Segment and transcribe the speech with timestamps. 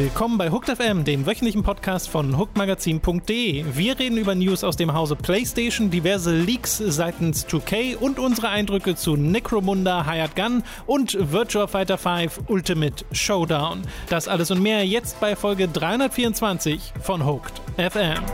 [0.00, 3.66] Willkommen bei Hooked FM, dem wöchentlichen Podcast von hookedmagazin.de.
[3.74, 8.94] Wir reden über News aus dem Hause PlayStation, diverse Leaks seitens 2K und unsere Eindrücke
[8.94, 13.82] zu Necromunda Hired Gun und Virtua Fighter 5 Ultimate Showdown.
[14.08, 18.24] Das alles und mehr jetzt bei Folge 324 von Hooked FM.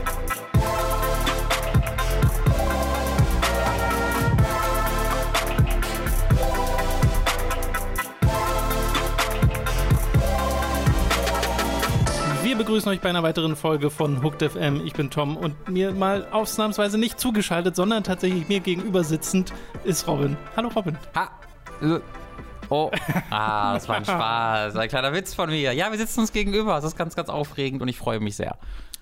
[12.57, 14.81] Begrüßen euch bei einer weiteren Folge von Hooked FM.
[14.83, 19.53] Ich bin Tom und mir mal ausnahmsweise nicht zugeschaltet, sondern tatsächlich mir gegenüber sitzend
[19.83, 20.35] ist Robin.
[20.55, 20.97] Hallo Robin.
[21.15, 21.29] Ha.
[22.69, 22.89] Oh,
[23.29, 24.75] ah, das war ein Spaß.
[24.75, 25.71] Ein kleiner Witz von mir.
[25.73, 26.75] Ja, wir sitzen uns gegenüber.
[26.75, 28.57] Das ist ganz, ganz aufregend und ich freue mich sehr.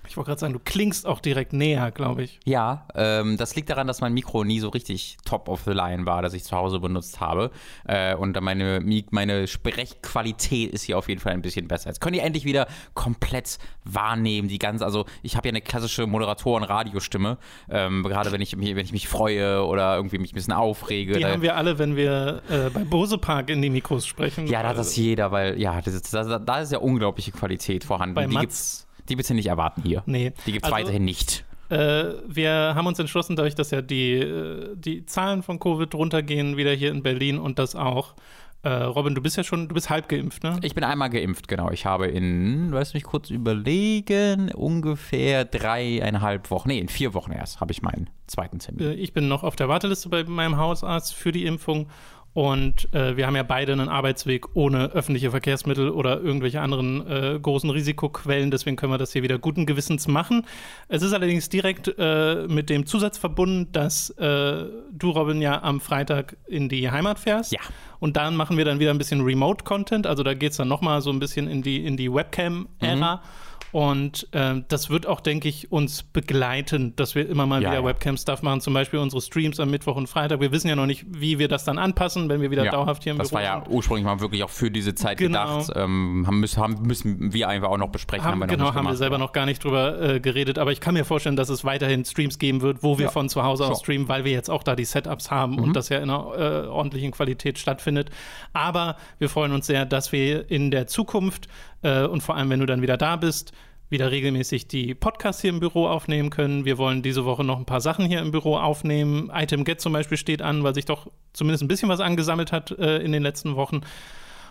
[0.08, 2.40] Ich wollte gerade sagen, du klingst auch direkt näher, glaube ich.
[2.44, 6.06] Ja, ähm, das liegt daran, dass mein Mikro nie so richtig top of the line
[6.06, 7.50] war, das ich zu Hause benutzt habe.
[7.86, 11.88] Äh, und meine, meine Sprechqualität ist hier auf jeden Fall ein bisschen besser.
[11.90, 16.06] Jetzt könnt ihr endlich wieder komplett wahrnehmen, die ganze, also ich habe ja eine klassische
[16.06, 21.14] Moderatoren-Radiostimme, ähm, gerade wenn ich, wenn ich mich freue oder irgendwie mich ein bisschen aufrege.
[21.14, 24.46] Die haben wir alle, wenn wir äh, bei Bose Park in die Mikros sprechen.
[24.46, 28.14] Ja, da hat das jeder, weil, ja, da ist ja unglaubliche Qualität vorhanden.
[28.14, 30.02] Bei die Mats die bitte nicht erwarten hier.
[30.06, 30.32] Nee.
[30.46, 31.44] Die gibt es Also- weiterhin nicht.
[31.68, 36.56] Äh, wir haben uns entschlossen, dadurch, dass ja die, äh, die Zahlen von Covid runtergehen,
[36.56, 38.14] wieder hier in Berlin und das auch.
[38.62, 40.58] Äh, Robin, du bist ja schon, du bist halb geimpft, ne?
[40.62, 41.70] Ich bin einmal geimpft, genau.
[41.70, 47.60] Ich habe in, lass mich kurz überlegen, ungefähr dreieinhalb Wochen, nee, in vier Wochen erst
[47.60, 48.84] habe ich meinen zweiten Termin.
[48.86, 51.88] Äh, Ich bin noch auf der Warteliste bei meinem Hausarzt für die Impfung.
[52.36, 57.38] Und äh, wir haben ja beide einen Arbeitsweg ohne öffentliche Verkehrsmittel oder irgendwelche anderen äh,
[57.40, 58.50] großen Risikoquellen.
[58.50, 60.44] Deswegen können wir das hier wieder guten Gewissens machen.
[60.88, 65.80] Es ist allerdings direkt äh, mit dem Zusatz verbunden, dass äh, du, Robin, ja am
[65.80, 67.52] Freitag in die Heimat fährst.
[67.52, 67.60] Ja.
[68.00, 70.06] Und dann machen wir dann wieder ein bisschen Remote-Content.
[70.06, 73.22] Also da geht es dann nochmal so ein bisschen in die, in die Webcam-Ära.
[73.72, 77.80] Und ähm, das wird auch, denke ich, uns begleiten, dass wir immer mal Ja, wieder
[77.80, 77.84] ja.
[77.86, 80.40] Webcam-Stuff machen, zum Beispiel unsere Streams am Mittwoch und Freitag.
[80.40, 83.12] Wir wissen ja noch nicht, wie wir das dann anpassen, wenn wir wieder dauerhaft hier
[83.12, 83.74] im das Büro war ja sind.
[83.74, 85.58] ursprünglich mal wirklich auch für diese Zeit Genau.
[85.58, 85.72] gedacht.
[85.76, 88.24] Ähm, haben, müssen, haben, müssen wir einfach auch noch besprechen.
[88.24, 90.58] Haben, wir noch genau, haben wir gemacht, selber aber- noch gar nicht drüber äh, geredet,
[90.58, 93.10] aber ich kann mir vorstellen, dass es weiterhin Streams geben wird, wo wir Ja.
[93.10, 93.80] von zu Hause aus Sure.
[93.80, 95.58] streamen, weil wir jetzt auch da die Setups haben Mhm.
[95.62, 98.10] und das ja in einer äh, ordentlichen Qualität stattfindet.
[98.52, 101.48] Aber wir freuen uns sehr, dass wir in der Zukunft
[101.86, 103.52] äh, und vor allem, wenn du dann wieder da bist,
[103.88, 106.64] wieder regelmäßig die Podcasts hier im Büro aufnehmen können.
[106.64, 109.30] Wir wollen diese Woche noch ein paar Sachen hier im Büro aufnehmen.
[109.32, 112.72] Item Get zum Beispiel steht an, weil sich doch zumindest ein bisschen was angesammelt hat
[112.72, 113.82] äh, in den letzten Wochen.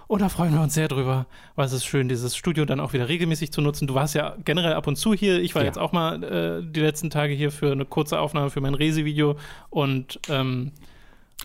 [0.08, 1.26] Und da freuen wir uns sehr drüber,
[1.56, 3.88] weil es ist schön, dieses Studio dann auch wieder regelmäßig zu nutzen.
[3.88, 5.42] Du warst ja generell ab und zu hier.
[5.42, 5.66] Ich war Ja.
[5.66, 9.36] jetzt auch mal äh, die letzten Tage hier für eine kurze Aufnahme für mein Resi-Video.
[9.70, 10.72] Und ähm,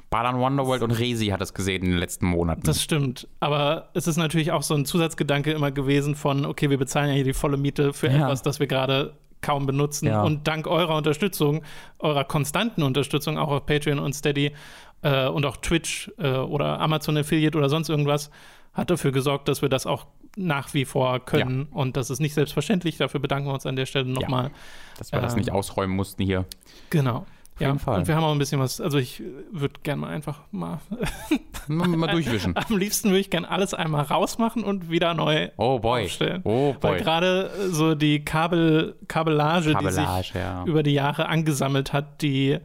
[0.08, 2.62] Balan Wonderworld und Resi hat es gesehen in den letzten Monaten.
[2.64, 3.28] das stimmt.
[3.40, 7.14] Aber es ist natürlich auch so ein Zusatzgedanke immer gewesen von, okay, wir bezahlen ja
[7.14, 8.24] hier die volle Miete für Ja.
[8.26, 10.06] etwas, das wir gerade kaum benutzen.
[10.06, 10.22] Ja.
[10.22, 11.62] Und dank eurer Unterstützung,
[11.98, 14.52] eurer konstanten Unterstützung, auch auf Patreon und Steady
[15.02, 18.30] äh, und auch Twitch äh, oder Amazon Affiliate oder sonst irgendwas,
[18.74, 20.06] hat dafür gesorgt, dass wir das auch
[20.36, 21.64] nach wie vor können.
[21.72, 22.98] Und das ist nicht selbstverständlich.
[22.98, 24.50] Dafür bedanken wir uns an der Stelle nochmal.
[24.98, 26.44] Dass wir das ähm, nicht ausräumen mussten hier.
[26.90, 27.26] Genau.
[27.60, 27.98] Auf jeden Fall.
[27.98, 29.22] Und wir haben auch ein bisschen was, also ich
[29.52, 30.80] würde gerne mal einfach mal,
[31.68, 32.56] Mal, mal durchwischen.
[32.56, 36.04] am liebsten würde ich gerne alles einmal rausmachen und wieder neu Oh boy.
[36.04, 36.40] aufstellen.
[36.44, 37.00] Oh Weil boy.
[37.00, 40.64] gerade äh, so die Kabel, Kabellage, die Kabellage, sich ja.
[40.64, 42.58] über die Jahre angesammelt hat, die,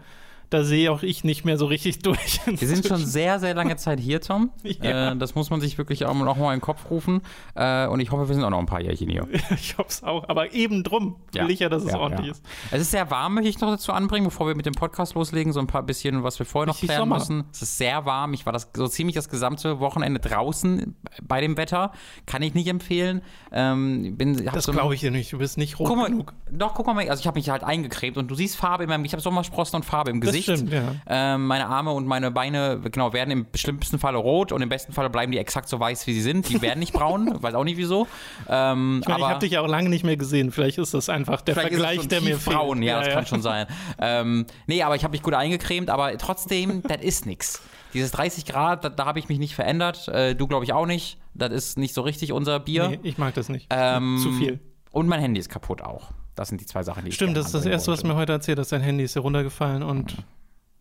[0.56, 2.40] da sehe auch ich nicht mehr so richtig durch.
[2.46, 4.52] Wir sind schon sehr, sehr lange Zeit hier, Tom.
[4.64, 5.12] Ja.
[5.12, 7.22] Äh, das muss man sich wirklich auch noch mal in den Kopf rufen.
[7.56, 9.28] Äh, und ich hoffe, wir sind auch noch ein paar Jährchen hier.
[9.56, 10.30] ich hoffe es auch.
[10.30, 12.44] Aber eben drum will ich ja, dass es ordentlich ist.
[12.72, 15.52] Es ist sehr warm, möchte ich noch dazu anbringen, bevor wir mit dem Podcast loslegen.
[15.52, 17.44] So ein paar bisschen, was wir vorher noch Richtig klären müssen.
[17.52, 18.34] Es ist sehr warm.
[18.34, 21.92] Ich war das so ziemlich das gesamte Wochenende draußen bei dem Wetter.
[22.26, 23.22] Kann ich nicht empfehlen.
[23.52, 25.34] Ähm, bin, Das so glaube ich dir nicht.
[25.34, 26.34] Du bist nicht rot Guck mal, genug.
[26.52, 29.04] doch, guck mal, also ich habe mich halt eingecremt und du siehst Farbe in meinem,
[29.06, 30.68] ich habe Sommersprossen und Farbe im Das Gesicht.
[30.70, 30.96] stimmt, ja.
[31.36, 34.94] Ähm, meine Arme und meine Beine, genau, werden im schlimmsten Falle rot und im besten
[34.94, 36.48] Falle bleiben die exakt so weiß, wie sie sind.
[36.50, 38.08] Die werden nicht braun, weiß auch nicht wieso.
[38.50, 40.52] Ähm, Ich meine, ich habe dich ja auch lange nicht mehr gesehen.
[40.52, 42.88] Vielleicht ist das einfach der Vergleich, der mir braun, fehlt.
[42.90, 43.68] ja, das kann schon sein.
[44.00, 47.62] Ähm, nee, aber ich habe mich gut eingecremt, aber trotzdem, das ist nix.
[47.94, 50.08] Dieses 30 Grad, da, da habe ich mich nicht verändert.
[50.10, 51.18] Äh, du, glaube ich, auch nicht.
[51.34, 52.90] Das ist nicht so richtig unser Bier.
[52.90, 53.68] Nee, ich mag das nicht.
[53.70, 54.60] Ähm, Zu viel.
[54.92, 56.12] Und mein Handy ist kaputt auch.
[56.36, 58.08] Das sind die zwei Sachen, die ich Stimmt, gerne das ist das Erste, was wollte.
[58.08, 58.72] mir heute erzählt hast.
[58.72, 60.18] Dein Handy ist hier runtergefallen und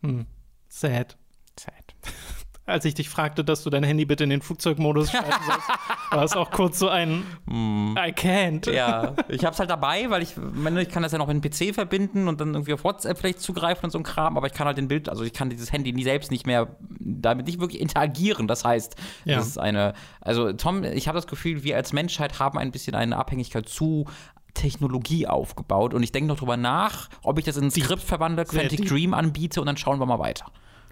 [0.01, 0.25] hm,
[0.67, 1.17] sad.
[1.57, 1.73] Sad.
[2.67, 5.69] als ich dich fragte, dass du dein Handy bitte in den Flugzeugmodus schalten sollst,
[6.11, 8.71] war es auch kurz so ein I can't.
[8.71, 11.51] Ja, ich hab's halt dabei, weil ich, meine, ich kann das ja noch mit dem
[11.51, 14.53] PC verbinden und dann irgendwie auf WhatsApp vielleicht zugreifen und so ein Kram, aber ich
[14.53, 17.59] kann halt den Bild, also ich kann dieses Handy nie selbst nicht mehr damit nicht
[17.59, 18.47] wirklich interagieren.
[18.47, 19.37] Das heißt, Ja.
[19.37, 22.95] das ist eine, also Tom, ich habe das Gefühl, wir als Menschheit haben ein bisschen
[22.95, 24.05] eine Abhängigkeit zu
[24.55, 28.45] Technologie aufgebaut und ich denke noch drüber nach, ob ich das in ein Skript verwandle,
[28.45, 28.87] Quantic.
[28.87, 30.47] Dream anbiete und dann schauen wir mal weiter.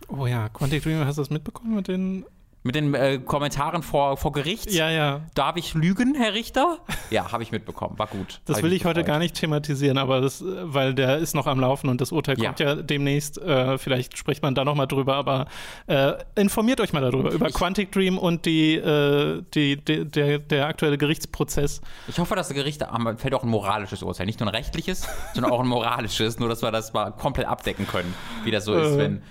[0.07, 2.25] Oh ja, Quantic Dream, hast du das mitbekommen mit den.
[2.65, 4.71] Mit den äh, Kommentaren vor, vor Gericht.
[4.71, 5.21] Ja, ja.
[5.35, 6.77] Darf ich lügen, Herr Richter?
[7.09, 7.99] Ja, habe ich mitbekommen.
[7.99, 8.39] War gut.
[8.45, 11.45] Das Hab will ich heute gar nicht thematisieren, aber das, äh, weil der ist noch
[11.45, 12.45] am Laufen und das Urteil Ja.
[12.45, 13.37] kommt ja demnächst.
[13.37, 15.47] Äh, vielleicht spricht man da noch mal drüber, aber
[15.87, 20.39] äh, informiert euch mal darüber, über Ich- Quantic Dream und die, äh, die, die, der,
[20.39, 21.81] der aktuelle Gerichtsprozess.
[22.07, 24.25] Ich hoffe, dass das Gericht am fällt auch ein moralisches Urteil.
[24.25, 26.39] Nicht nur ein rechtliches, sondern auch ein moralisches.
[26.39, 28.13] Nur, dass wir das mal komplett abdecken können.
[28.45, 28.97] Wie das so ist, Äh.
[28.97, 29.21] wenn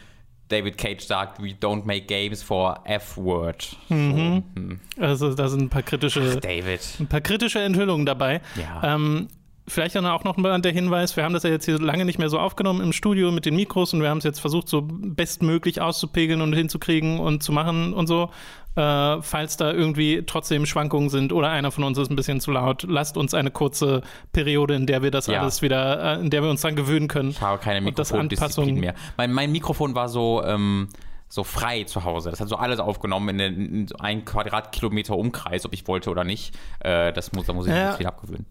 [0.52, 3.76] David Cage sagt, we don't make games for F-Word.
[3.88, 4.44] Mhm.
[4.54, 4.80] So, hm.
[5.00, 6.80] Also da sind ein paar kritische, David.
[7.00, 8.40] ein paar kritische Enthüllungen dabei.
[8.56, 8.94] Ja.
[8.94, 9.28] Ähm,
[9.68, 12.18] Vielleicht dann auch noch mal der Hinweis, wir haben das ja jetzt hier lange nicht
[12.18, 14.82] mehr so aufgenommen im Studio mit den Mikros und wir haben es jetzt versucht, so
[14.82, 18.30] bestmöglich auszupegeln und hinzukriegen und zu machen und so.
[18.74, 22.50] Äh, falls da irgendwie trotzdem Schwankungen sind oder einer von uns ist ein bisschen zu
[22.50, 24.00] laut, lasst uns eine kurze
[24.32, 25.40] Periode, in der wir das Ja.
[25.42, 27.30] alles wieder, äh, in der wir uns dann gewöhnen können.
[27.30, 28.94] Ich habe keine Mikrofondisziplin mehr.
[29.16, 30.88] Mein, mein Mikrofon war so, ähm,
[31.28, 32.30] so frei zu Hause.
[32.30, 36.24] Das hat so alles aufgenommen in, den, in einen Quadratkilometer Umkreis, ob ich wollte oder
[36.24, 36.54] nicht.
[36.80, 37.88] Äh, das muss, da muss ich Ja.
[37.88, 38.46] mich viel abgewöhnen.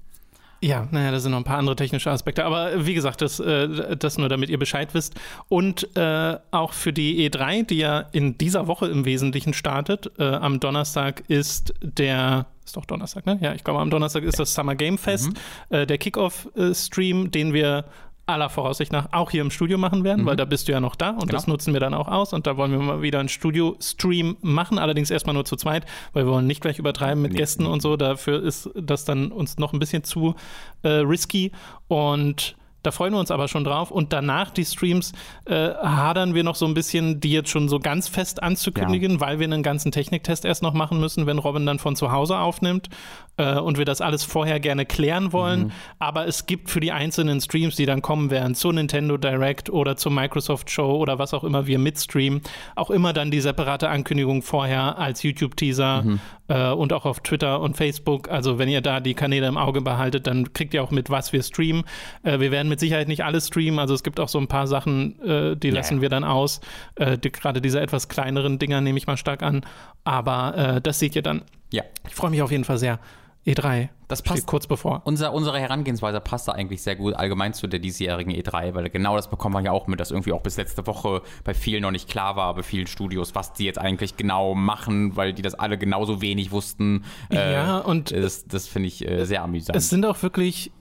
[0.63, 2.45] Ja, naja, da sind noch ein paar andere technische Aspekte.
[2.45, 5.19] Aber äh, wie gesagt, das, äh, das nur, damit ihr Bescheid wisst.
[5.49, 10.11] Und äh, auch für die E3, die ja in dieser Woche im Wesentlichen startet.
[10.19, 12.45] Äh, am Donnerstag ist der.
[12.63, 13.39] Ist doch Donnerstag, ne?
[13.41, 15.31] Ja, ich glaube, am Donnerstag ist das Summer Game Fest.
[15.69, 17.85] Äh, der Kickoff-Stream, den wir
[18.27, 20.95] aller Voraussicht nach auch hier im Studio machen werden, weil da bist du ja noch
[20.95, 21.53] da und das Genau.
[21.55, 25.09] nutzen wir dann auch aus und da wollen wir mal wieder einen Studio-Stream machen, allerdings
[25.11, 27.37] erstmal nur zu zweit, weil wir wollen nicht gleich übertreiben mit Nee.
[27.39, 30.35] Gästen und so, dafür ist das dann uns noch ein bisschen zu
[30.83, 31.51] äh, risky
[31.87, 33.91] und da freuen wir uns aber schon drauf.
[33.91, 35.13] Und danach die Streams
[35.45, 39.39] äh, hadern wir noch so ein bisschen, die jetzt schon so ganz fest anzukündigen, weil
[39.39, 42.89] wir einen ganzen Techniktest erst noch machen müssen, wenn Robin dann von zu Hause aufnimmt
[43.37, 45.71] äh, und wir das alles vorher gerne klären wollen.
[45.99, 49.95] Aber es gibt für die einzelnen Streams, die dann kommen werden, zur Nintendo Direct oder
[49.97, 52.41] zur Microsoft Show oder was auch immer wir mitstreamen,
[52.75, 56.03] auch immer dann die separate Ankündigung vorher als YouTube-Teaser
[56.47, 58.29] äh, und auch auf Twitter und Facebook.
[58.29, 61.33] Also wenn ihr da die Kanäle im Auge behaltet, dann kriegt ihr auch mit, was
[61.33, 61.83] wir streamen.
[62.23, 63.79] Äh, wir werden mit Sicherheit nicht alles streamen.
[63.79, 66.01] Also es gibt auch so ein paar Sachen, äh, die lassen ja.
[66.01, 66.61] wir dann aus.
[66.95, 69.65] Äh, die, Gerade diese etwas kleineren Dinger nehme ich mal stark an.
[70.03, 71.43] Aber äh, das seht ihr dann.
[71.71, 71.83] Ja.
[72.07, 72.99] Ich freue mich auf jeden Fall sehr.
[73.45, 73.89] E3.
[74.07, 74.45] Das passt.
[74.45, 75.01] kurz bevor.
[75.05, 79.15] Unser, unsere Herangehensweise passt da eigentlich sehr gut allgemein zu der diesjährigen E3, weil genau
[79.15, 81.91] das bekommt man ja auch mit, dass irgendwie auch bis letzte Woche bei vielen noch
[81.91, 85.55] nicht klar war, bei vielen Studios, was die jetzt eigentlich genau machen, weil die das
[85.55, 87.05] alle genauso wenig wussten.
[87.31, 89.75] Äh, Ja, und das, das finde ich äh, sehr amüsant.
[89.75, 90.71] Es sind auch wirklich,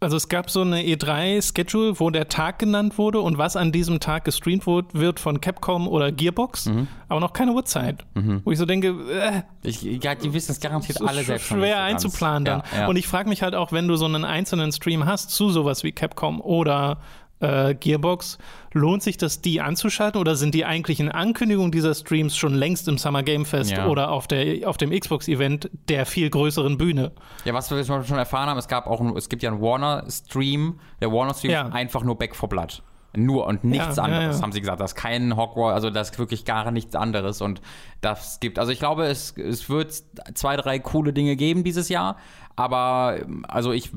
[0.00, 3.98] also es gab so eine E3-Schedule, wo der Tag genannt wurde und was an diesem
[4.00, 6.88] Tag gestreamt wurde, wird von Capcom oder Gearbox, Mhm.
[7.08, 8.04] aber noch keine Uhrzeit.
[8.44, 11.46] Wo ich so denke, äh, ich, ja, die wissen es garantiert alle selbst.
[11.46, 11.90] schwer so ganz.
[12.04, 12.62] einzuplanen dann.
[12.72, 12.86] Ja, ja.
[12.88, 15.82] Und ich frage mich halt auch, wenn du so einen einzelnen Stream hast zu sowas
[15.82, 16.98] wie Capcom oder
[17.40, 18.38] äh, Gearbox,
[18.72, 22.96] lohnt sich das, die anzuschalten oder sind die eigentlichen Ankündigungen dieser Streams schon längst im
[22.98, 23.86] Summer Game Fest Ja.
[23.88, 27.12] oder auf, der, auf dem Xbox-Event der viel größeren Bühne?
[27.44, 29.60] Ja, was wir schon schon erfahren haben, es gab auch, ein- es gibt ja einen
[29.60, 31.62] Warner-Stream, der Warner-Stream Ja.
[31.68, 32.82] ist einfach nur Back for Blood.
[33.18, 34.78] Nur und nichts Ja, anderes, haben sie gesagt.
[34.80, 37.40] Das ist kein Hogwarts, also das ist wirklich gar nichts anderes.
[37.40, 37.62] Und
[38.02, 40.02] das gibt, also ich glaube, es, es wird
[40.34, 42.16] zwei, drei coole Dinge geben dieses Jahr.
[42.56, 43.90] Aber also ich,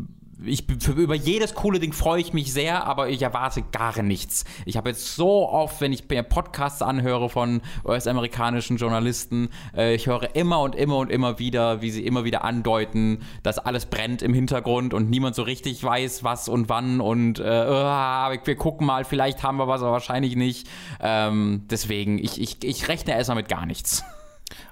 [0.46, 4.46] ich für, über jedes coole Ding freue ich mich sehr, aber ich erwarte gar nichts.
[4.66, 10.36] Ich habe jetzt so oft, wenn ich Podcasts anhöre von US-amerikanischen Journalisten, äh, ich höre
[10.36, 14.34] immer und immer und immer wieder, wie sie immer wieder andeuten, dass alles brennt im
[14.34, 19.06] Hintergrund und niemand so richtig weiß, was und wann und äh, ah, wir gucken mal,
[19.06, 20.68] vielleicht haben wir was, aber wahrscheinlich nicht.
[21.02, 24.04] Ähm, deswegen, ich, ich, ich rechne erstmal mit gar nichts.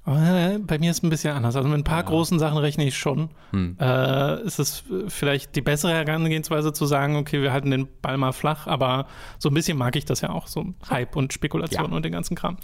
[0.08, 1.56] Äh, Bei mir ist es ein bisschen anders.
[1.58, 3.30] Also mit ein paar großen Sachen rechne ich schon.
[3.54, 3.84] Äh,
[4.46, 8.32] es ist äh, vielleicht die bessere Herangehensweise zu sagen, okay, wir halten den Ball mal
[8.32, 11.96] flach, aber so ein bisschen mag ich das ja auch, so Hype und Spekulation Ja.
[11.96, 12.58] und den ganzen Kram.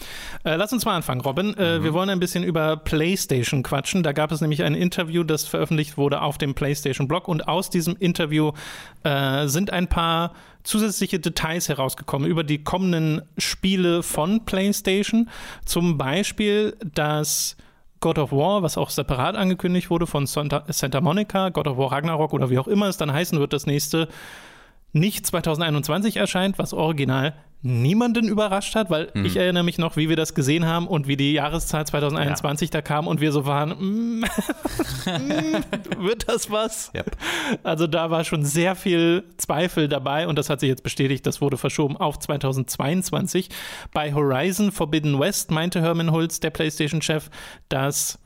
[0.45, 1.53] Äh, lass uns mal anfangen, Robin.
[1.57, 4.03] Äh, Wir wollen ein bisschen über PlayStation quatschen.
[4.03, 7.95] Da gab es nämlich ein Interview, das veröffentlicht wurde auf dem PlayStation-Blog und aus diesem
[7.97, 8.51] Interview
[9.03, 10.31] äh, sind ein paar
[10.63, 15.29] zusätzliche Details herausgekommen über die kommenden Spiele von PlayStation.
[15.65, 17.32] Zum Beispiel, dass
[17.99, 21.91] God of War, was auch separat angekündigt wurde von Santa, Santa Monica, God of War
[21.91, 24.09] Ragnarok oder wie auch immer es dann heißen wird, das nächste
[24.91, 27.33] nicht 2021 erscheint, was original
[27.63, 29.25] niemanden überrascht hat, weil Mhm.
[29.25, 32.81] ich erinnere mich noch, wie wir das gesehen haben und wie die Jahreszahl 2021 da
[32.81, 34.19] kam und wir so waren, mm,
[35.05, 36.91] mm, wird das was?
[36.93, 37.15] Yep.
[37.63, 41.39] Also da war schon sehr viel Zweifel dabei und das hat sich jetzt bestätigt, das
[41.39, 43.49] wurde verschoben auf 2022.
[43.93, 47.29] Bei Horizon Forbidden West meinte Herman Hulz, der PlayStation-Chef,
[47.69, 48.19] dass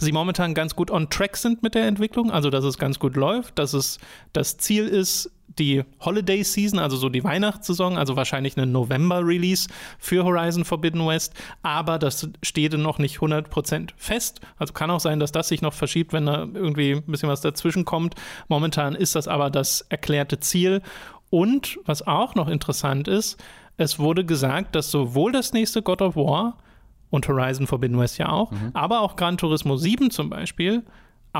[0.00, 3.16] sie momentan ganz gut on track sind mit der Entwicklung, also dass es ganz gut
[3.16, 3.98] läuft, dass es
[4.32, 10.24] das Ziel ist, die Holiday Season, also so die Weihnachtssaison, also wahrscheinlich eine November-Release für
[10.24, 14.40] Horizon Forbidden West, aber das steht noch nicht 100% fest.
[14.56, 17.40] Also kann auch sein, dass das sich noch verschiebt, wenn da irgendwie ein bisschen was
[17.40, 18.14] dazwischen kommt.
[18.48, 20.82] Momentan ist das aber das erklärte Ziel.
[21.30, 23.42] Und was auch noch interessant ist,
[23.76, 26.58] es wurde gesagt, dass sowohl das nächste God of War
[27.10, 30.82] und Horizon Forbidden West ja auch, aber auch Gran Turismo 7 zum Beispiel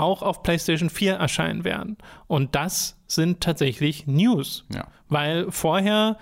[0.01, 1.97] auch auf PlayStation 4 erscheinen werden.
[2.27, 4.65] Und das sind tatsächlich News.
[4.73, 4.87] Ja.
[5.09, 6.19] Weil vorher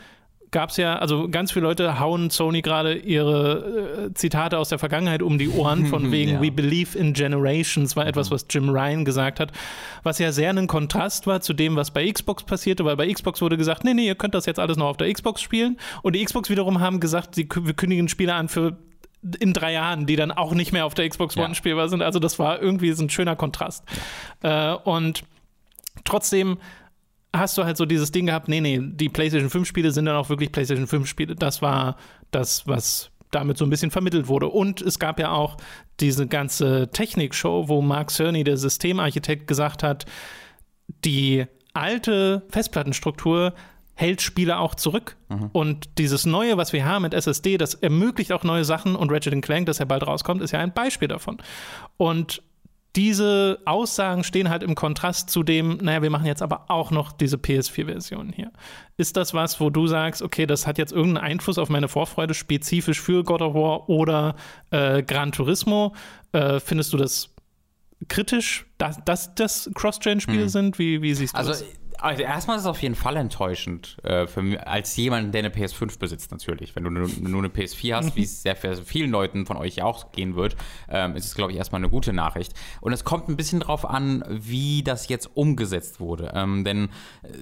[0.50, 4.78] gab es ja, also ganz viele Leute hauen Sony gerade ihre äh, Zitate aus der
[4.78, 6.42] Vergangenheit um die Ohren, von wegen Ja.
[6.42, 9.52] We believe in generations, war etwas, was Jim Ryan gesagt hat,
[10.02, 13.42] was ja sehr ein Kontrast war zu dem, was bei Xbox passierte, weil bei Xbox
[13.42, 15.76] wurde gesagt, nee, nee, ihr könnt das jetzt alles noch auf der Xbox spielen.
[16.02, 18.78] Und die Xbox wiederum haben gesagt, sie, wir kündigen Spiele an für
[19.40, 21.54] in drei Jahren, die dann auch nicht mehr auf der Xbox One Ja.
[21.54, 22.02] spielbar sind.
[22.02, 23.84] Also das war irgendwie so ein schöner Kontrast.
[24.42, 25.22] Äh, und
[26.04, 26.58] trotzdem
[27.34, 30.16] hast du halt so dieses Ding gehabt, nee, nee, die PlayStation 5 Spiele sind dann
[30.16, 31.34] auch wirklich PlayStation 5 Spiele.
[31.34, 31.96] Das war
[32.30, 34.46] das, was damit so ein bisschen vermittelt wurde.
[34.48, 35.56] Und es gab ja auch
[36.00, 40.06] diese ganze Technikshow, wo Mark Cerny, der Systemarchitekt, gesagt hat,
[41.04, 43.52] die alte Festplattenstruktur
[43.98, 45.16] hält Spiele auch zurück.
[45.52, 49.42] Und dieses Neue, was wir haben mit SSD, das ermöglicht auch neue Sachen und Ratchet
[49.42, 51.38] Clank, das ja bald rauskommt, ist ja ein Beispiel davon.
[51.96, 52.42] Und
[52.94, 57.12] diese Aussagen stehen halt im Kontrast zu dem, naja, wir machen jetzt aber auch noch
[57.12, 58.50] diese PS4-Version hier.
[58.96, 62.32] Ist das was, wo du sagst, okay, das hat jetzt irgendeinen Einfluss auf meine Vorfreude
[62.32, 64.36] spezifisch für God of War oder
[64.70, 65.94] äh, Gran Turismo?
[66.32, 67.34] Äh, findest du das
[68.08, 70.78] kritisch, dass, dass das Cross-Gen-Spiele sind?
[70.78, 71.62] Wie, wie siehst du Also, das?
[71.62, 71.72] also
[72.02, 75.98] erstmal ist es auf jeden Fall enttäuschend äh, für mich, als jemand, der eine PS5
[75.98, 76.74] besitzt natürlich.
[76.76, 79.76] Wenn du nur, nur eine PS4 hast, wie es sehr für vielen Leuten von euch
[79.76, 80.56] ja auch gehen wird,
[80.88, 82.52] ähm, ist es, glaube ich, erstmal eine gute Nachricht.
[82.80, 86.32] Und es kommt ein bisschen drauf an, wie das jetzt umgesetzt wurde.
[86.34, 86.88] Ähm, denn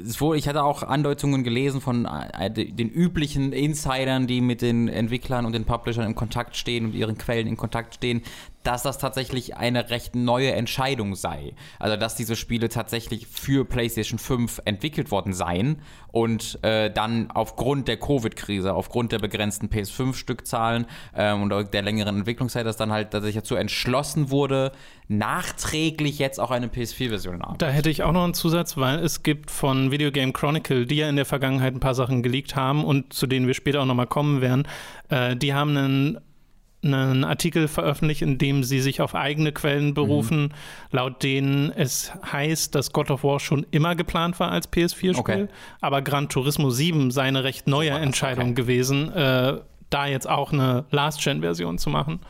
[0.07, 4.89] es wurde, ich hatte auch Andeutungen gelesen von äh, den üblichen Insidern, die mit den
[4.89, 8.23] Entwicklern und den Publishern in Kontakt stehen und ihren Quellen in Kontakt stehen,
[8.65, 11.55] dass das tatsächlich eine recht neue Entscheidung sei.
[11.79, 17.89] Also, dass diese Spiele tatsächlich für PlayStation 5 entwickelt worden seien und äh, dann aufgrund
[17.89, 23.43] der Covid-Krise, aufgrund der begrenzten PS5-Stückzahlen ähm, und der längeren Entwicklungszeit, dass dann halt tatsächlich
[23.43, 24.73] dazu entschlossen wurde,
[25.09, 27.59] nachträglich jetzt auch eine PS4-Version haben.
[27.59, 30.97] Da hätte ich auch noch einen Zusatz, weil es gibt von Video Game Chronicle, die
[30.97, 33.87] ja in der Vergangenheit ein paar Sachen geleakt haben und zu denen wir später auch
[33.87, 34.67] nochmal kommen werden,
[35.11, 36.21] äh, die haben einen
[36.93, 40.53] einen Artikel veröffentlicht, in dem sie sich auf eigene Quellen berufen,
[40.91, 45.47] laut denen es heißt, dass God of War schon immer geplant war als PS4-Spiel, Okay.
[45.81, 48.55] aber Gran Turismo 7 sei eine recht neue Entscheidung okay.
[48.55, 49.59] gewesen, äh,
[49.95, 52.21] da jetzt auch eine Last-Gen-Version zu machen.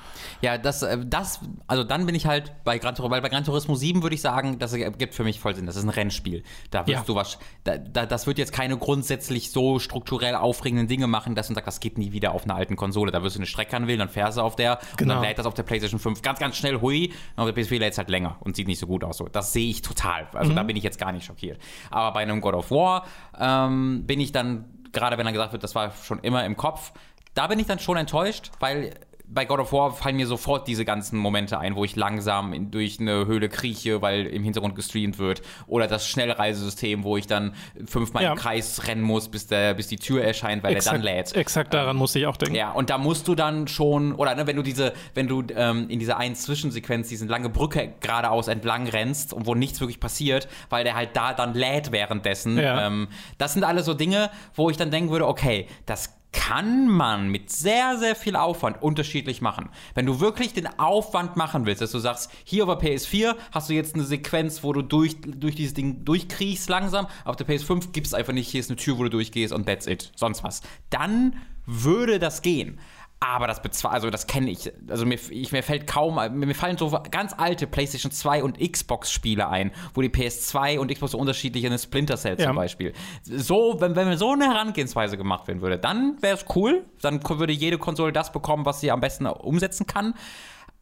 [0.43, 3.45] Ja, das, äh, das, also dann bin ich halt bei Gran Turismo, weil bei Gran
[3.45, 5.67] Turismo 7 würde ich sagen, das ergibt für mich voll Sinn.
[5.67, 6.43] Das ist ein Rennspiel.
[6.71, 7.03] Da wirst Ja.
[7.07, 11.49] du was, da, da, das wird jetzt keine grundsätzlich so strukturell aufregenden Dinge machen, dass
[11.49, 13.11] man sagt, das geht nie wieder auf einer alten Konsole.
[13.11, 15.15] Da wirst du eine Strecke anwählen, dann fährst du auf der und Genau.
[15.15, 17.79] dann lädt das auf der PlayStation 5 ganz, ganz schnell, hui, und auf der PS4
[17.79, 19.17] lädt es halt länger und sieht nicht so gut aus.
[19.17, 20.29] So, das sehe ich total.
[20.35, 21.59] Also da bin ich jetzt gar nicht schockiert.
[21.91, 23.05] Aber bei einem God of War
[23.39, 26.93] ähm, bin ich dann, gerade wenn dann gesagt wird, das war schon immer im Kopf,
[27.35, 28.95] da bin ich dann schon enttäuscht, weil
[29.27, 32.71] bei God of War fallen mir sofort diese ganzen Momente ein, wo ich langsam in,
[32.71, 35.41] durch eine Höhle krieche, weil im Hintergrund gestreamt wird.
[35.67, 37.55] Oder das Schnellreisesystem, wo ich dann
[37.87, 38.33] fünfmal Ja.
[38.33, 41.35] im Kreis rennen muss, bis, der, bis die Tür erscheint, weil der dann lädt.
[41.35, 42.55] exakt daran musste ich auch denken.
[42.55, 45.89] Ja, und da musst du dann schon, oder ne, wenn du diese, wenn du ähm,
[45.89, 50.49] in dieser einen Zwischensequenz diese lange Brücke geradeaus entlang rennst und wo nichts wirklich passiert,
[50.69, 52.59] weil der halt da dann lädt währenddessen.
[52.59, 52.87] Ja.
[52.87, 57.29] Ähm, das sind alles so Dinge, wo ich dann denken würde, okay, das kann man
[57.29, 59.71] mit sehr, sehr viel Aufwand unterschiedlich machen.
[59.95, 63.71] Wenn du wirklich den Aufwand machen willst, dass du sagst, hier auf der PS4 hast
[63.71, 67.93] du jetzt eine Sequenz, wo du durch, durch dieses Ding durchkriechst langsam, auf der PS5
[67.93, 70.43] gibt es einfach nicht, hier ist eine Tür, wo du durchgehst und that's it, sonst
[70.43, 70.61] was.
[70.91, 71.37] Dann
[71.67, 72.79] würde das gehen.
[73.27, 74.71] Aber das bezwe also das kenne ich.
[74.89, 79.49] Also mir, ich, mir fällt kaum, mir fallen so ganz alte PlayStation 2 und Xbox-Spiele
[79.49, 82.49] ein, wo die PS2 und Xbox so unterschiedlich eine Splinter Cell Ja.
[82.49, 82.93] zum Beispiel.
[83.23, 86.85] So, wenn, wenn mir so eine Herangehensweise gemacht werden würde, dann wäre es cool.
[87.01, 90.15] Dann würde jede Konsole das bekommen, was sie am besten umsetzen kann.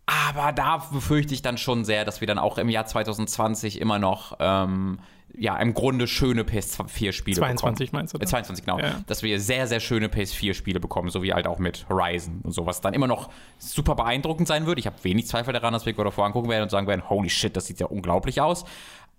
[0.06, 4.00] Aber da befürchte ich dann schon sehr, dass wir dann auch im Jahr 2020 immer
[4.00, 4.98] noch ähm,
[5.38, 8.00] ja, im Grunde schöne PS4-Spiele 22 bekommen.
[8.00, 8.18] meinst du?
[8.18, 8.78] Äh, 22, genau.
[8.78, 9.00] Ja.
[9.06, 12.66] Dass wir sehr, sehr schöne PS4-Spiele bekommen, so wie halt auch mit Horizon und so,
[12.66, 14.78] was dann immer noch super beeindruckend sein wird.
[14.78, 17.08] Ich habe wenig Zweifel daran, dass wir God of War angucken werden und sagen werden,
[17.08, 18.64] holy shit, das sieht ja unglaublich aus.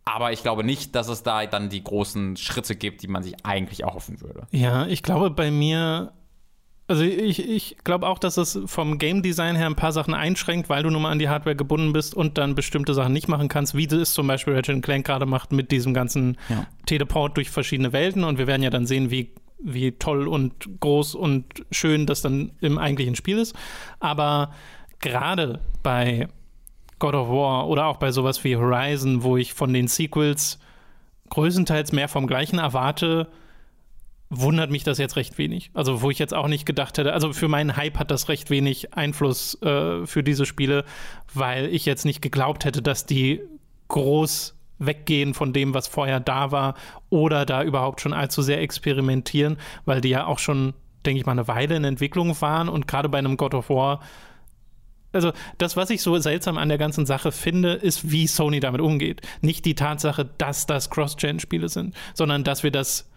[0.06, 3.46] Aber ich glaube nicht, dass es da dann die großen Schritte gibt, die man sich
[3.46, 4.48] eigentlich erhoffen würde.
[4.52, 6.12] Ja, ich glaube bei mir
[6.88, 10.70] also ich, ich glaube auch, dass es vom Game Design her ein paar Sachen einschränkt,
[10.70, 13.48] weil du nun mal an die Hardware gebunden bist und dann bestimmte Sachen nicht machen
[13.48, 16.68] kannst, wie es zum Beispiel Ratchet Clank gerade macht mit diesem ganzen ja.
[16.86, 18.26] Teleport durch verschiedene Welten.
[18.26, 22.52] Und wir werden ja dann sehen, wie, wie toll und groß und schön das dann
[22.60, 23.56] im eigentlichen Spiel ist.
[24.02, 24.52] Aber
[25.00, 26.28] gerade bei
[27.00, 30.60] God of War oder auch bei sowas wie Horizon, wo ich von den Sequels
[31.30, 33.30] größtenteils mehr vom gleichen erwarte,
[34.40, 35.72] wundert mich das jetzt recht wenig.
[35.74, 38.50] Also, wo ich jetzt auch nicht gedacht hätte, also für meinen Hype hat das recht
[38.50, 40.86] wenig Einfluss äh, für diese Spiele,
[41.34, 43.42] weil ich jetzt nicht geglaubt hätte, dass die
[43.88, 46.76] groß weggehen von dem, was vorher da war
[47.10, 50.74] oder da überhaupt schon allzu sehr experimentieren, weil die ja auch schon,
[51.06, 54.02] denke ich mal, eine Weile in Entwicklung waren und gerade bei einem God of War
[55.14, 58.82] also das, was ich so seltsam an der ganzen Sache finde, ist, wie Sony damit
[58.82, 59.22] umgeht.
[59.42, 63.10] Nicht die Tatsache, dass das Cross-Gen-Spiele sind, sondern dass wir das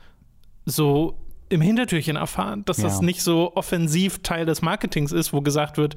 [0.67, 1.17] so
[1.49, 2.85] im Hintertürchen erfahren, dass ja.
[2.85, 5.95] das nicht so offensiv Teil des Marketings ist, wo gesagt wird,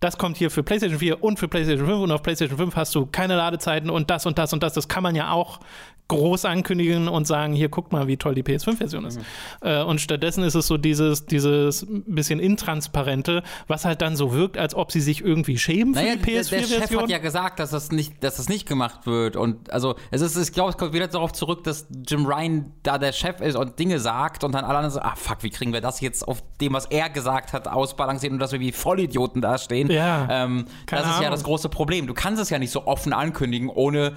[0.00, 2.94] das kommt hier für PlayStation 4 und für PlayStation 5 und auf PlayStation 5 hast
[2.94, 4.72] du keine Ladezeiten und das und das und das.
[4.72, 5.60] Das kann man ja auch
[6.10, 9.18] groß ankündigen und sagen, hier guckt mal, wie toll die PS5-Version ist.
[9.18, 9.24] Mhm.
[9.68, 14.58] Äh, und stattdessen ist es so dieses, dieses bisschen intransparente, was halt dann so wirkt,
[14.58, 16.50] als ob sie sich irgendwie schämen naja, für die PS4-Version.
[16.50, 19.36] Der, der Chef hat ja gesagt, dass das nicht, dass das nicht gemacht wird.
[19.36, 22.98] Und also es ist, ich glaube, es kommt wieder darauf zurück, dass Jim Ryan da
[22.98, 25.72] der Chef ist und Dinge sagt und dann alle anderen so, ah fuck, wie kriegen
[25.72, 29.40] wir das jetzt auf dem, was er gesagt hat, ausbalanciert und dass wir wie Vollidioten
[29.40, 29.90] dastehen.
[29.90, 31.22] Ja, ähm, das ist Ahnung.
[31.22, 32.08] ja das große Problem.
[32.08, 34.16] Du kannst es ja nicht so offen ankündigen, ohne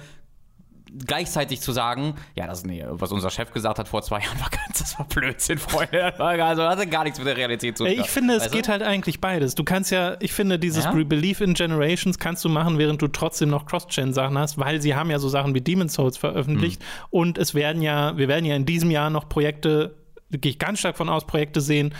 [1.06, 4.50] gleichzeitig zu sagen, ja, das nee, was unser Chef gesagt hat vor zwei Jahren war
[4.50, 6.14] ganz, das war Blödsinn, Freunde.
[6.24, 7.92] Also das hat gar nichts mit der Realität zu tun.
[7.92, 8.72] Ich finde, es geht du?
[8.72, 9.54] halt eigentlich beides.
[9.54, 10.92] Du kannst ja, ich finde, dieses ja?
[10.92, 15.10] Belief in Generations kannst du machen, während du trotzdem noch Cross-Gen-Sachen hast, weil sie haben
[15.10, 17.06] ja so Sachen wie Demon's Souls veröffentlicht mhm.
[17.10, 19.96] und es werden ja, wir werden ja in diesem Jahr noch Projekte,
[20.30, 21.94] gehe ich ganz stark von aus, Projekte sehen,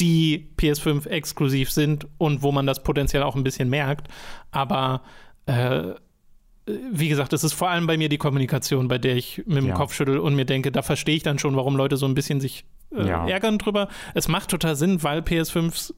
[0.00, 4.08] die PS5 exklusiv sind und wo man das potenziell auch ein bisschen merkt.
[4.50, 5.02] Aber
[5.46, 5.94] äh,
[6.66, 9.66] wie gesagt, es ist vor allem bei mir die Kommunikation, bei der ich mit dem
[9.66, 9.74] ja.
[9.74, 12.40] Kopf schüttel und mir denke, da verstehe ich dann schon, warum Leute so ein bisschen
[12.40, 13.26] sich äh, ja.
[13.28, 13.88] ärgern drüber.
[14.14, 15.94] Es macht total Sinn, weil PS5s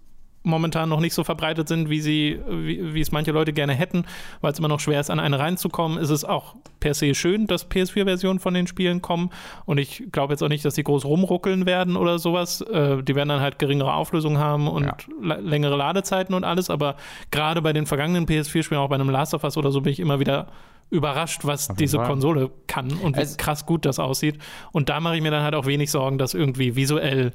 [0.48, 4.04] momentan noch nicht so verbreitet sind, wie sie, wie, wie es manche Leute gerne hätten,
[4.40, 7.46] weil es immer noch schwer ist, an eine reinzukommen, ist es auch per se schön,
[7.46, 9.30] dass PS4-Versionen von den Spielen kommen.
[9.64, 12.60] Und ich glaube jetzt auch nicht, dass die groß rumruckeln werden oder sowas.
[12.62, 15.36] Äh, die werden dann halt geringere Auflösung haben und ja.
[15.36, 16.70] längere Ladezeiten und alles.
[16.70, 16.96] Aber
[17.30, 20.00] gerade bei den vergangenen PS4-Spielen, auch bei einem Last of Us oder so, bin ich
[20.00, 20.48] immer wieder
[20.90, 22.06] überrascht, was diese Fall.
[22.06, 24.38] Konsole kann und wie es krass gut das aussieht.
[24.72, 27.32] Und da mache ich mir dann halt auch wenig Sorgen, dass irgendwie visuell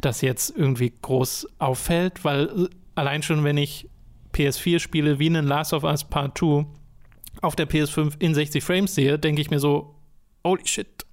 [0.00, 3.88] das jetzt irgendwie groß auffällt, weil äh, allein schon, wenn ich
[4.34, 6.66] PS4 spiele wie einen Last of Us Part 2
[7.42, 9.94] auf der PS5 in 60 Frames sehe, denke ich mir so,
[10.44, 11.04] holy shit,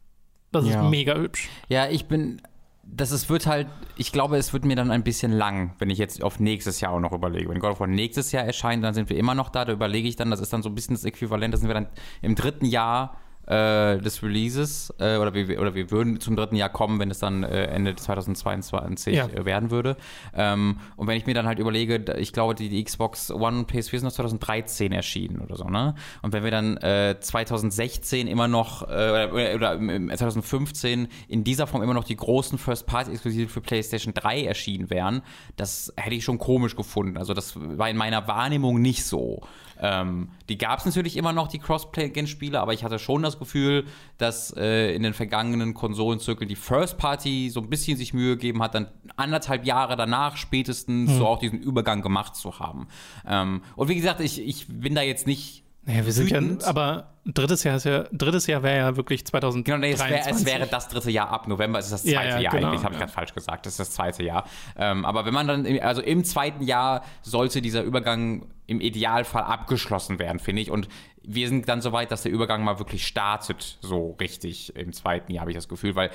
[0.51, 0.83] das ja.
[0.83, 1.49] ist mega hübsch.
[1.69, 2.41] Ja, ich bin,
[2.83, 3.67] das ist, wird halt,
[3.97, 6.91] ich glaube, es wird mir dann ein bisschen lang, wenn ich jetzt auf nächstes Jahr
[6.93, 7.49] auch noch überlege.
[7.49, 10.07] Wenn God of War nächstes Jahr erscheint, dann sind wir immer noch da, da überlege
[10.07, 11.87] ich dann, das ist dann so ein bisschen das Äquivalent, da sind wir dann
[12.21, 13.17] im dritten Jahr
[13.51, 17.19] äh, des Releases äh, oder, wir, oder wir würden zum dritten Jahr kommen, wenn es
[17.19, 19.27] dann äh, Ende 2022 ja.
[19.27, 19.97] Äh, werden würde.
[20.33, 23.71] Ähm, und wenn ich mir dann halt überlege, ich glaube, die, die Xbox One und
[23.71, 25.95] PS4 sind noch 2013 erschienen oder so, ne?
[26.21, 26.77] Und wenn wir dann
[27.19, 33.49] 2016 äh, immer noch oder, oder 2015 in dieser Form immer noch die großen First-Party-Exklusive
[33.49, 35.21] für PlayStation 3 erschienen wären,
[35.57, 37.17] das hätte ich schon komisch gefunden.
[37.17, 39.41] Also das war in meiner Wahrnehmung nicht so.
[39.81, 43.85] Ähm, die gab es natürlich immer noch, die Cross-Play-Spiele, aber ich hatte schon das Gefühl,
[44.17, 48.61] dass äh, in den vergangenen Konsolenzirkeln die First Party so ein bisschen sich Mühe gegeben
[48.61, 51.17] hat, dann anderthalb Jahre danach spätestens hm.
[51.17, 52.87] so auch diesen Übergang gemacht zu haben.
[53.27, 56.61] Ähm, und wie gesagt, ich, ich bin da jetzt nicht naja, wir sind wütend.
[56.61, 59.65] ja, aber drittes Jahr ist ja, drittes Jahr wäre ja wirklich 2023.
[59.65, 62.15] Genau, nee, es, wär, es, wäre das dritte Jahr ab November, es ist das zweite
[62.15, 64.45] ja, ja, Jahr genau, eigentlich, habe ich gerade falsch gesagt, es ist das zweite Jahr.
[64.77, 70.19] Ähm, aber wenn man dann, also im zweiten Jahr sollte dieser Übergang im Idealfall abgeschlossen
[70.19, 70.71] werden, finde ich.
[70.71, 70.87] Und
[71.23, 75.31] wir sind dann so weit, dass der Übergang mal wirklich startet, so richtig im zweiten
[75.31, 76.11] Jahr, habe ich das Gefühl, weil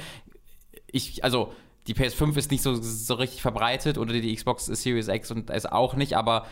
[0.90, 1.52] ich, also
[1.86, 5.66] die PS5 ist nicht so, so richtig verbreitet oder die Xbox Series X und S
[5.66, 6.46] auch nicht, aber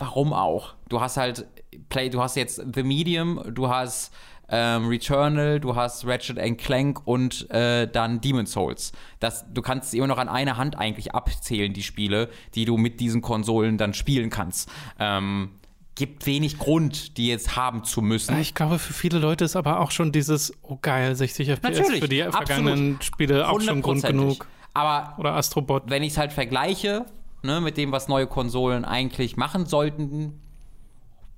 [0.00, 0.74] warum auch?
[0.88, 1.46] Du hast halt
[1.88, 4.12] Play, du hast jetzt The Medium, du hast
[4.48, 8.92] ähm, Returnal, du hast Ratchet Clank und äh, dann Demon's Souls.
[9.20, 13.00] Das, du kannst immer noch an einer Hand eigentlich abzählen, die Spiele, die du mit
[13.00, 14.68] diesen Konsolen dann spielen kannst.
[14.98, 15.50] Ähm,
[15.94, 18.38] gibt wenig Grund, die jetzt haben zu müssen.
[18.38, 22.00] Ich glaube, für viele Leute ist aber auch schon dieses, oh geil, 60 FPS Natürlich,
[22.00, 23.04] für die vergangenen absolut.
[23.04, 24.46] Spiele auch schon Grund genug.
[24.72, 25.84] Aber Oder Astrobot.
[25.86, 27.04] wenn ich es halt vergleiche,
[27.42, 30.40] ne, mit dem, was neue Konsolen eigentlich machen sollten,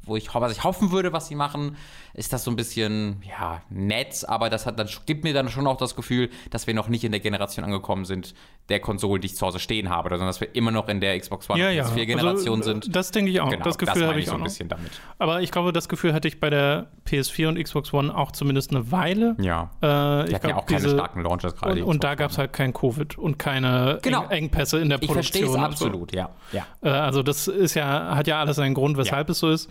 [0.04, 1.76] wo ich, was ich hoffen würde, was sie machen,
[2.14, 5.66] ist das so ein bisschen, ja, nett, aber das hat dann, gibt mir dann schon
[5.66, 8.34] auch das Gefühl, dass wir noch nicht in der Generation angekommen sind,
[8.68, 11.18] der Konsolen, die ich zu Hause stehen habe, sondern dass wir immer noch in der
[11.18, 11.84] Xbox One Ja, ja.
[11.84, 12.94] 4 Generation also, sind.
[12.94, 13.48] Das denke ich auch.
[13.50, 14.46] Genau, das Gefühl habe ich so auch ein noch.
[14.46, 14.90] bisschen damit.
[15.18, 18.70] Aber ich glaube, das Gefühl hatte ich bei der PS4 und Xbox One auch zumindest
[18.70, 19.34] eine Weile.
[19.40, 19.70] Ja.
[19.80, 21.82] Äh, Die ich hatten ja auch keine diese- starken Launches gerade.
[21.82, 24.22] Und, und da gab es halt kein Covid und keine Genau.
[24.24, 25.14] Eng Engpässe in der Ich Produktion.
[25.14, 25.86] verstehe es und so.
[25.86, 26.30] absolut, ja.
[26.52, 26.66] ja.
[26.82, 29.68] Äh, also das ist ja, hat ja alles einen Grund, weshalb es so ist.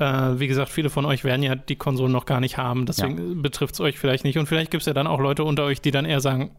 [0.00, 3.42] Äh, wie gesagt, viele von euch werden ja die Konsolen noch gar nicht haben, deswegen
[3.42, 4.38] betrifft es euch vielleicht nicht.
[4.38, 6.52] Und vielleicht gibt es ja dann auch Leute unter euch, die dann eher sagen,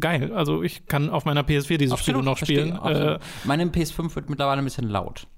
[0.00, 2.76] geil, also ich kann auf meiner PS4 diese Spiele noch verstehe, spielen.
[2.76, 3.16] absolut.
[3.16, 5.28] Äh, Meine PS5 wird mittlerweile ein bisschen laut.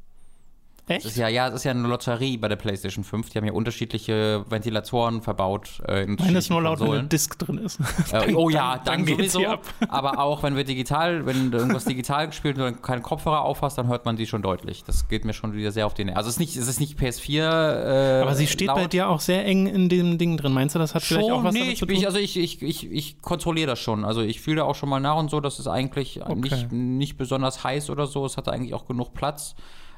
[0.87, 1.17] Das ist echt?
[1.17, 3.31] ja, ja, es ist ja eine Lotterie bei der PlayStation 5.
[3.31, 5.81] Die haben ja unterschiedliche Ventilatoren verbaut.
[5.89, 7.09] Äh, in Meine ist nur laut, wenn eine Konsolen.
[7.09, 7.81] Disc drin ist.
[8.13, 9.39] Äh, oh ja, dann- dann, dann geht's sowieso.
[9.41, 9.63] hier ab.
[9.89, 13.89] Aber auch wenn wir digital, wenn du irgendwas digital gespielt und keinen Kopfhörer aufhast, dann
[13.89, 14.85] hört man die schon deutlich.
[14.85, 16.11] Das geht mir schon wieder sehr auf den.
[16.11, 17.39] Also es ist nicht, es ist nicht PS4.
[17.41, 18.77] Äh, Aber sie steht laut.
[18.77, 20.53] bei dir auch sehr eng in dem Ding drin.
[20.53, 21.97] Meinst du, das hat vielleicht auch Schon, was nee, damit ich, zu tun?
[21.97, 24.05] ich, also ich, ich, ich, ich kontrolliere das schon.
[24.05, 27.17] Also ich fühle da auch schon mal nach und so, das ist eigentlich nicht, nicht
[27.17, 28.27] besonders heiß oder so.
[28.27, 29.55] Es hat eigentlich auch genug Platz.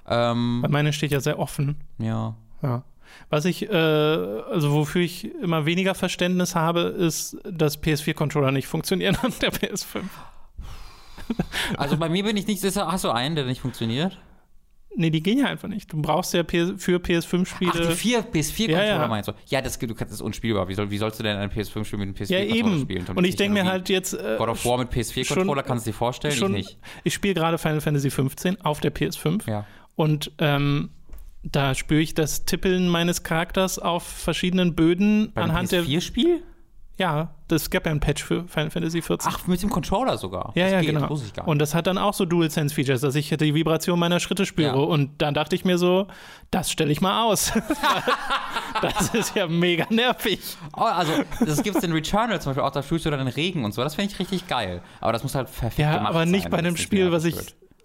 [0.09, 1.77] Ähm, Weil meine steht ja sehr offen.
[1.99, 2.35] ja.
[2.63, 2.83] Ja.
[3.31, 9.17] Was ich, äh, also wofür ich immer weniger Verständnis habe, ist, dass PS4-Controller nicht funktionieren
[9.23, 10.01] an der PS5.
[11.77, 12.87] Also bei mir bin ich nicht sicher.
[12.91, 14.17] Hast du einen, der nicht funktioniert?
[14.99, 15.93] Nee, die gehen ja einfach nicht.
[15.93, 17.71] Du brauchst ja für PS5-Spiele.
[17.75, 19.09] Ach, die vier PS4-Controller Ja, ja.
[19.09, 19.33] meinst du?
[19.47, 20.69] Ja, das, du kannst das ist unspielbar.
[20.69, 22.81] Wie, soll, wie sollst du denn ein PS5-Spiel mit einem ja, PS4-Controller eben.
[22.81, 23.07] spielen?
[23.15, 24.15] Und ich denke mir halt jetzt.
[24.15, 26.35] Äh, God of War mit PS4-Controller, schon- kannst du dir vorstellen?
[26.35, 26.79] schon, ich nicht.
[27.05, 29.67] ich spiele gerade Final Fantasy 15 auf der PS5 Ja.
[29.97, 30.91] Und ähm,
[31.43, 35.83] da spüre ich das Tippeln meines Charakters auf verschiedenen Böden Bei anhand der.
[35.83, 36.43] PS4-Spiel?
[36.99, 39.31] Ja, das gab ja ein Patch für Final Fantasy 14.
[39.31, 40.53] Ach, mit dem Controller sogar.
[40.55, 41.09] Ja, das ja, geht, genau.
[41.09, 41.23] Das.
[41.45, 44.69] Und das hat dann auch so Dual-Sense-Features, dass ich die Vibration meiner Schritte spüre.
[44.69, 44.73] Ja.
[44.83, 46.07] Und dann dachte ich mir so,
[46.51, 47.53] das stelle ich mal aus.
[48.83, 50.41] das ist ja mega nervig.
[50.75, 51.13] Oh, also,
[51.45, 53.83] das gibt's in Returnal zum Beispiel auch, da fühlst du dann den Regen und so.
[53.83, 54.81] Das finde ich richtig geil.
[55.03, 57.27] Aber das muss halt perfekt Ja, gemacht aber sein, nicht bei einem es Spiel, was
[57.27, 57.37] ich.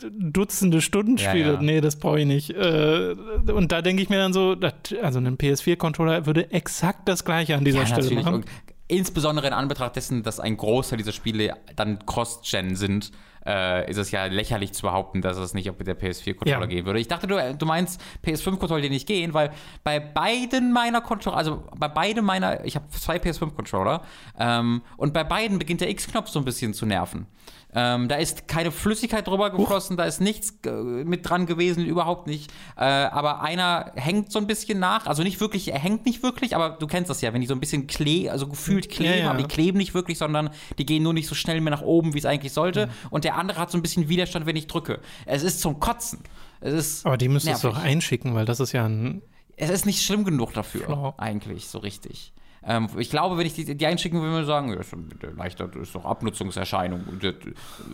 [0.10, 1.54] Dutzende Stunden Ja, spiele.
[1.54, 1.62] ja.
[1.62, 2.50] Nee, das brauche ich nicht.
[2.52, 3.12] Äh,
[3.54, 4.56] Und da denke ich mir dann so,
[5.02, 8.24] also ein PS4-Controller würde exakt das Gleiche an dieser Ja, Stelle natürlich.
[8.26, 8.36] machen.
[8.36, 8.46] Und
[8.88, 13.12] insbesondere in Anbetracht dessen, dass ein Großteil dieser Spiele dann Cross-Gen sind,
[13.46, 16.66] äh, ist es ja lächerlich zu behaupten, dass es nicht auch mit der PS4-Controller Ja.
[16.68, 17.00] gehen würde.
[17.00, 19.50] Ich dachte, du, du meinst PS5-Controller, die nicht gehen, weil
[19.84, 24.04] bei beiden meiner Controller, also bei beiden meiner, ich habe zwei PS5-Controller
[24.38, 27.26] ähm, und bei beiden beginnt der X-Knopf so ein bisschen zu nerven.
[27.74, 32.28] Ähm, da ist keine Flüssigkeit drüber geflossen, da ist nichts äh, mit dran gewesen, überhaupt
[32.28, 32.52] nicht.
[32.76, 36.56] Äh, aber einer hängt so ein bisschen nach, also nicht wirklich, er hängt nicht wirklich,
[36.56, 39.20] aber du kennst das ja, wenn die so ein bisschen kle also gefühlt kleben, Ja,
[39.20, 39.30] ja.
[39.30, 42.14] aber die kleben nicht wirklich, sondern die gehen nur nicht so schnell mehr nach oben,
[42.14, 42.90] wie es eigentlich sollte.
[43.10, 45.00] Und der andere hat so ein bisschen Widerstand, wenn ich drücke.
[45.26, 46.20] Es ist zum Kotzen.
[46.60, 49.22] Es ist Aber die müsstest du doch einschicken, weil das ist ja ein.
[49.56, 51.14] Es ist nicht schlimm genug dafür, Flau.
[51.18, 52.34] eigentlich, so richtig.
[52.64, 54.96] Ähm, ich glaube, wenn ich die, die einschicken würde, würde ich sagen, ja, ist
[55.36, 57.04] leichter, das ist doch Abnutzungserscheinung.
[57.22, 57.34] Das-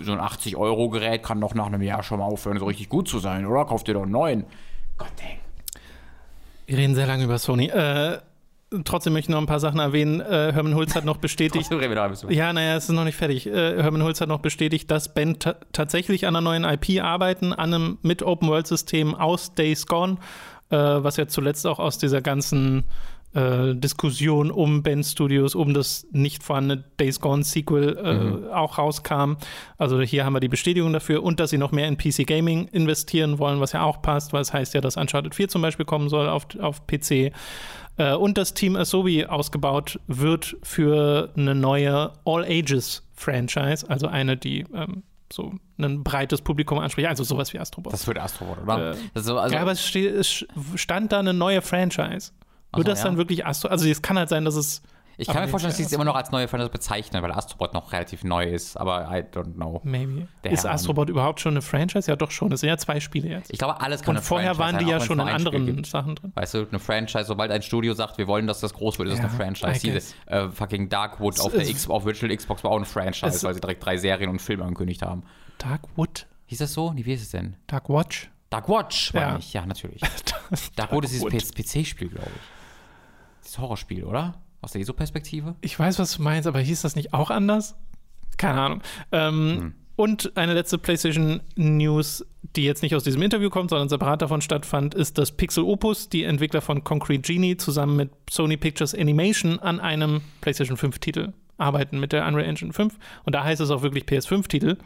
[0.05, 3.19] So ein 80-Euro-Gerät kann doch nach einem Jahr schon mal aufhören, so richtig gut zu
[3.19, 3.63] sein, oder?
[3.65, 4.45] Kauft ihr doch einen neuen.
[4.97, 5.37] Gott dang.
[6.65, 7.67] Wir reden sehr lange über Sony.
[7.67, 8.17] Äh,
[8.83, 10.19] trotzdem möchte ich noch ein paar Sachen erwähnen.
[10.19, 11.63] Äh, Herman Hulz hat noch bestätigt.
[12.35, 13.47] Ja, naja, es ist noch nicht fertig.
[13.47, 17.53] Äh, Herman Hulz hat noch bestätigt, dass Ben ta tatsächlich an einer neuen IP arbeiten,
[17.53, 20.17] an einem mit Open-World-System aus Days Gone,
[20.71, 22.83] äh, was ja zuletzt auch aus dieser ganzen
[23.37, 29.33] äh, Diskussion um Ben Studios, um das nicht vorhandene Days Gone Sequel äh, auch rauskam.
[29.77, 32.67] Also hier haben wir die Bestätigung dafür und dass sie noch mehr in PC Gaming
[32.69, 35.85] investieren wollen, was ja auch passt, weil es heißt ja, dass Uncharted 4 zum Beispiel
[35.85, 37.31] kommen soll auf, auf PC.
[37.97, 45.03] Äh, und das Team Asobi ausgebaut wird für eine neue All-Ages-Franchise, also eine, die ähm,
[45.31, 47.93] so ein breites Publikum anspricht, also sowas wie Astrobot.
[47.93, 48.91] Das wird Astrobot, oder?
[48.91, 50.45] Äh, das ist so, also, ja, aber es
[50.75, 52.31] stand da eine neue Franchise.
[52.77, 53.05] Wird so, das ja.
[53.05, 53.69] dann wirklich Astro?
[53.69, 54.81] Also es kann halt sein, dass es.
[55.17, 57.73] ich kann mir vorstellen, dass sie es immer noch als neue Franchise bezeichnen, weil Astrobot
[57.73, 59.81] noch relativ neu ist, aber I don't know.
[59.83, 60.27] Maybe.
[60.43, 62.09] Der ist Herr- Astrobot überhaupt schon eine Franchise?
[62.09, 62.51] Ja, doch schon.
[62.51, 63.51] Es sind ja zwei Spiele jetzt.
[63.51, 65.83] Ich glaube, alles kann Und eine vorher Franchise waren die ja schon in es anderen.
[65.83, 66.31] Sachen drin.
[66.35, 69.15] Weißt du, eine Franchise, sobald ein Studio sagt, wir wollen, dass das groß wird, ist
[69.15, 69.79] es Ja, eine Franchise.
[69.79, 73.27] Diese äh, fucking Darkwood auf Es- der X, auf Virtual Xbox war auch eine Franchise,
[73.35, 75.23] Es- weil sie direkt drei Serien und Filme angekündigt haben.
[75.57, 76.27] Darkwood?
[76.45, 76.93] Hieß das so?
[76.93, 77.55] Nee, wie ist es denn?
[77.67, 78.29] Dark Watch?
[78.49, 79.37] Dark Watch, meine Ja.
[79.39, 79.51] ich.
[79.53, 80.01] Ja, natürlich.
[80.77, 82.56] Darkwood ist dieses PC-Spiel, glaube ich.
[83.47, 84.35] Dieses Horrorspiel, oder?
[84.61, 85.55] Aus der ESO-Perspektive?
[85.61, 87.75] Ich weiß, was du meinst, aber hieß das nicht auch anders?
[88.35, 88.81] Keine Ahnung.
[89.13, 94.21] Ähm, Und eine letzte PlayStation News, die jetzt nicht aus diesem Interview kommt, sondern separat
[94.21, 98.93] davon stattfand, ist, dass Pixel Opus, die Entwickler von Concrete Genie, zusammen mit Sony Pictures
[98.93, 102.95] Animation an einem PlayStation 5-Titel arbeiten mit der Unreal Engine 5.
[103.23, 104.77] Und da heißt es auch wirklich PS5-Titel.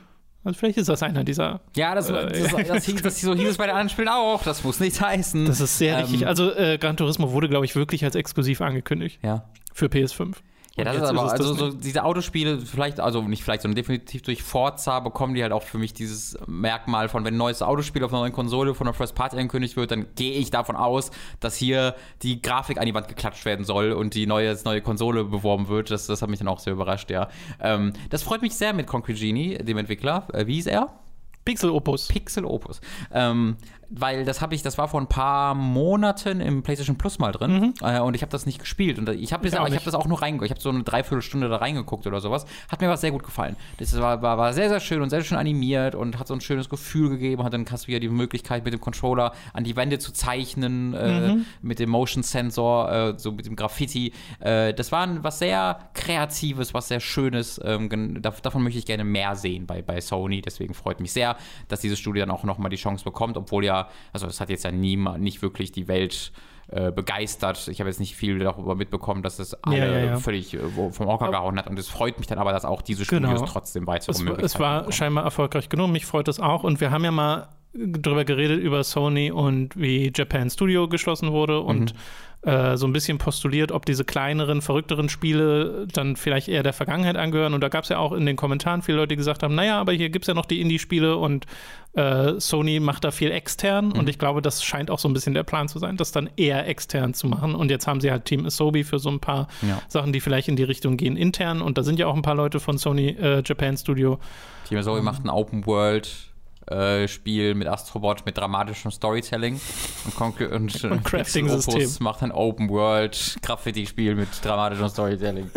[0.43, 1.61] Also vielleicht ist das einer dieser.
[1.75, 4.07] Ja, das, Äh, das, das, das, hieß- das so hieß es bei den anderen Spielen
[4.07, 4.41] auch.
[4.43, 5.45] Das muss nichts heißen.
[5.45, 6.25] Das ist sehr Ähm, richtig.
[6.27, 9.43] Also äh, Gran Turismo wurde, glaube ich, wirklich als exklusiv angekündigt Ja.
[9.73, 10.35] für PS5.
[10.77, 14.21] Ja, das ist aber, es also so diese Autospiele, vielleicht, also nicht vielleicht, sondern definitiv
[14.21, 18.03] durch Forza bekommen die halt auch für mich dieses Merkmal von, wenn ein neues Autospiel
[18.05, 21.11] auf einer neuen Konsole von einer First Party angekündigt wird, dann gehe ich davon aus,
[21.41, 25.25] dass hier die Grafik an die Wand geklatscht werden soll und die neue, neue Konsole
[25.25, 25.91] beworben wird.
[25.91, 27.27] Das, das hat mich dann auch sehr überrascht, ja.
[27.59, 30.27] Ähm, das freut mich sehr mit Concrete Genie, dem Entwickler.
[30.31, 31.01] Äh, wie hieß er?
[31.43, 32.07] Pixel Opus.
[32.07, 32.79] Pixel Opus.
[33.11, 33.57] Ähm,
[33.93, 37.73] weil das habe ich, das war vor ein paar Monaten im PlayStation Plus mal drin
[37.81, 39.47] äh, und ich habe das nicht gespielt und ich habe Mhm.
[39.65, 40.45] Ich ich hab das auch nur reingeguckt.
[40.45, 42.45] Ich habe so eine Dreiviertelstunde da reingeguckt oder sowas.
[42.69, 43.55] Hat mir was sehr gut gefallen.
[43.77, 46.41] Das war, war, war sehr, sehr schön und sehr schön animiert und hat so ein
[46.41, 47.43] schönes Gefühl gegeben.
[47.43, 50.93] Hat dann hast du wieder die Möglichkeit, mit dem Controller an die Wände zu zeichnen,
[50.93, 51.45] äh, Mhm.
[51.61, 54.13] mit dem Motion Sensor, äh, so mit dem Graffiti.
[54.39, 57.59] Äh, das war ein- was sehr Kreatives, was sehr Schönes.
[57.63, 60.41] Ähm, davon möchte ich gerne mehr sehen bei, bei Sony.
[60.41, 61.35] Deswegen freut mich sehr,
[61.67, 63.80] dass dieses Studio dann auch nochmal die Chance bekommt, obwohl ja,
[64.13, 66.31] also es hat jetzt ja nie, nicht wirklich die Welt
[66.67, 67.67] äh, begeistert.
[67.67, 70.17] Ich habe jetzt nicht viel darüber mitbekommen, dass es alle Ja, ja, ja.
[70.17, 70.59] völlig äh,
[70.91, 71.67] vom Hocker gehauen hat.
[71.67, 73.45] Und es freut mich dann aber, dass auch diese Studios Genau.
[73.51, 74.91] trotzdem weitere Es, Möglichkeiten es war bekommen.
[74.93, 75.89] scheinbar erfolgreich genug.
[75.91, 76.63] Mich freut es auch.
[76.63, 81.59] Und wir haben ja mal drüber geredet über Sony und wie Japan Studio geschlossen wurde
[81.61, 81.93] und
[82.43, 87.15] äh, so ein bisschen postuliert, ob diese kleineren, verrückteren Spiele dann vielleicht eher der Vergangenheit
[87.15, 87.53] angehören.
[87.53, 89.79] Und da gab es ja auch in den Kommentaren viele Leute, die gesagt haben, naja,
[89.79, 91.45] aber hier gibt es ja noch die Indie-Spiele und
[91.93, 93.91] äh, Sony macht da viel extern.
[93.91, 96.29] Und ich glaube, das scheint auch so ein bisschen der Plan zu sein, das dann
[96.35, 97.53] eher extern zu machen.
[97.53, 99.79] Und jetzt haben sie halt Team Asobi für so ein paar Ja.
[99.87, 101.61] Sachen, die vielleicht in die Richtung gehen, intern.
[101.61, 104.19] Und da sind ja auch ein paar Leute von Sony äh, Japan Studio.
[104.67, 106.30] Team Zoe macht ein Open World
[106.67, 109.59] äh, Spiel mit Astrobot mit dramatischem Storytelling
[110.05, 111.89] und, Concre und, und Crafting-System.
[111.99, 115.51] Macht ein Open World Graffiti Spiel mit dramatischem Storytelling.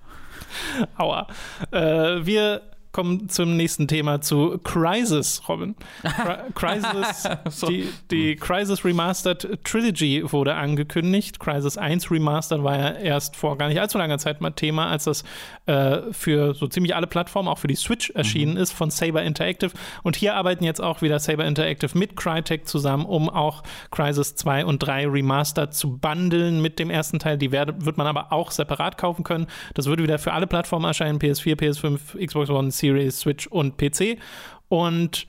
[0.96, 1.26] Aua.
[1.70, 2.62] Äh, wir
[2.96, 5.74] kommen zum nächsten Thema zu Crisis, Robin.
[6.02, 7.66] Cri- Crisis, So.
[7.66, 11.38] die, die Crisis Remastered Trilogy wurde angekündigt.
[11.38, 15.04] Crisis 1 Remastered war ja erst vor gar nicht allzu langer Zeit mal Thema, als
[15.04, 15.24] das
[15.66, 19.72] äh, für so ziemlich alle Plattformen, auch für die Switch erschienen ist von Saber Interactive.
[20.02, 24.64] Und hier arbeiten jetzt auch wieder Saber Interactive mit Crytek zusammen, um auch Crisis 2
[24.64, 27.36] und 3 Remastered zu bundeln mit dem ersten Teil.
[27.36, 29.46] Die werde, wird man aber auch separat kaufen können.
[29.74, 34.18] Das würde wieder für alle Plattformen erscheinen: PS4, PS5, Xbox One, Series, Switch und PC.
[34.68, 35.26] Und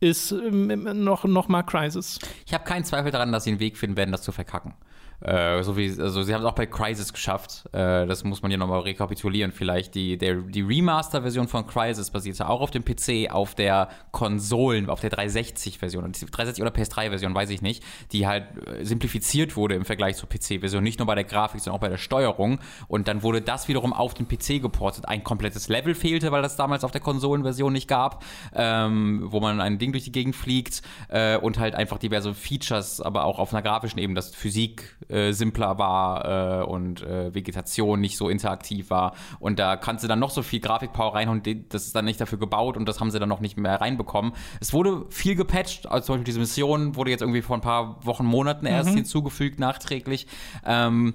[0.00, 2.18] ist ähm, noch, noch mal Crisis.
[2.46, 4.74] Ich habe keinen Zweifel daran, dass sie einen Weg finden werden, das zu verkacken.
[5.20, 7.64] Äh, so wie, also sie haben es auch bei Crisis geschafft.
[7.72, 9.50] Äh, das muss man hier nochmal rekapitulieren.
[9.50, 14.88] Vielleicht die, der, die Remaster-Version von Crisis basierte auch auf dem PC, auf der Konsolen,
[14.88, 16.04] auf der 360-Version.
[16.04, 20.16] Und die 360 oder PS3-Version, weiß ich nicht, die halt äh, simplifiziert wurde im Vergleich
[20.16, 20.82] zur PC-Version.
[20.84, 22.60] Nicht nur bei der Grafik, sondern auch bei der Steuerung.
[22.86, 25.08] Und dann wurde das wiederum auf den PC geportet.
[25.08, 29.60] Ein komplettes Level fehlte, weil das damals auf der Konsolenversion nicht gab, ähm, wo man
[29.60, 33.52] ein Ding durch die Gegend fliegt äh, und halt einfach diverse Features, aber auch auf
[33.52, 38.90] einer grafischen Ebene, dass Physik äh, simpler war äh, und äh, Vegetation nicht so interaktiv
[38.90, 39.14] war.
[39.40, 42.38] Und da kannst du dann noch so viel Grafikpower reinhauen, das ist dann nicht dafür
[42.38, 44.32] gebaut und das haben sie dann noch nicht mehr reinbekommen.
[44.60, 48.04] Es wurde viel gepatcht, also zum Beispiel diese Mission wurde jetzt irgendwie vor ein paar
[48.04, 50.26] Wochen, Monaten erst hinzugefügt, nachträglich.
[50.66, 51.14] Ähm,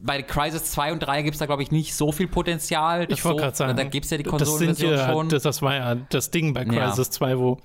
[0.00, 3.06] bei Crisis 2 und 3 gibt es da, glaube ich, nicht so viel Potenzial.
[3.10, 5.28] Ich wollte so, gerade sagen, Da gibt es ja die Konsolenversion ja, schon.
[5.28, 6.88] das, das war ja das Ding bei Ja.
[6.90, 7.58] Crisis 2, wo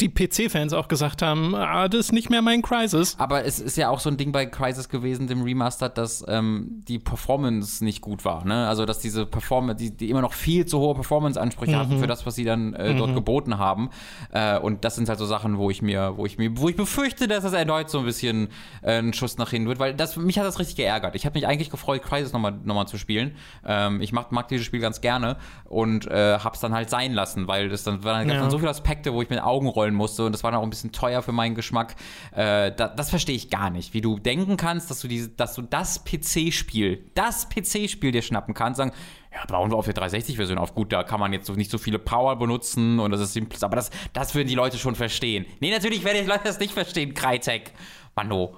[0.00, 3.14] die PC-Fans auch gesagt haben, ah, das ist nicht mehr mein Crisis.
[3.18, 6.82] Aber es ist ja auch so ein Ding bei Crisis gewesen, dem Remaster, dass ähm,
[6.88, 8.44] die Performance nicht gut war.
[8.44, 8.66] Ne?
[8.66, 12.26] Also, dass diese Performance, die, die immer noch viel zu hohe Performance-Ansprüche hatten für das,
[12.26, 13.90] was sie dann äh, dort geboten haben.
[14.32, 16.76] Äh, und das sind halt so Sachen, wo ich mir, wo ich mir, wo ich
[16.76, 18.48] befürchte, dass das erneut so ein bisschen
[18.82, 21.14] äh, ein Schuss nach hinten wird, weil das, mich hat das richtig geärgert.
[21.14, 23.36] Ich habe mich eigentlich gefreut, Crisis nochmal noch mal zu spielen.
[23.64, 27.46] Ähm, ich mag, mag dieses Spiel ganz gerne und äh, hab's dann halt sein lassen,
[27.46, 28.40] weil das dann, dann gab's Ja.
[28.40, 30.64] dann so viele Aspekte, wo ich mit Augen rollen musste und das war dann auch
[30.64, 31.94] ein bisschen teuer für meinen Geschmack.
[32.32, 35.54] Äh, da, das verstehe ich gar nicht, wie du denken kannst, dass du diese, dass
[35.54, 38.92] du das PC-Spiel, das PC-Spiel dir schnappen kannst, sagen,
[39.32, 40.74] ja, bauen wir auf der 360-Version auf.
[40.74, 43.76] Gut, da kann man jetzt nicht so viele Power benutzen und das ist simpel, aber
[43.76, 45.44] das, das würden die Leute schon verstehen.
[45.60, 47.72] Nee, natürlich werden die Leute das nicht verstehen, Crytek.
[48.14, 48.54] Mano.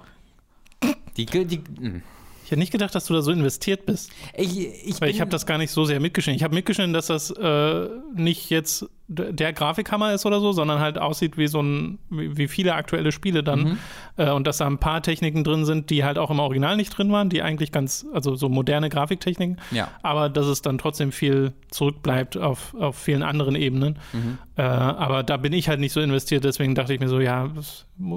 [1.17, 2.03] Die, die, hm.
[2.43, 4.09] Ich hätte nicht gedacht, dass du da so investiert bist.
[4.37, 6.37] ich, ich, ich habe das gar nicht so sehr mitgeschnitten.
[6.37, 10.97] Ich habe mitgeschnitten, dass das äh, nicht jetzt der Grafikhammer ist oder so, sondern halt
[10.97, 13.59] aussieht wie so ein, wie, viele aktuelle Spiele dann.
[13.59, 13.77] Mhm.
[14.17, 16.97] Äh, und dass da ein paar Techniken drin sind, die halt auch im Original nicht
[16.97, 19.61] drin waren, die eigentlich ganz, also so moderne Grafiktechniken.
[19.71, 19.89] Ja.
[20.03, 23.97] Aber dass es dann trotzdem viel zurückbleibt auf, auf vielen anderen Ebenen.
[24.11, 24.37] Mhm.
[24.57, 27.49] Äh, aber da bin ich halt nicht so investiert, deswegen dachte ich mir so, ja,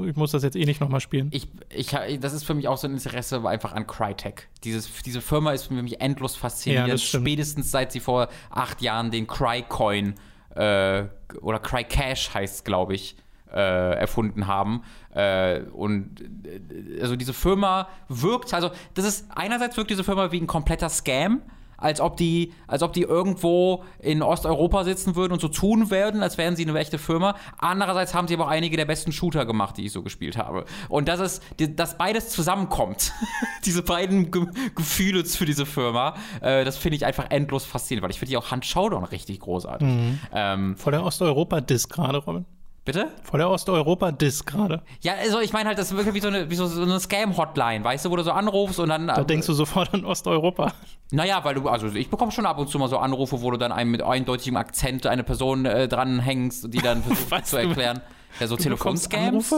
[0.07, 1.29] ich muss das jetzt eh nicht nochmal spielen.
[1.31, 4.49] Ich, ich, das ist für mich auch so ein Interesse einfach an Crytek.
[4.65, 7.01] Dieses, diese Firma ist für mich endlos Ja, faszinierend.
[7.01, 7.27] stimmt.
[7.27, 10.15] Spätestens seit sie vor acht Jahren den Crycoin
[10.55, 11.05] äh,
[11.41, 13.17] oder Crycash heißt es, glaube ich,
[13.53, 14.83] äh, erfunden haben.
[15.15, 20.41] Äh, und äh, also diese Firma wirkt, also das ist einerseits wirkt diese Firma wie
[20.41, 21.43] ein kompletter Scam.
[21.81, 26.23] Als ob, die, als ob die irgendwo in Osteuropa sitzen würden und so tun werden,
[26.23, 27.35] als wären sie eine echte Firma.
[27.59, 30.65] Andererseits haben sie aber auch einige der besten Shooter gemacht, die ich so gespielt habe.
[30.89, 31.43] Und das ist,
[31.77, 33.13] dass beides zusammenkommt,
[33.65, 38.11] diese beiden Ge Gefühle für diese Firma, äh, das finde ich einfach endlos faszinierend, weil
[38.11, 39.89] ich finde die auch Hand Showdown richtig großartig.
[40.33, 42.47] Ähm, Vor der Osteuropa-Disk gerade, Robin.
[42.85, 43.09] Bitte?
[43.23, 44.83] Vor der Osteuropa-Disk gerade.
[45.03, 46.99] Ja, also ich meine halt, das ist wirklich wie so eine, wie so, so eine
[46.99, 49.07] Scam-Hotline, weißt du, wo du so anrufst und dann.
[49.07, 50.73] Da denkst du sofort an Osteuropa.
[51.13, 53.57] Naja, weil du, also ich bekomme schon ab und zu mal so Anrufe, wo du
[53.57, 58.01] dann einem mit eindeutigem Akzent eine Person äh, dranhängst, die dann versucht zu erklären.
[58.39, 59.55] Ja, so Telefonscams.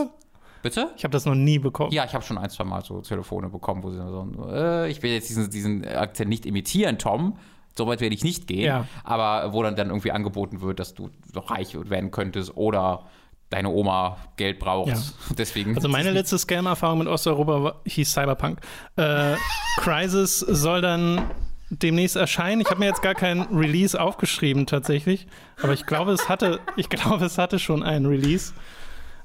[0.63, 0.93] Bitte?
[0.97, 1.91] Ich habe das noch nie bekommen.
[1.93, 5.03] Ja, ich habe schon ein, zwei Mal so Telefone bekommen, wo sie so, äh, ich
[5.03, 7.37] will jetzt diesen, diesen Akzent nicht imitieren, Tom.
[7.77, 8.65] So weit werde ich nicht gehen.
[8.65, 8.87] Ja.
[9.05, 13.05] Aber wo dann, dann irgendwie angeboten wird, dass du doch reich werden könntest oder
[13.51, 14.91] deine Oma Geld braucht.
[14.91, 15.03] Ja.
[15.39, 15.75] Deswegen.
[15.75, 18.61] Also meine letzte Scam-Erfahrung mit Osteuropa hieß Cyberpunk.
[18.97, 19.35] Äh,
[19.79, 21.31] Crysis soll dann
[21.71, 22.61] demnächst erscheinen.
[22.61, 25.27] Ich habe mir jetzt gar kein Release aufgeschrieben tatsächlich,
[25.63, 28.53] aber ich glaube, es hatte, ich glaube, es hatte schon einen Release.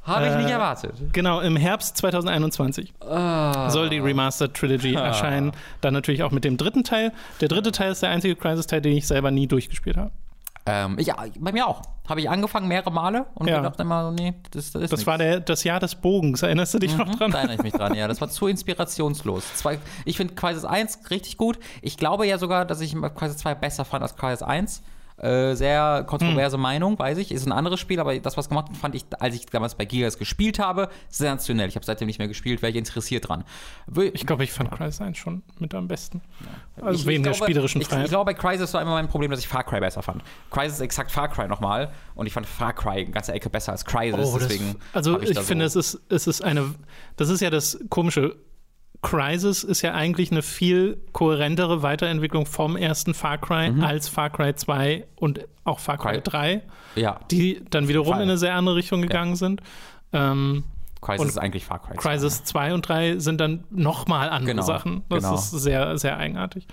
[0.07, 0.95] Habe ich nicht äh, erwartet.
[1.13, 3.69] Genau, im Herbst 2021 Ah.
[3.69, 5.51] soll die Remastered Trilogy erscheinen.
[5.81, 7.11] Dann natürlich auch mit dem dritten Teil.
[7.41, 10.11] Der dritte Teil ist der einzige Crysis-Teil, den ich selber nie durchgespielt habe.
[10.69, 11.81] Ähm, ja, bei mir auch.
[12.09, 13.57] Habe ich angefangen mehrere Male und Ja.
[13.57, 15.07] gedacht immer, nee, das, das ist Das nix.
[15.07, 16.41] war der, das Jahr des Bogens.
[16.41, 17.31] Erinnerst du dich noch dran?
[17.31, 18.07] Da erinnere ich mich dran, ja.
[18.09, 18.47] Das war zu
[18.87, 19.55] inspirationslos.
[19.55, 21.57] Zwei, ich finde Crisis 1 richtig gut.
[21.81, 24.83] Ich glaube ja sogar, dass ich Crisis 2 besser fand als Crisis 1.
[25.19, 27.31] Äh, sehr kontroverse Meinung, weiß ich.
[27.31, 29.85] Ist ein anderes Spiel, aber das, was gemacht hat, fand ich, als ich damals bei
[29.85, 31.67] Gigas gespielt habe, sensationell.
[31.69, 33.43] Ich habe seitdem nicht mehr gespielt, wäre ich interessiert dran.
[34.13, 36.21] Ich glaube, ich fand Crysis 1 schon mit am besten.
[36.79, 38.05] Also ich- wegen ich der glaube, spielerischen ich, Freiheit.
[38.05, 40.21] ich glaube, bei Crysis war immer mein Problem, dass ich Far Cry besser fand.
[40.51, 43.71] Crysis ist exakt Far Cry nochmal und ich fand Far Cry eine ganze Ecke besser
[43.71, 46.43] als Crysis, Oh, das- deswegen also hab ich, da finde, so, es ist, es ist
[46.43, 46.75] eine,
[47.15, 48.35] das ist ja das Komische.
[49.09, 53.83] Crysis ist ja eigentlich eine viel kohärentere Weiterentwicklung vom ersten Far Cry Mhm.
[53.83, 56.61] als Far Cry 2 und auch Far Cry Cry- 3,
[56.95, 58.23] ja, die dann wiederum Fall.
[58.23, 59.61] in eine sehr andere Richtung gegangen sind.
[60.13, 60.63] Ähm,
[61.01, 61.95] Crysis und ist eigentlich Far Cry.
[61.95, 65.03] Crysis 2 und 3 sind dann nochmal andere Genau, Sachen.
[65.09, 65.35] Das genau.
[65.35, 66.67] ist sehr, sehr eigenartig.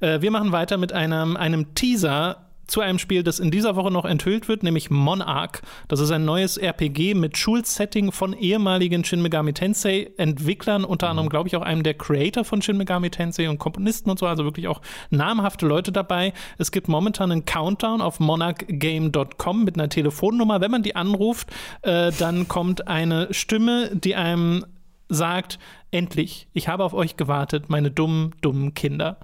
[0.00, 3.90] Äh, wir machen weiter mit einem, einem Teaser zu einem Spiel, das in dieser Woche
[3.90, 5.60] noch enthüllt wird, nämlich Monarch.
[5.88, 11.10] Das ist ein neues RPG mit Schulsetting von ehemaligen Shin Megami Tensei Entwicklern, unter Mhm.
[11.10, 14.26] anderem, glaube ich, auch einem der Creator von Shin Megami Tensei und Komponisten und so,
[14.26, 16.32] also wirklich auch namhafte Leute dabei.
[16.58, 20.60] Es gibt momentan einen Countdown auf monarchgame.com mit einer Telefonnummer.
[20.60, 21.50] Wenn man die anruft,
[21.82, 24.64] äh, dann kommt eine Stimme, die einem
[25.08, 25.58] sagt,
[25.92, 29.18] endlich, ich habe auf euch gewartet, meine dummen, dummen Kinder.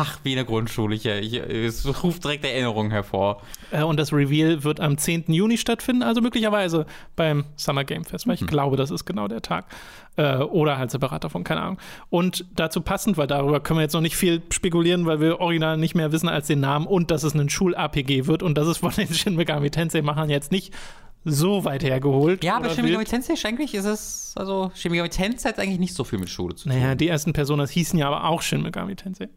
[0.00, 0.94] Ach, wie in der Grundschule.
[0.94, 3.42] Ich, ich, es ruft direkt Erinnerungen hervor.
[3.72, 5.24] Äh, und das Reveal wird am 10.
[5.26, 9.42] Juni stattfinden, also möglicherweise beim Summer Game Fest, weil ich glaube, das ist genau der
[9.42, 9.66] Tag.
[10.16, 11.78] Äh, oder halt separat davon, keine Ahnung.
[12.10, 15.76] Und dazu passend, weil darüber können wir jetzt noch nicht viel spekulieren, weil wir original
[15.76, 18.78] nicht mehr wissen als den Namen und dass es ein Schul-RPG wird und das ist
[18.78, 20.72] von den Shin Megami Tensei-Machern jetzt nicht
[21.24, 22.44] so weit hergeholt.
[22.44, 23.04] Ja, aber Shin Megami.
[23.04, 26.30] Tensei ist eigentlich ist es, also Shin Megami Tensei hat eigentlich nicht so viel mit
[26.30, 26.78] Schule zu tun.
[26.78, 29.28] Naja, die ersten Personas hießen ja aber auch Shin Megami Tensei.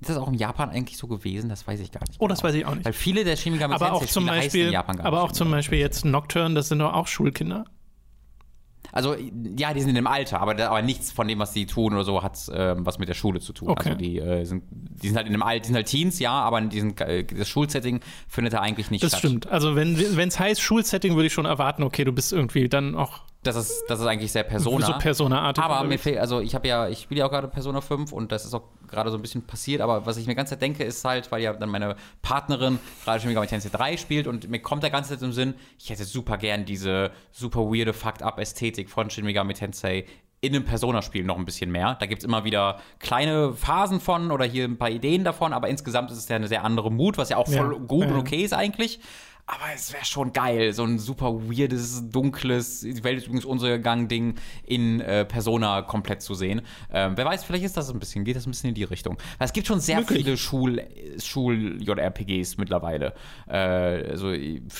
[0.00, 1.48] Ist das auch in Japan eigentlich so gewesen?
[1.48, 2.16] Das weiß ich gar nicht.
[2.20, 2.48] Oh, das genau.
[2.48, 2.84] weiß ich auch nicht.
[2.84, 5.50] Weil viele der Shin Megami Aber auch zum Beispiel, in Japan gar aber auch zum
[5.50, 7.64] Beispiel jetzt Nocturne, das sind doch auch Schulkinder.
[8.90, 9.14] Also,
[9.56, 12.22] ja, die sind im Alter, aber, aber nichts von dem, was sie tun oder so,
[12.22, 13.68] hat ähm, was mit der Schule zu tun.
[13.68, 13.90] Okay.
[13.90, 16.32] Also, die, äh, sind, die sind halt in dem Alter, die sind halt Teens, ja,
[16.32, 19.20] aber in diesem, äh, das Schulsetting findet da eigentlich nicht Das statt.
[19.20, 19.46] stimmt.
[19.48, 23.20] Also wenn es heißt Schulsetting, würde ich schon erwarten, okay, du bist irgendwie dann auch
[23.44, 24.86] Das ist, das ist eigentlich sehr Persona.
[24.86, 25.62] so Persona-artig.
[25.62, 28.32] Aber mir fehlt, also ich habe ja, ich spiele ja auch gerade Persona 5 und
[28.32, 30.82] das ist auch gerade so ein bisschen passiert, aber was ich mir ganz Zeit denke,
[30.82, 34.60] ist halt, weil ja dann meine Partnerin gerade schon Megami Tensei 3 spielt und mir
[34.60, 39.08] kommt der ganze Zeit im Sinn, ich hätte super gern diese super weirde Fucked-up-Ästhetik von
[39.08, 40.04] Shin Megami Tensei
[40.40, 41.96] in einem Persona-Spiel noch ein bisschen mehr.
[41.98, 45.68] Da gibt es immer wieder kleine Phasen von oder hier ein paar Ideen davon, aber
[45.68, 48.12] insgesamt ist es ja eine sehr andere Mut, was ja auch voll Ja, gut ja,
[48.12, 49.00] und okay ist eigentlich.
[49.50, 54.06] Aber es wäre schon geil, so ein super weirdes, dunkles, die Welt ist übrigens untergegangen
[54.06, 54.34] Ding
[54.66, 56.60] in äh, Persona komplett zu sehen.
[56.92, 59.16] Ähm, wer weiß, vielleicht ist das ein bisschen, geht das ein bisschen in die Richtung.
[59.38, 60.18] Weil es gibt schon sehr Möglich.
[60.18, 60.84] viele Schul,
[61.18, 63.14] Schul-JRPGs mittlerweile.
[63.48, 64.34] Äh, also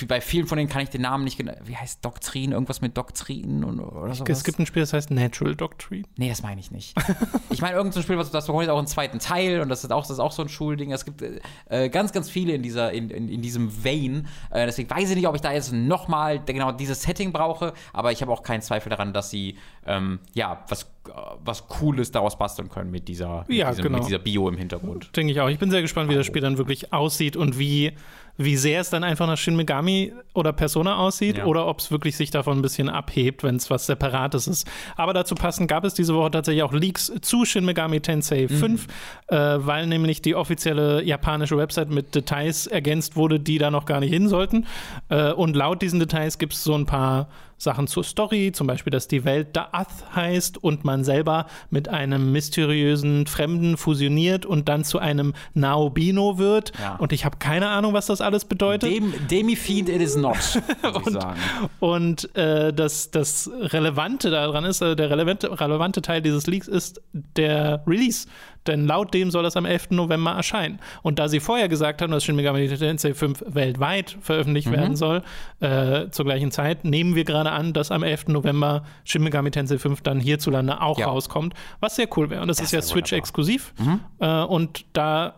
[0.07, 1.55] bei vielen von denen kann ich den Namen nicht genau.
[1.65, 2.53] Wie heißt Doktrin?
[2.53, 4.39] Irgendwas mit Doktrin und, oder sowas?
[4.39, 6.05] Es gibt ein Spiel, das heißt Natural Doctrine.
[6.19, 6.95] Nee, das meine ich nicht.
[7.51, 9.91] ich meine, irgendein Spiel, was das bekommt jetzt auch einen zweiten Teil und das ist
[9.91, 10.93] auch, das ist auch so ein Schulding.
[10.93, 11.23] Es gibt
[11.71, 14.27] äh, ganz, ganz viele in, dieser, in, in, in diesem Vein.
[14.59, 18.13] Äh, deswegen weiß ich nicht, ob ich da jetzt nochmal genau dieses Setting brauche, aber
[18.13, 19.57] ich habe auch keinen Zweifel daran, dass sie
[19.87, 21.11] ähm, ja was, äh,
[21.45, 23.99] was Cooles daraus basteln können mit dieser, mit, Ja, diesem, genau.
[23.99, 25.17] mit dieser Bio im Hintergrund.
[25.17, 25.49] Denke ich auch.
[25.49, 27.93] Ich bin sehr gespannt, wie das Spiel dann wirklich aussieht und wie,
[28.41, 31.45] wie sehr es dann einfach nach Shin Megami oder Persona aussieht Ja.
[31.47, 34.67] oder ob es wirklich sich davon ein bisschen abhebt, wenn es was Separates ist.
[34.97, 38.87] Aber dazu passend gab es diese Woche tatsächlich auch Leaks zu Shin Megami Tensei 5,
[39.27, 43.99] äh, weil nämlich die offizielle japanische Website mit Details ergänzt wurde, die da noch gar
[44.01, 44.67] nicht hin sollten.
[45.09, 47.29] Äh, und laut diesen Details gibt es so ein paar
[47.59, 52.33] Sachen zur Story, zum Beispiel, dass die Welt Da'ath heißt und man selber mit einem
[52.33, 56.73] mysteriösen Fremden fusioniert und dann zu einem Naobino wird.
[56.79, 56.97] Ja.
[56.97, 58.91] Und ich habe keine Ahnung, was das alles bedeutet.
[58.91, 60.37] Dem, Demi-Fiend it is not,
[61.05, 61.41] sagen.
[61.81, 67.03] Und äh, das, das Relevante daran ist, äh, der relevante, relevante Teil dieses Leaks ist
[67.13, 68.29] der Release.
[68.67, 69.91] Denn laut dem soll es am 11.
[69.91, 70.79] November erscheinen.
[71.03, 75.23] Und da sie vorher gesagt haben, dass Shin Megami Tensei 5 weltweit veröffentlicht werden soll,
[75.61, 78.29] äh, zur gleichen Zeit, nehmen wir gerade an, dass am 11.
[78.33, 81.07] November Shin Megami Tensei 5 dann hierzulande auch Ja.
[81.07, 82.43] rauskommt, was sehr cool wäre.
[82.43, 82.83] Und das, ist ja.
[82.83, 83.73] Switch-exklusiv.
[84.19, 85.35] Äh, und da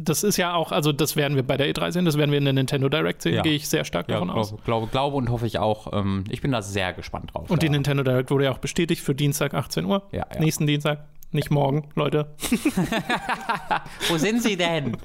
[0.00, 2.38] das ist ja auch, also das werden wir bei der E3 sehen, das werden wir
[2.38, 3.42] in der Nintendo Direct sehen, Ja.
[3.42, 4.54] gehe ich sehr stark Ja, davon aus.
[4.64, 5.92] glaube, glaube, und hoffe ich auch.
[5.92, 7.50] Ähm, ich bin da sehr gespannt drauf.
[7.50, 7.72] Und die ja.
[7.72, 10.04] Nintendo Direct wurde ja auch bestätigt für Dienstag 18 Uhr.
[10.38, 12.34] Nächsten Dienstag, nicht morgen, Leute.
[14.08, 14.96] Wo sind sie denn?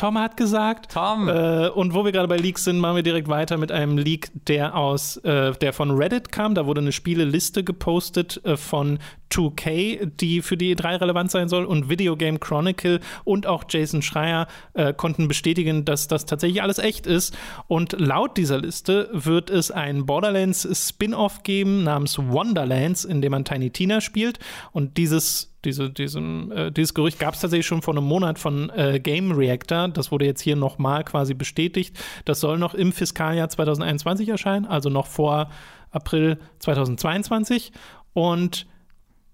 [0.00, 0.92] Tom hat gesagt.
[0.92, 1.28] Tom.
[1.28, 4.30] Äh, und wo wir gerade bei Leaks sind, machen wir direkt weiter mit einem Leak,
[4.46, 6.54] der aus, äh, der von Reddit kam.
[6.54, 8.98] Da wurde eine Spieleliste gepostet äh, von
[9.30, 11.64] 2K, die für die E3 relevant sein soll.
[11.64, 16.78] Und Video Game Chronicle und auch Jason Schreier äh, konnten bestätigen, dass das tatsächlich alles
[16.78, 17.36] echt ist.
[17.68, 23.44] Und laut dieser Liste wird es ein Borderlands Spin-off geben namens Wonderlands, in dem man
[23.44, 24.38] Tiny Tina spielt.
[24.72, 28.70] Und dieses diese, diesem, äh, dieses Gerücht gab es tatsächlich schon vor einem Monat von
[28.70, 29.88] äh, Game Reactor.
[29.88, 31.98] Das wurde jetzt hier nochmal quasi bestätigt.
[32.24, 35.50] Das soll noch im Fiskaljahr 2021 erscheinen, also noch vor
[35.90, 37.72] April 2022.
[38.14, 38.66] Und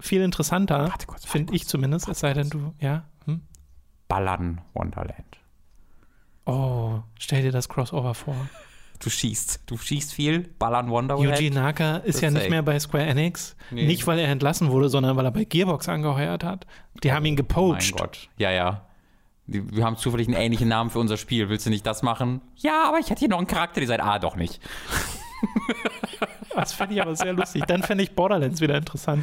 [0.01, 0.93] viel interessanter,
[1.25, 3.05] finde ich zumindest, es sei denn, du, ja.
[3.25, 3.43] Hm?
[4.09, 5.39] Ballern Wonderland.
[6.45, 8.37] Oh, stell dir das Crossover vor.
[9.01, 9.63] Du schießt.
[9.67, 10.49] Du schießt viel.
[10.59, 11.29] Ballern Wonderland.
[11.39, 13.57] Yuji Naka ist Das ja nicht echt- mehr bei Square Enix.
[13.71, 13.85] Nee.
[13.87, 16.67] Nicht, weil er entlassen wurde, sondern weil er bei Gearbox angeheuert hat.
[17.03, 17.93] Die haben ihn Mein gepoacht.
[17.97, 18.29] Gott.
[18.39, 18.87] Ja, ja.
[19.49, 21.49] Wir haben zufällig einen ähnlichen Namen für unser Spiel.
[21.49, 22.41] Willst du nicht das machen?
[22.57, 24.01] Ja, aber ich hätte hier noch einen Charakterdesign.
[24.01, 24.61] Ah, doch nicht.
[26.55, 27.65] Das fand ich aber sehr lustig.
[27.67, 29.23] Dann fände ich Borderlands wieder interessant.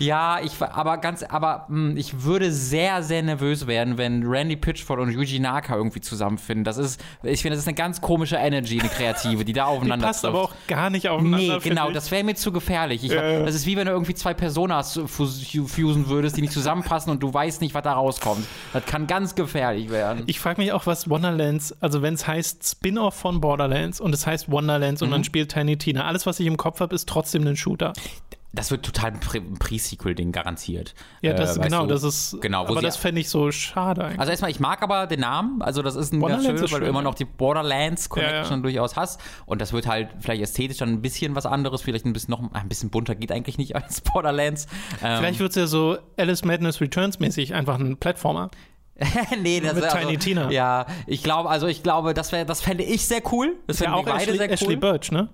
[0.00, 4.98] Ja, ich aber ganz, aber mh, ich würde sehr, sehr nervös werden, wenn Randy Pitchford
[4.98, 6.64] und Yuji Naka irgendwie zusammenfinden.
[6.64, 9.70] Das ist, ich finde, das ist eine ganz komische Energy, eine kreative, die da Die
[9.76, 10.34] aufeinander passt trifft.
[10.34, 11.38] aber auch gar nicht aufeinander.
[11.38, 11.94] Nee, genau, ich.
[11.94, 13.04] das wäre mir zu gefährlich.
[13.04, 13.40] Ich, ja.
[13.44, 17.22] Das ist wie wenn du irgendwie zwei Personas fus- fusen würdest, die nicht zusammenpassen und
[17.22, 18.44] du weißt nicht, was da rauskommt.
[18.72, 20.24] Das kann ganz gefährlich werden.
[20.26, 24.26] Ich frage mich auch, was Wonderlands, also wenn es heißt Spin-off von Borderlands und es
[24.26, 25.12] heißt Wonderlands und Mhm.
[25.12, 27.92] man spielt Tiny Tina, alles, was ich im Kopf habe, ist trotzdem ein Shooter.
[28.54, 30.94] Das wird total ein Pre- ein Pre-Sequel-Ding garantiert.
[31.22, 31.88] Ja, das Äh, genau, du?
[31.88, 32.36] das ist.
[32.40, 34.20] Genau, aber das fände ich so schade eigentlich.
[34.20, 35.60] Also erstmal, ich mag aber den Namen.
[35.62, 38.62] Also das ist ein ganz schön, weil du immer noch die Borderlands Connection Ja, ja.
[38.62, 39.20] durchaus hast.
[39.46, 42.52] Und das wird halt vielleicht ästhetisch dann ein bisschen was anderes, vielleicht ein bisschen noch
[42.52, 44.66] ein bisschen bunter geht eigentlich nicht als Borderlands.
[45.02, 48.50] Ähm, Vielleicht wird es ja so Alice Madness Returns mäßig einfach ein Plattformer.
[49.42, 50.50] nee, das mit Tiny Tina.
[50.52, 53.56] Ja, ich glaube, also ich glaube, das wäre, das fände ich sehr cool.
[53.66, 54.52] Das Ja, fänden auch beide Ashley, sehr cool.
[54.54, 55.28] Ashley Birch, ne?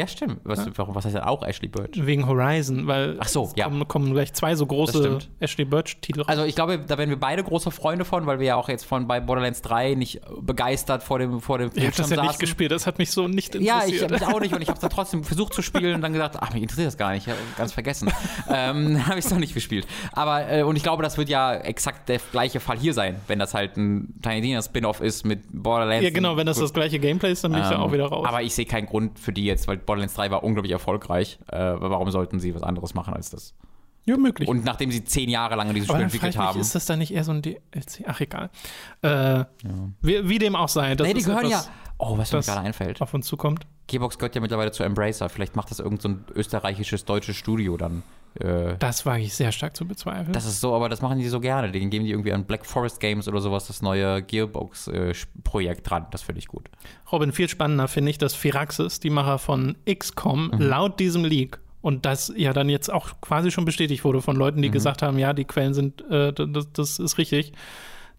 [0.00, 0.40] Ja, stimmt.
[0.44, 1.90] Was, warum, was heißt denn auch Ashley Birch?
[1.94, 3.64] Wegen Horizon, weil Ach so, es ja.
[3.64, 5.18] kommen, kommen gleich zwei so große.
[5.40, 6.28] Ashley Birch-Titel raus.
[6.28, 8.84] Also ich glaube, da wären wir beide große Freunde von, weil wir ja auch jetzt
[8.86, 12.38] von bei Borderlands 3 nicht begeistert vor dem vor dem ich habe das ja nicht
[12.38, 14.10] gespielt, das hat mich so nicht Ja, ich interessiert.
[14.10, 16.52] mich auch nicht und ich habe dann trotzdem versucht zu spielen und dann gedacht, ach,
[16.54, 18.10] mich interessiert das gar nicht, ich ganz vergessen.
[18.48, 19.86] ähm, dann habe ich es noch nicht gespielt.
[20.12, 23.38] Aber, äh, und ich glaube, das wird ja exakt der gleiche Fall hier sein, wenn
[23.38, 26.04] das halt ein Tiny Tina Spin-off ist mit Borderlands.
[26.04, 28.06] ja, genau, wenn das das gleiche Gameplay ist, dann bin ich da Ähm, auch wieder
[28.06, 28.26] raus.
[28.26, 31.40] Aber ich sehe keinen Grund für die jetzt, weil Borderlands 3 war unglaublich erfolgreich.
[31.48, 33.54] Äh, warum sollten sie was anderes machen als das?
[34.06, 34.48] ja, möglich.
[34.48, 36.60] Und nachdem sie zehn Jahre lang an diesem Spiel entwickelt ich mich, haben.
[36.60, 38.04] ist das dann nicht eher so ein DLC?
[38.06, 38.50] Ach, egal.
[39.02, 39.44] Äh,
[40.00, 40.94] wie, wie dem auch sei.
[40.94, 41.64] Das Nee, die gehören ja.
[42.02, 43.00] Oh, was mir gerade einfällt.
[43.02, 43.66] auf uns zukommt.
[43.86, 45.28] Gearbox gehört ja mittlerweile zu Embracer.
[45.28, 48.02] Vielleicht macht das irgend so ein österreichisches, deutsches Studio dann.
[48.38, 50.32] Äh, Das wage ich sehr stark zu bezweifeln.
[50.32, 51.70] das ist so, aber das machen die so gerne.
[51.72, 56.06] Den geben die irgendwie an Black Forest Games oder sowas das neue Gearbox-Projekt dran.
[56.10, 56.68] Das finde ich gut.
[57.10, 60.60] Robin, viel spannender finde ich, dass Firaxis, die Macher von XCOM, Mhm.
[60.60, 64.62] laut diesem Leak und das ja dann jetzt auch quasi schon bestätigt wurde von Leuten,
[64.62, 64.72] die Mhm.
[64.72, 67.52] gesagt haben, ja, die Quellen sind, äh, das, das ist richtig,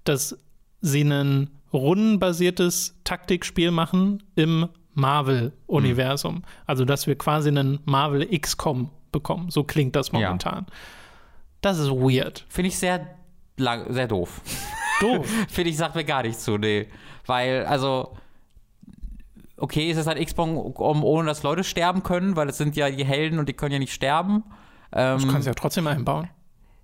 [0.03, 0.37] dass
[0.81, 6.35] sie ein rundenbasiertes Taktikspiel machen im Marvel-Universum.
[6.35, 6.43] Mhm.
[6.65, 9.49] Also, dass wir quasi einen Marvel XCOM bekommen.
[9.49, 10.65] So klingt das momentan.
[11.61, 12.45] Das ist weird.
[12.49, 13.15] Finde ich sehr,
[13.57, 14.41] lang, sehr doof.
[14.99, 15.27] Doof.
[15.49, 16.87] Finde ich, sagt mir gar nicht zu, nee.
[17.25, 18.17] Weil, also,
[19.57, 22.89] okay, es ist halt X-Bong, um, ohne dass Leute sterben können, weil es sind ja
[22.89, 24.43] die Helden und die können ja nicht sterben.
[24.91, 26.29] Ähm, Du kannst ja trotzdem einbauen.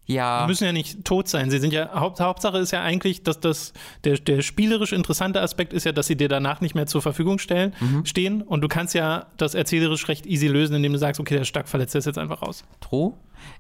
[0.08, 0.42] Ja.
[0.42, 1.50] Die müssen ja nicht tot sein.
[1.52, 5.74] Sie sind ja, Haupt, Hauptsache ist ja eigentlich, dass das, der, der spielerisch interessante Aspekt
[5.74, 8.06] ist ja, dass sie dir danach nicht mehr zur Verfügung stellen, Mhm.
[8.06, 8.42] stehen.
[8.42, 11.68] Und du kannst ja das erzählerisch recht easy lösen, indem du sagst, okay, der stark
[11.70, 12.64] verletzt, ist jetzt einfach raus.
[12.82, 13.14] True.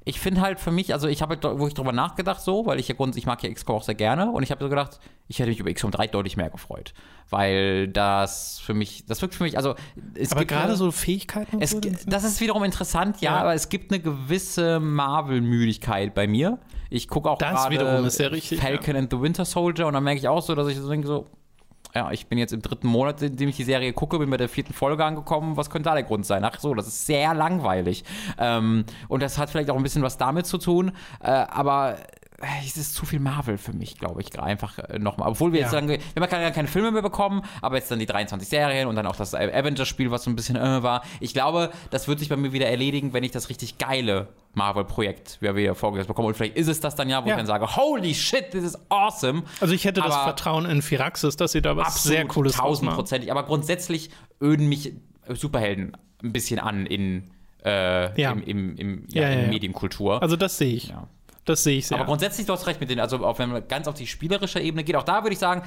[0.05, 2.87] Ich finde halt für mich, also ich habe halt wirklich drüber nachgedacht so, weil ich
[2.87, 5.39] ja grundsätzlich, ich mag ja XCOM auch sehr gerne und ich habe so gedacht, ich
[5.39, 6.93] hätte mich über XCOM 3 deutlich mehr gefreut,
[7.29, 9.75] weil das für mich, das wirkt für mich, also
[10.15, 13.41] es Aber gibt gerade so Fähigkeiten es, so, das- ist wiederum interessant, ja, Ja.
[13.41, 16.59] aber es gibt eine gewisse Marvel-Müdigkeit bei mir.
[16.89, 17.57] Ich gucke auch gerade
[18.59, 21.07] Falcon and the Winter Soldier und dann merke ich auch so, dass ich so denke
[21.07, 21.27] so,
[21.97, 24.37] ja, ich bin jetzt im dritten Monat, in dem ich die Serie gucke, bin bei
[24.37, 25.57] der vierten Folge angekommen.
[25.57, 26.43] Was könnte da der Grund sein?
[26.43, 28.03] Ach so, das ist sehr langweilig.
[28.37, 30.91] Ähm, und das hat vielleicht auch ein bisschen was damit zu tun.
[31.21, 31.97] Äh, aber
[32.63, 35.29] es ist zu viel Marvel für mich, glaube ich, einfach äh, nochmal.
[35.29, 35.79] Obwohl wir jetzt Ja.
[35.79, 38.87] dann, wir haben ja keine, keine Filme mehr bekommen, aber jetzt dann die 23 Serien
[38.87, 41.03] und dann auch das Avengers-Spiel, was so ein bisschen äh, war.
[41.19, 45.41] Ich glaube, das wird sich bei mir wieder erledigen, wenn ich das richtig geile Marvel-Projekt
[45.41, 46.27] wieder, wieder vorgesetzt bekomme.
[46.27, 47.33] Und vielleicht ist es das dann ja, wo Ja.
[47.33, 49.43] ich dann sage, holy shit, this is awesome.
[49.59, 52.67] Also ich hätte das Aber- Vertrauen in Firaxis, dass sie da was sehr Cooles machen.
[52.67, 53.31] tausendprozentig.
[53.31, 54.11] Aber grundsätzlich
[54.41, 54.93] öden mich
[55.27, 57.31] Superhelden ein bisschen an in,
[57.65, 58.31] äh, Ja.
[58.31, 59.47] im, im, im, ja, Ja, ja, in ja.
[59.49, 60.21] Medienkultur.
[60.21, 60.89] Also das sehe ich.
[60.89, 61.07] ja.
[61.47, 61.97] Das sehe ich sehr.
[61.97, 64.59] Aber grundsätzlich, du hast recht mit denen, also auch wenn man ganz auf die spielerische
[64.59, 65.63] Ebene geht, auch da würde ich sagen,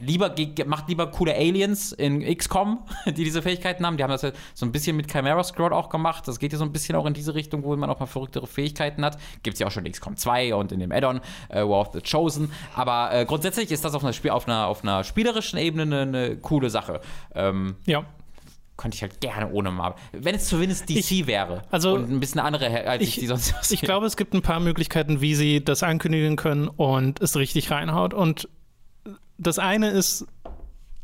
[0.00, 3.98] lieber, macht lieber coole Aliens in XCOM, die diese Fähigkeiten haben.
[3.98, 6.26] Die haben das ja so ein bisschen mit Chimera Squad auch gemacht.
[6.26, 8.46] Das geht ja so ein bisschen auch in diese Richtung, wo man auch mal verrücktere
[8.46, 9.18] Fähigkeiten hat.
[9.42, 11.90] Gibt es ja auch schon in XCOM 2 und in dem Add-on äh, War of
[11.92, 12.50] the Chosen.
[12.74, 16.00] Aber äh, grundsätzlich ist das auf einer, Spiel, auf einer, auf einer spielerischen Ebene eine,
[16.00, 17.02] eine coole Sache.
[17.34, 18.06] Ähm, ja.
[18.80, 20.00] Könnte ich halt gerne ohne Marvel.
[20.12, 21.62] Wenn es zumindest DC wäre.
[21.70, 24.42] also- und ein bisschen andere, als ich, Ich, die sonst ich glaube, es gibt ein
[24.42, 28.14] paar Möglichkeiten, wie sie das ankündigen können und es richtig reinhaut.
[28.14, 28.48] Und
[29.36, 30.26] das eine ist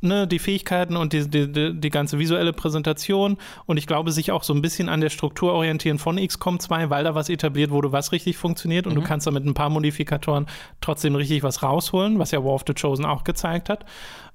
[0.00, 4.32] ne, die Fähigkeiten und die, die, die, die ganze visuelle Präsentation und ich glaube, sich
[4.32, 7.70] auch so ein bisschen an der Struktur orientieren von XCOM 2, weil da was etabliert
[7.70, 10.46] wurde, was richtig funktioniert und du kannst da mit ein paar Modifikatoren
[10.80, 13.84] trotzdem richtig was rausholen, was ja War of the Chosen auch gezeigt hat.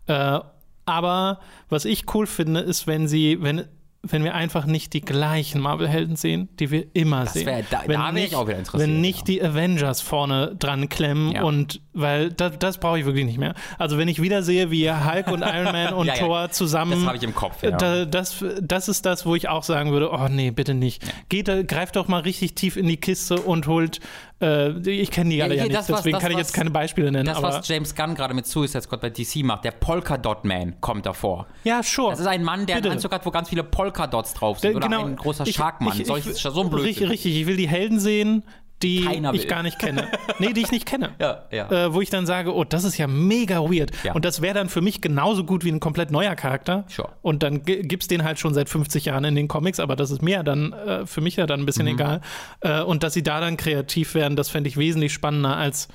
[0.08, 0.40] Äh,
[0.86, 3.66] aber was ich cool finde, ist, wenn sie, wenn,
[4.04, 7.46] wenn wir einfach nicht die gleichen Marvel-Helden sehen, die wir immer sehen.
[7.46, 9.24] wär- da- wenn da wär ich nicht, auch wieder interessiert, Wenn nicht ja.
[9.26, 11.44] die Avengers vorne dran klemmen Ja.
[11.44, 13.54] und weil das, das brauche ich wirklich nicht mehr.
[13.78, 16.16] Also wenn ich wieder sehe, wie Hulk und Iron Man und Ja.
[16.16, 16.94] Thor zusammen.
[16.94, 17.72] Das habe ich im Kopf, ja.
[17.78, 21.04] Da, das, das ist das, wo ich auch sagen würde, oh nee, bitte nicht.
[21.30, 24.00] Geht, da- greift doch mal richtig tief in die Kiste und holt,
[24.42, 26.72] äh, ich kenne die alle ja, hier, nicht, das, deswegen das, kann ich jetzt keine
[26.72, 27.26] Beispiele nennen.
[27.26, 30.80] Das, was James Gunn gerade mit Suicide Squad bei DC macht, der Polka Dot Man
[30.82, 31.48] kommt davor.
[31.64, 32.12] ja, sure.
[32.12, 32.90] Das ist ein Mann, der Bitte.
[32.90, 34.72] einen Anzug hat, wo ganz viele Polka-Dots drauf sind.
[34.72, 36.00] Der- Oder genau, ein großer ich- Sharkmann.
[36.00, 36.88] ich- Solches, ich- so ein Blödsinn.
[36.88, 38.44] Richtig, richtig, ich will die Helden sehen,
[38.84, 39.50] die Keiner ich will.
[39.50, 40.08] gar nicht kenne.
[40.40, 41.12] nee, die ich nicht kenne.
[41.20, 41.70] Ja, ja.
[41.72, 43.92] Äh, wo ich dann sage, oh, das ist ja mega weird.
[44.04, 44.14] Ja.
[44.14, 46.86] Und das wäre dann für mich genauso gut wie ein komplett neuer Charakter.
[46.90, 47.10] Sure.
[47.22, 50.12] Und dann gi- gibt's den halt schon seit 50 Jahren in den Comics, aber das
[50.12, 51.92] ist mir dann, äh, für mich ja dann ein bisschen Mhm.
[51.94, 52.22] egal.
[52.62, 55.88] Äh, und dass sie da dann kreativ werden, das fände ich wesentlich spannender als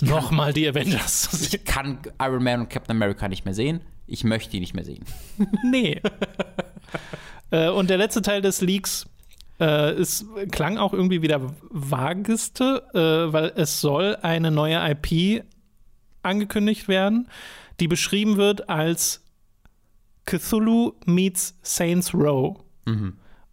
[0.00, 1.50] nochmal die Avengers.
[1.52, 3.80] Ich kann Iron Man und Captain America nicht mehr sehen.
[4.06, 5.04] Ich möchte die nicht mehr sehen.
[5.62, 6.00] Nee.
[7.50, 9.06] äh, und der letzte Teil des Leaks
[9.64, 11.40] äh, ist, klang auch irgendwie wieder
[11.70, 15.44] vageste, äh, weil es soll eine neue IP
[16.22, 17.28] angekündigt werden,
[17.80, 19.22] die beschrieben wird als
[20.26, 22.58] Cthulhu meets Saints Row.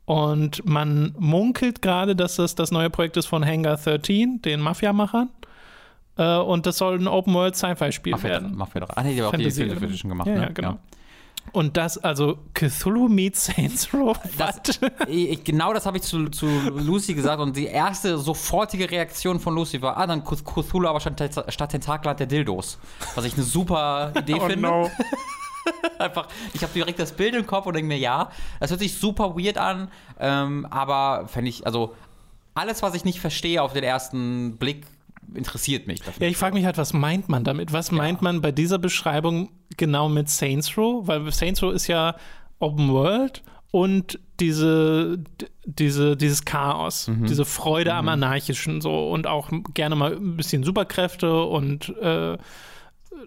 [0.06, 5.30] Und man munkelt gerade, dass das das neue Projekt ist von Hangar 13, den Mafia-Machern.
[6.18, 8.58] Äh, und das soll ein Open-World-Sci-Fi-Spiel werden.
[8.58, 8.90] wir doch.
[8.96, 10.28] Ah, nee, die haben auch die Fantasy Edition gemacht.
[10.28, 10.42] Ja, ne?
[10.42, 10.80] ja, genau.
[11.54, 14.18] Und das, also Cthulhu meets Saints Row.
[14.38, 14.62] Das,
[15.08, 19.54] ich, genau das habe ich zu, zu Lucy gesagt und die erste sofortige Reaktion von
[19.56, 22.78] Lucy war, ah, dann Cth- Cthulhu aber statt, statt Tentakel hat der Dildos.
[23.16, 24.62] Was ich eine super Idee Oh finde.
[24.68, 24.90] no.
[26.00, 28.98] Einfach, ich habe direkt das Bild im Kopf und denke mir, ja, das hört sich
[28.98, 29.90] super weird an,
[30.20, 31.94] ähm, aber fände ich, also
[32.56, 34.86] alles, was ich nicht verstehe auf den ersten Blick,
[35.36, 36.02] interessiert mich.
[36.02, 36.24] Dafür.
[36.24, 37.74] Ja, ich frage mich halt, was meint man damit?
[37.74, 41.06] Was meint man bei dieser Beschreibung genau mit Saints Row?
[41.08, 42.16] Weil Saints Row ist ja
[42.60, 45.20] Open World und diese,
[45.66, 47.26] diese, dieses Chaos, Mhm.
[47.28, 52.38] diese Freude am Anarchischen so und auch gerne mal ein bisschen Superkräfte und äh,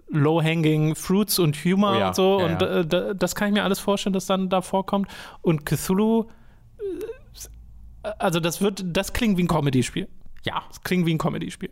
[0.09, 2.41] Low-Hanging Fruits und Humor Oh ja, und so.
[2.41, 2.79] ja, und ja.
[2.81, 5.09] Äh, da, das kann ich mir alles vorstellen, dass dann da vorkommt.
[5.41, 6.25] Und Cthulhu,
[8.03, 10.09] äh, also das wird, das klingt wie ein Comedy-Spiel.
[10.45, 10.63] Ja.
[10.69, 11.71] Das klingt wie ein Comedy-Spiel.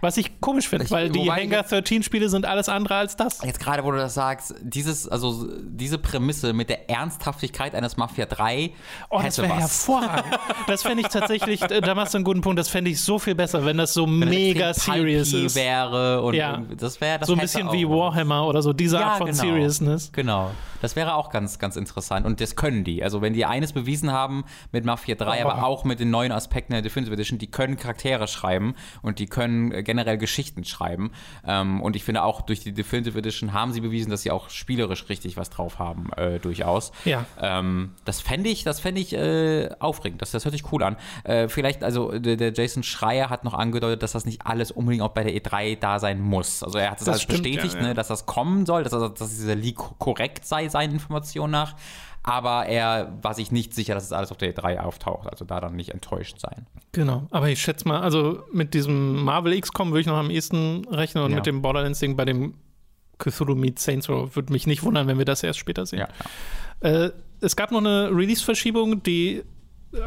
[0.00, 3.42] Was ich komisch finde, weil die Hangar 13 Spiele sind alles andere als das.
[3.44, 8.26] Jetzt gerade, wo du das sagst, dieses, also diese Prämisse mit der Ernsthaftigkeit eines Mafia
[8.26, 8.70] 3
[9.10, 9.60] Oh, das hätte wäre was.
[9.88, 10.38] hervorragend.
[10.66, 13.18] Das fände ich tatsächlich, äh, da machst du einen guten Punkt, das fände ich so
[13.18, 15.56] viel besser, wenn das so Wenn mega extrem serious ist.
[15.56, 16.62] wäre und Ja.
[16.76, 17.88] das wäre das so ein bisschen wie.
[17.88, 19.38] Warhammer oder so, diese Art Ja, von genau.
[19.42, 20.12] Seriousness.
[20.12, 20.50] Genau.
[20.80, 22.24] Das wäre auch ganz, ganz interessant.
[22.24, 23.02] Und das können die.
[23.02, 25.48] Also, wenn die eines bewiesen haben mit Mafia 3, Oh.
[25.48, 29.26] aber auch mit den neuen Aspekten der Definitive Edition, die können Charaktere schreiben und die
[29.26, 31.12] können äh, generell Geschichten schreiben.
[31.46, 34.50] Ähm, und ich finde auch durch die Definitive Edition haben sie bewiesen, dass sie auch
[34.50, 36.92] spielerisch richtig was drauf haben, äh, durchaus.
[37.06, 37.24] Ja.
[37.40, 40.20] Ähm, das fände ich, das fände ich äh, aufregend.
[40.20, 40.98] Das, das hört sich cool an.
[41.24, 45.02] Äh, vielleicht, also der, der Jason Schreier hat noch angedeutet, dass das nicht alles unbedingt
[45.02, 46.62] auch bei der E3 da sein muss.
[46.62, 47.86] Also er hat es als bestätigt, ja, ja.
[47.88, 51.76] Ne, dass das kommen soll, dass, das, dass dieser Leak korrekt sei, seinen Informationen nach.
[52.28, 55.28] Aber er war sich nicht sicher, dass es alles auf der E3 auftaucht.
[55.28, 56.66] Also da dann nicht enttäuscht sein.
[56.92, 60.84] Genau, aber ich schätze mal, also mit diesem Marvel XCOM würde ich noch am ehesten
[60.90, 61.36] rechnen und Ja.
[61.36, 62.54] mit dem Borderlands-Ding bei dem
[63.18, 66.00] Cthulhu Meets Saints Row würde mich nicht wundern, wenn wir das erst später sehen.
[66.00, 66.08] Ja.
[66.88, 67.10] Äh,
[67.40, 69.42] es gab noch eine Release-Verschiebung, die,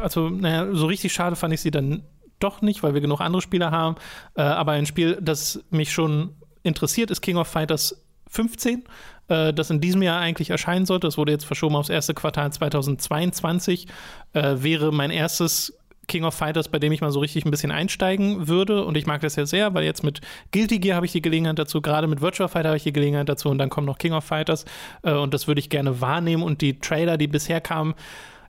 [0.00, 2.02] also, naja, so richtig schade fand ich sie dann
[2.38, 3.96] doch nicht, weil wir genug andere Spiele haben.
[4.36, 8.84] Äh, aber ein Spiel, das mich schon interessiert, ist King of Fighters 15,
[9.28, 11.06] äh, das in diesem Jahr eigentlich erscheinen sollte.
[11.06, 13.86] Das wurde jetzt verschoben aufs erste Quartal 2022.
[14.32, 15.74] Äh, wäre mein erstes
[16.08, 18.84] King of Fighters, bei dem ich mal so richtig ein bisschen einsteigen würde.
[18.84, 20.20] Und ich mag das ja sehr, weil jetzt mit
[20.52, 23.28] Guilty Gear habe ich die Gelegenheit dazu, gerade mit Virtual Fighter habe ich die Gelegenheit
[23.28, 24.64] dazu und dann kommt noch King of Fighters.
[25.02, 26.42] Äh, und das würde ich gerne wahrnehmen.
[26.42, 27.94] Und die Trailer, die bisher kamen,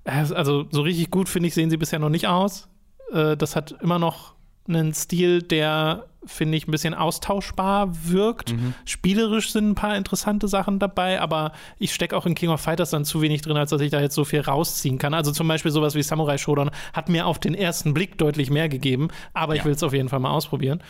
[0.03, 2.67] äh, also so richtig gut, finde ich, sehen sie bisher noch nicht aus.
[3.11, 4.32] Äh, das hat immer noch
[4.67, 8.55] einen Stil, der, finde ich, ein bisschen austauschbar wirkt.
[8.85, 12.91] Spielerisch sind ein paar interessante Sachen dabei, aber ich stecke auch in King of Fighters
[12.91, 15.13] dann zu wenig drin, als dass ich da jetzt so viel rausziehen kann.
[15.13, 18.69] Also zum Beispiel sowas wie Samurai Shodown hat mir auf den ersten Blick deutlich mehr
[18.69, 19.65] gegeben, aber ich Ja.
[19.65, 20.81] will es auf jeden Fall mal ausprobieren.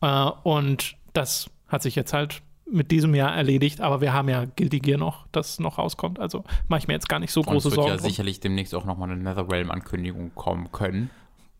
[0.00, 4.44] Äh, und das hat sich jetzt halt mit diesem Jahr erledigt, aber wir haben ja
[4.44, 6.18] Guilty Gear noch, das noch rauskommt.
[6.20, 7.90] Also mache ich mir jetzt gar nicht so Und es große wird Sorgen.
[7.90, 8.08] ja drum.
[8.08, 11.10] sicherlich demnächst auch nochmal eine Netherrealm-Ankündigung kommen können.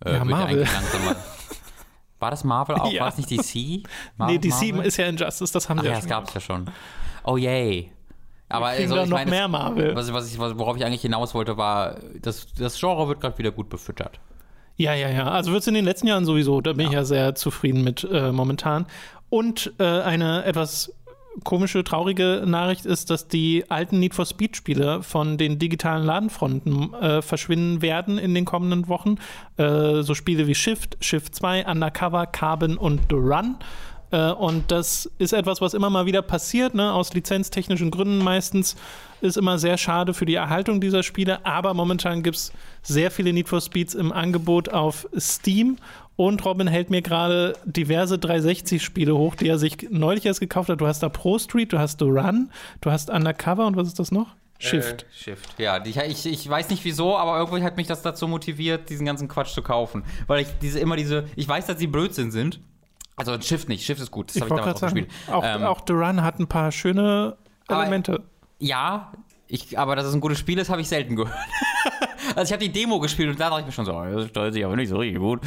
[0.04, 0.58] Äh, Ja, Marvel.
[0.72, 1.16] langsam mal-
[2.18, 2.92] War das Marvel auch?
[2.92, 3.02] Ja.
[3.02, 3.54] War es nicht DC?
[3.54, 3.82] Nee,
[4.16, 4.86] Mar- DC Marvel?
[4.86, 6.70] ist ja Injustice, das haben Ach wir ja, ja das gab es ja schon.
[7.24, 7.92] Oh yay.
[8.48, 9.94] Aber also, ich noch meine, mehr Marvel.
[9.94, 13.50] Was, was ich, worauf ich eigentlich hinaus wollte, war, das, das Genre wird gerade wieder
[13.50, 14.20] gut befüttert.
[14.76, 15.28] Ja, ja, ja.
[15.28, 16.60] Also wird es in den letzten Jahren sowieso.
[16.60, 18.86] Da bin ich ja sehr zufrieden mit äh, momentan.
[19.28, 20.94] Und äh, eine etwas
[21.44, 27.22] komische, traurige Nachricht ist, dass die alten Need for Speed-Spiele von den digitalen Ladenfronten äh,
[27.22, 29.16] verschwinden werden in den kommenden Wochen.
[29.56, 33.56] Äh, so Spiele wie Shift, Shift 2, Undercover, Carbon und The Run.
[34.10, 36.92] Äh, und das ist etwas, was immer mal wieder passiert, ne?
[36.92, 38.76] aus lizenztechnischen Gründen meistens.
[39.20, 42.52] Ist immer sehr schade für die Erhaltung dieser Spiele, aber momentan gibt es
[42.82, 45.76] sehr viele Need for Speeds im Angebot auf Steam.
[46.20, 50.80] Und Robin hält mir gerade diverse 360-Spiele hoch, die er sich neulich erst gekauft hat.
[50.80, 52.50] Du hast da Pro Street, du hast The Run,
[52.80, 54.34] du hast Undercover und was ist das noch?
[54.58, 55.04] Shift.
[55.04, 55.54] Äh, Shift.
[55.60, 59.28] Ja, ich, ich weiß nicht wieso, aber irgendwie hat mich das dazu motiviert, diesen ganzen
[59.28, 60.02] Quatsch zu kaufen.
[60.26, 62.58] Weil ich diese immer diese, ich weiß, dass sie Blödsinn sind.
[63.14, 65.32] Also Shift nicht, Shift ist gut, das habe ich damals gerade auch sagen, gespielt.
[65.32, 67.36] auch, Ähm, auch The Run hat ein paar schöne
[67.68, 68.24] Aber- Elemente.
[68.58, 69.12] Ja,
[69.46, 71.32] ich, aber dass es ein gutes Spiel ist, habe ich selten gehört.
[72.36, 74.28] also ich habe die Demo gespielt und da dachte ich mir schon so, oh, das
[74.28, 75.40] steuert sich aber nicht so richtig gut.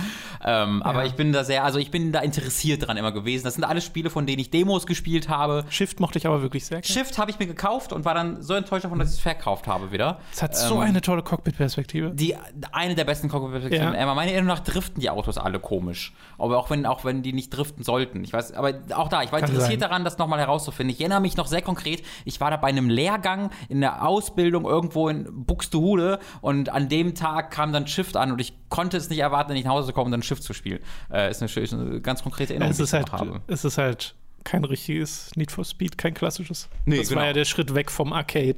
[0.44, 3.44] Ähm, Aber ich bin da sehr, also ich bin da interessiert dran immer gewesen.
[3.44, 5.66] Das sind alles Spiele, von denen ich Demos gespielt habe.
[5.70, 6.94] Shift mochte ich aber wirklich sehr gerne.
[6.94, 9.68] Shift habe ich mir gekauft und war dann so enttäuscht davon, dass ich es verkauft
[9.68, 10.20] habe wieder.
[10.34, 12.12] Es hat so Ähm, eine tolle Cockpit-Perspektive.
[12.12, 12.36] Die,
[12.72, 14.06] eine der besten Cockpit-Perspektiven Ja.
[14.06, 16.14] Meiner Meinung nach driften die Autos alle komisch.
[16.38, 18.24] Aber auch wenn, auch wenn die nicht driften sollten.
[18.24, 19.90] Ich weiß, aber auch da, ich war Kann interessiert sein.
[19.90, 20.94] daran, das nochmal herauszufinden.
[20.94, 24.66] Ich erinnere mich noch sehr konkret, ich war da bei einem Lehrgang in der Ausbildung
[24.66, 29.10] irgendwo in Buxtehude und an dem Tag kam dann Shift an und ich konnte es
[29.10, 30.80] nicht erwarten, ich nach Hause zu kommen und dann Shift zu spielen.
[31.12, 33.42] Äh, ist, eine, ist eine ganz konkrete Erinnerung, es, die ist ich halt, noch habe.
[33.48, 36.70] es ist halt kein richtiges Need for Speed, kein klassisches.
[36.86, 37.22] Nee, das genau.
[37.22, 38.58] war ja der Schritt weg vom Arcade.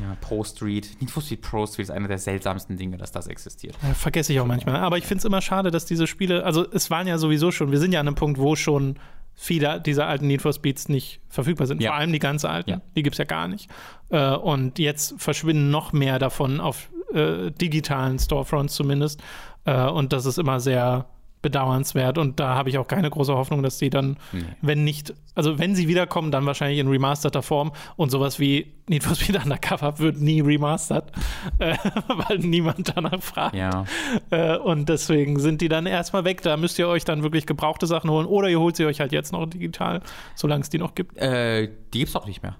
[0.00, 1.00] Ja, Pro Street.
[1.00, 3.76] Need for Speed Pro Street ist einer der seltsamsten Dinge, dass das existiert.
[3.82, 4.76] Ja, vergesse ich auch manchmal.
[4.76, 7.72] Aber ich finde es immer schade, dass diese Spiele, also es waren ja sowieso schon,
[7.72, 8.98] wir sind ja an einem Punkt, wo schon
[9.34, 11.80] viele dieser alten Need for Speeds nicht verfügbar sind.
[11.80, 11.90] Ja.
[11.90, 12.70] Vor allem die ganz alten.
[12.70, 12.80] Ja.
[12.94, 13.70] Die gibt es ja gar nicht.
[14.10, 19.22] Äh, und jetzt verschwinden noch mehr davon auf äh, digitalen Storefronts zumindest.
[19.64, 21.06] Äh, und das ist immer sehr
[21.46, 24.42] bedauernswert und da habe ich auch keine große Hoffnung, dass die dann, nee.
[24.62, 29.04] wenn nicht, also wenn sie wiederkommen, dann wahrscheinlich in remasterter Form und sowas wie Need
[29.04, 31.12] for Speed Undercover wird nie remastert,
[31.60, 31.76] äh,
[32.08, 33.54] weil niemand danach fragt.
[33.54, 33.84] Ja.
[34.30, 36.42] Äh, und deswegen sind die dann erstmal weg.
[36.42, 39.12] Da müsst ihr euch dann wirklich gebrauchte Sachen holen oder ihr holt sie euch halt
[39.12, 40.00] jetzt noch digital,
[40.34, 41.16] solange es die noch gibt.
[41.16, 42.56] Äh, die gibt es auch nicht mehr.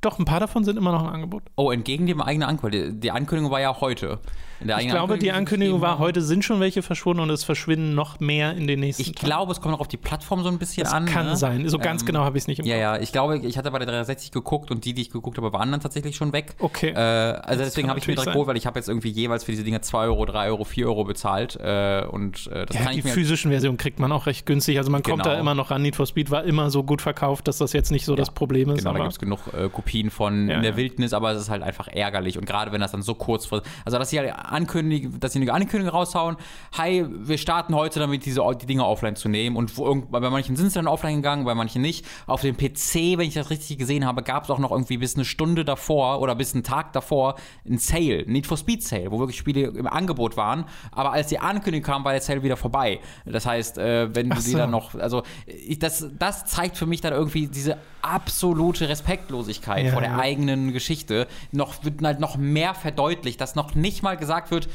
[0.00, 1.42] Doch, ein paar davon sind immer noch im Angebot.
[1.56, 3.00] Oh, entgegen dem eigenen Ankündigung.
[3.00, 4.20] Die Ankündigung war ja heute.
[4.60, 8.54] Ich glaube, die Ankündigung war, heute sind schon welche verschwunden und es verschwinden noch mehr
[8.54, 9.26] in den nächsten Ich Tagen.
[9.26, 11.06] glaube, es kommt noch auf die Plattform so ein bisschen das an.
[11.06, 11.36] kann ne?
[11.36, 11.68] sein.
[11.68, 12.82] So ganz ähm, genau habe ich es nicht im Ja, Kopf.
[12.82, 12.98] ja.
[12.98, 15.70] Ich glaube, ich hatte bei der 360 geguckt und die, die ich geguckt habe, waren
[15.70, 16.54] dann tatsächlich schon weg.
[16.58, 16.90] Okay.
[16.90, 19.44] Äh, also das deswegen habe ich mir direkt geholt, weil ich habe jetzt irgendwie jeweils
[19.44, 21.56] für diese Dinge 2 Euro, 3 Euro, 4 Euro bezahlt.
[21.56, 24.46] Äh, und äh, das ja, kann die ich mir physischen Versionen kriegt man auch recht
[24.46, 24.78] günstig.
[24.78, 25.34] Also man kommt genau.
[25.34, 25.82] da immer noch ran.
[25.82, 28.16] Need for Speed war immer so gut verkauft, dass das jetzt nicht so ja.
[28.16, 28.78] das Problem ist.
[28.78, 31.62] Genau, da gibt es genug äh, Kopien von ja, der Wildnis, aber es ist halt
[31.62, 32.38] einfach ärgerlich.
[32.38, 33.62] Und gerade wenn das dann so kurz vor.
[33.84, 36.36] Also, dass sie halt ankündigen, dass sie eine Ankündigung raushauen,
[36.76, 39.56] hi, wir starten heute damit, diese die Dinge offline zu nehmen.
[39.56, 42.06] Und wo, bei manchen sind sie dann offline gegangen, bei manchen nicht.
[42.26, 45.14] Auf dem PC, wenn ich das richtig gesehen habe, gab es auch noch irgendwie bis
[45.14, 47.36] eine Stunde davor oder bis einen Tag davor
[47.68, 50.64] ein Sale, Need for Speed Sale, wo wirklich Spiele im Angebot waren.
[50.92, 53.00] Aber als die Ankündigung kam, war der Sale wieder vorbei.
[53.24, 54.50] Das heißt, äh, wenn du so.
[54.50, 59.86] die dann noch, also ich, das, das zeigt für mich dann irgendwie diese absolute Respektlosigkeit
[59.86, 60.18] ja, vor der ja.
[60.18, 64.68] eigenen Geschichte, noch, wird halt noch mehr verdeutlicht, dass noch nicht mal gesagt wird,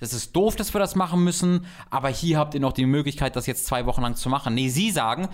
[0.00, 3.36] das ist doof, dass wir das machen müssen, aber hier habt ihr noch die Möglichkeit,
[3.36, 4.54] das jetzt zwei Wochen lang zu machen.
[4.54, 5.28] Nee, sie sagen,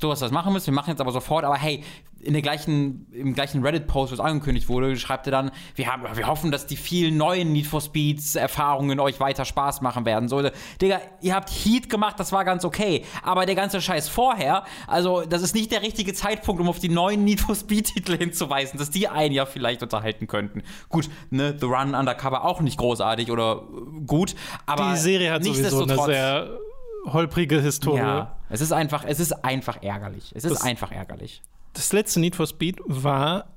[0.00, 1.82] du hast das machen müssen, wir machen jetzt aber sofort, aber hey,
[2.24, 6.26] in der gleichen, im gleichen Reddit-Post, was angekündigt wurde, schreibt er dann, wir, haben, wir
[6.26, 10.28] hoffen, dass die vielen neuen Need for Speeds Erfahrungen euch weiter Spaß machen werden.
[10.28, 10.42] So,
[10.80, 15.22] Digga, ihr habt Heat gemacht, das war ganz okay, aber der ganze Scheiß vorher, also
[15.22, 18.78] das ist nicht der richtige Zeitpunkt, um auf die neuen Need for Speed Titel hinzuweisen,
[18.78, 20.62] dass die einen ja vielleicht unterhalten könnten.
[20.88, 23.62] Gut, ne, The Run Undercover auch nicht großartig oder
[24.06, 24.34] gut,
[24.66, 26.58] aber die Serie hat sowieso eine sehr
[27.06, 27.98] holprige Historie.
[27.98, 30.32] Ja, es ist einfach, es ist einfach ärgerlich.
[30.34, 31.42] Es ist das, einfach ärgerlich.
[31.74, 33.54] Das letzte Need for Speed war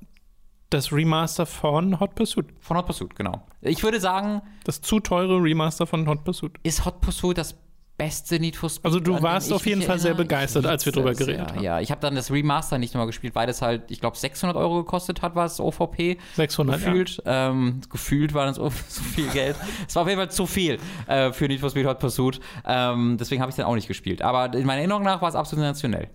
[0.70, 2.46] das Remaster von Hot Pursuit.
[2.60, 3.46] Von Hot Pursuit, genau.
[3.62, 4.42] Ich würde sagen.
[4.64, 6.52] Das zu teure Remaster von Hot Pursuit.
[6.62, 7.54] Ist Hot Pursuit das
[7.96, 8.84] beste Need for Speed.
[8.84, 11.62] Also du warst auf jeden Fall sehr begeistert, als wir drüber geredet ja, haben.
[11.62, 14.56] Ja, ich habe dann das Remaster nicht nochmal gespielt, weil das halt, ich glaube, 600
[14.56, 16.18] Euro gekostet hat, was OVP.
[16.36, 17.22] 600, gefühlt.
[17.24, 17.50] Ja.
[17.50, 19.56] Ähm, gefühlt war das so viel Geld.
[19.86, 22.40] Es war auf jeden Fall zu viel äh, für Need for Speed Hot Pursuit.
[22.64, 24.22] Ähm, deswegen habe ich dann auch nicht gespielt.
[24.22, 26.08] Aber in meiner Erinnerung nach war es absolut sensationell.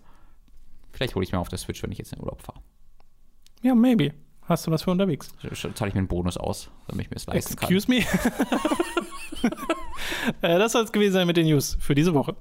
[0.93, 2.61] Vielleicht hole ich mir auf der Switch, wenn ich jetzt in den Urlaub fahre.
[3.61, 4.13] Ja, maybe.
[4.43, 5.33] Hast du was für unterwegs?
[5.53, 7.97] Zahle ich mir einen Bonus aus, damit ich mir das leisten Excuse kann.
[7.97, 8.31] Excuse
[9.41, 9.51] me?
[10.41, 12.35] Äh, das soll es gewesen sein mit den News für diese Woche.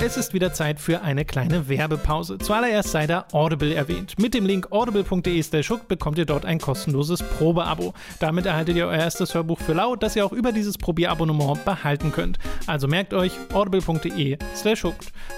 [0.00, 2.38] Es ist wieder Zeit für eine kleine Werbepause.
[2.38, 4.14] Zuallererst sei da Audible erwähnt.
[4.16, 5.44] Mit dem Link audible.de
[5.88, 7.94] bekommt ihr dort ein kostenloses Probeabo.
[8.20, 12.12] Damit erhaltet ihr euer erstes Hörbuch für laut, das ihr auch über dieses Probierabonnement behalten
[12.12, 12.38] könnt.
[12.68, 14.38] Also merkt euch audible.de.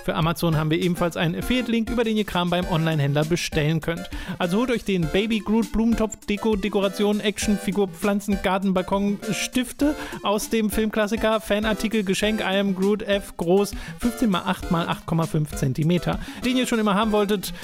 [0.04, 4.10] Für Amazon haben wir ebenfalls einen Affiliate-Link, über den ihr Kram beim Online-Händler bestellen könnt.
[4.38, 9.94] Also holt euch den Baby Groot Blumentopf Deko Dekoration Action Figur Pflanzen Garten Balkon Stifte
[10.22, 15.56] aus dem Filmklassiker Fanartikel Geschenk I am Groot F groß 15 mal 8 mal 8,5
[15.56, 17.54] cm, den ihr schon immer haben wolltet.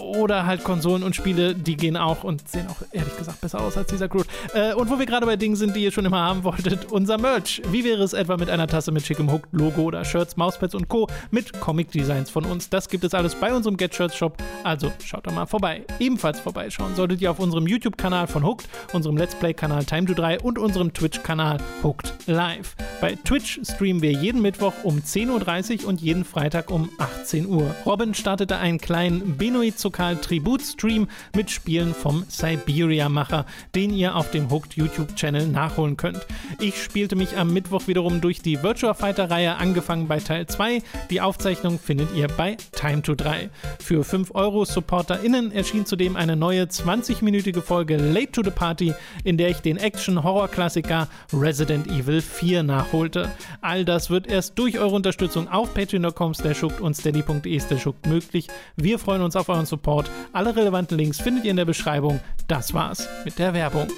[0.00, 3.76] Oder halt Konsolen und Spiele, die gehen auch und sehen auch ehrlich gesagt besser aus
[3.76, 4.26] als dieser Groot.
[4.54, 7.18] Äh, und wo wir gerade bei Dingen sind, die ihr schon immer haben wolltet, unser
[7.18, 7.60] Merch.
[7.70, 11.08] Wie wäre es etwa mit einer Tasse mit schickem Hook-Logo oder Shirts, Mauspads und Co.
[11.30, 12.68] mit Comic-Designs von uns?
[12.68, 14.36] Das gibt es alles bei unserem Get Shirts Shop.
[14.62, 15.84] Also schaut da mal vorbei.
[15.98, 20.40] Ebenfalls vorbeischauen solltet ihr auf unserem YouTube-Kanal von Hooked, unserem Let's Play-Kanal Time to 3
[20.40, 22.76] und unserem Twitch-Kanal Hooked Live.
[23.00, 27.74] Bei Twitch streamen wir jeden Mittwoch um 10.30 Uhr und jeden Freitag um 18 Uhr.
[27.84, 34.74] Robin startete einen kleinen Benoit-Zokal Tribut-Stream mit Spielen vom Siberia-Macher, den ihr auf dem Hooked
[34.74, 36.26] YouTube-Channel nachholen könnt.
[36.60, 40.82] Ich spielte mich am Mittwoch wiederum durch die Virtua Fighter-Reihe, angefangen bei Teil 2.
[41.10, 43.50] Die Aufzeichnung findet ihr bei Time to 3.
[43.78, 48.94] Für 5 Euro SupporterInnen erschien zudem eine neue 20-minütige Folge Late to the Party,
[49.24, 53.30] in der ich den Action-Horror-Klassiker Resident Evil 4 nachholte.
[53.60, 58.48] All das wird erst durch eure Unterstützung auf Patreon patreon.com slash und steady.de slash möglich.
[58.76, 60.10] Wir freuen uns auf euren Support.
[60.32, 62.20] Alle relevanten Links findet ihr in der Beschreibung.
[62.48, 63.88] Das war's mit der Werbung.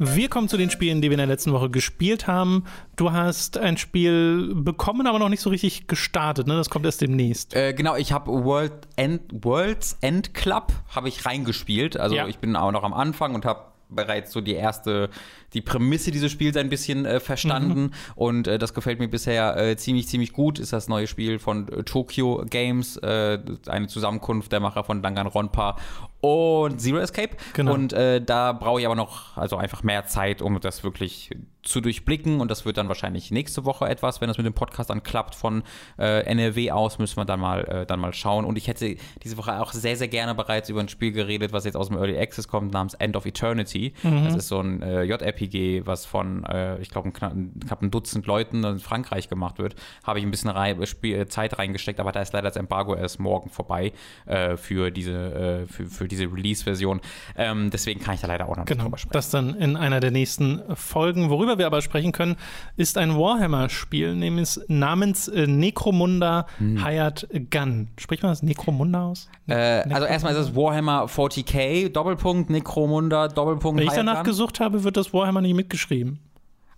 [0.00, 2.64] Wir kommen zu den Spielen, die wir in der letzten Woche gespielt haben.
[2.94, 6.46] Du hast ein Spiel bekommen, aber noch nicht so richtig gestartet.
[6.46, 6.54] Ne?
[6.54, 7.54] Das kommt erst demnächst.
[7.56, 11.96] Äh, genau, ich habe World End, World's End Club habe ich reingespielt.
[11.96, 12.28] Also ja.
[12.28, 15.10] ich bin auch noch am Anfang und habe bereits so die erste,
[15.54, 17.90] die Prämisse dieses Spiels ein bisschen äh, verstanden mhm.
[18.16, 20.58] und äh, das gefällt mir bisher äh, ziemlich, ziemlich gut.
[20.58, 25.76] Ist das neue Spiel von äh, Tokyo Games, äh, eine Zusammenkunft der Macher von Danganronpa
[26.20, 27.36] und Zero Escape.
[27.54, 27.74] Genau.
[27.74, 31.30] Und äh, da brauche ich aber noch also einfach mehr Zeit, um das wirklich
[31.62, 32.40] zu durchblicken.
[32.40, 35.34] Und das wird dann wahrscheinlich nächste Woche etwas, wenn das mit dem Podcast dann klappt
[35.34, 35.62] von
[35.98, 38.44] äh, NRW aus, müssen wir dann mal, äh, dann mal schauen.
[38.44, 41.64] Und ich hätte diese Woche auch sehr, sehr gerne bereits über ein Spiel geredet, was
[41.64, 43.92] jetzt aus dem Early Access kommt, namens End of Eternity.
[44.24, 47.34] Das ist so ein äh, JRPG, was von, äh, ich glaube, knapp,
[47.66, 49.76] knapp ein Dutzend Leuten in Frankreich gemacht wird.
[50.04, 53.20] Habe ich ein bisschen rei Spiel, Zeit reingesteckt, aber da ist leider das Embargo erst
[53.20, 53.92] morgen vorbei
[54.26, 57.00] äh, für diese, äh, für, für diese Release-Version.
[57.36, 59.12] Ähm, deswegen kann ich da leider auch noch nicht Genau, drüber sprechen.
[59.12, 61.30] das dann in einer der nächsten Folgen.
[61.30, 62.36] Worüber wir aber sprechen können,
[62.76, 66.84] ist ein Warhammer-Spiel nämlich namens äh, Necromunda Hm.
[66.84, 67.88] Hired Gun.
[67.98, 69.28] Spricht man das Necromunda aus?
[69.46, 74.24] Äh, also erstmal ist es Warhammer 40k, Doppelpunkt, Necromunda, Doppelpunkt, Wenn ich danach Gun.
[74.24, 76.18] gesucht habe, wird das Warhammer nicht mitgeschrieben.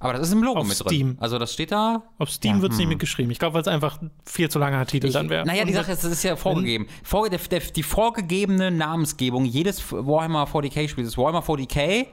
[0.01, 1.09] Aber das ist im Logo Auf mit Steam.
[1.09, 1.17] drin.
[1.21, 2.03] Also das steht da.
[2.19, 2.91] Auf Steam Ja, wird es nicht hm.
[2.91, 3.31] mitgeschrieben.
[3.31, 5.45] Ich glaube, weil es einfach viel zu langer Titel Ich, dann wäre.
[5.47, 6.87] naja, die Sache ist, das ist ja vorgegeben.
[7.05, 12.07] Vor, der, der, die vorgegebene Namensgebung jedes Warhammer 40k-Spiels ist Warhammer 40k.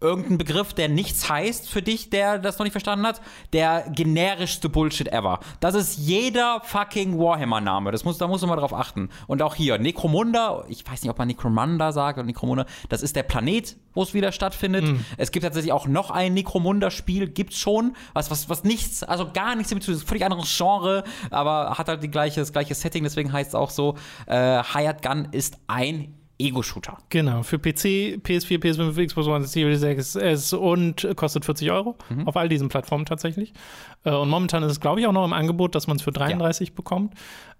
[0.00, 3.20] Irgendein Begriff, der nichts heißt für dich, der das noch nicht verstanden hat,
[3.52, 5.40] der generischste Bullshit ever.
[5.60, 7.92] Das ist jeder fucking Warhammer-Name.
[7.92, 9.08] Das muss, da musst du mal drauf achten.
[9.26, 13.16] Und auch hier, Necromunda, ich weiß nicht, ob man Necromunda sagt oder Necromunda, das ist
[13.16, 14.84] der Planet, wo es wieder stattfindet.
[15.16, 19.54] Es gibt tatsächlich auch noch ein Necromunda-Spiel, gibt's schon, was, was, was nichts, also gar
[19.54, 22.74] nichts damit zu tun, ist völlig anderes Genre, aber hat halt die gleiche, das gleiche
[22.74, 23.96] Setting, deswegen heißt es auch so.
[24.26, 26.98] Äh, Hired Gun ist ein Ego-Shooter.
[27.08, 32.26] Genau, für PC, PS4, PS5, Xbox One, Series X S und kostet 40 Euro Mhm.
[32.28, 33.52] auf all diesen Plattformen tatsächlich.
[34.04, 36.12] Äh, Und momentan ist es, glaube ich, auch noch im Angebot, dass man es für
[36.12, 37.14] 33 bekommt.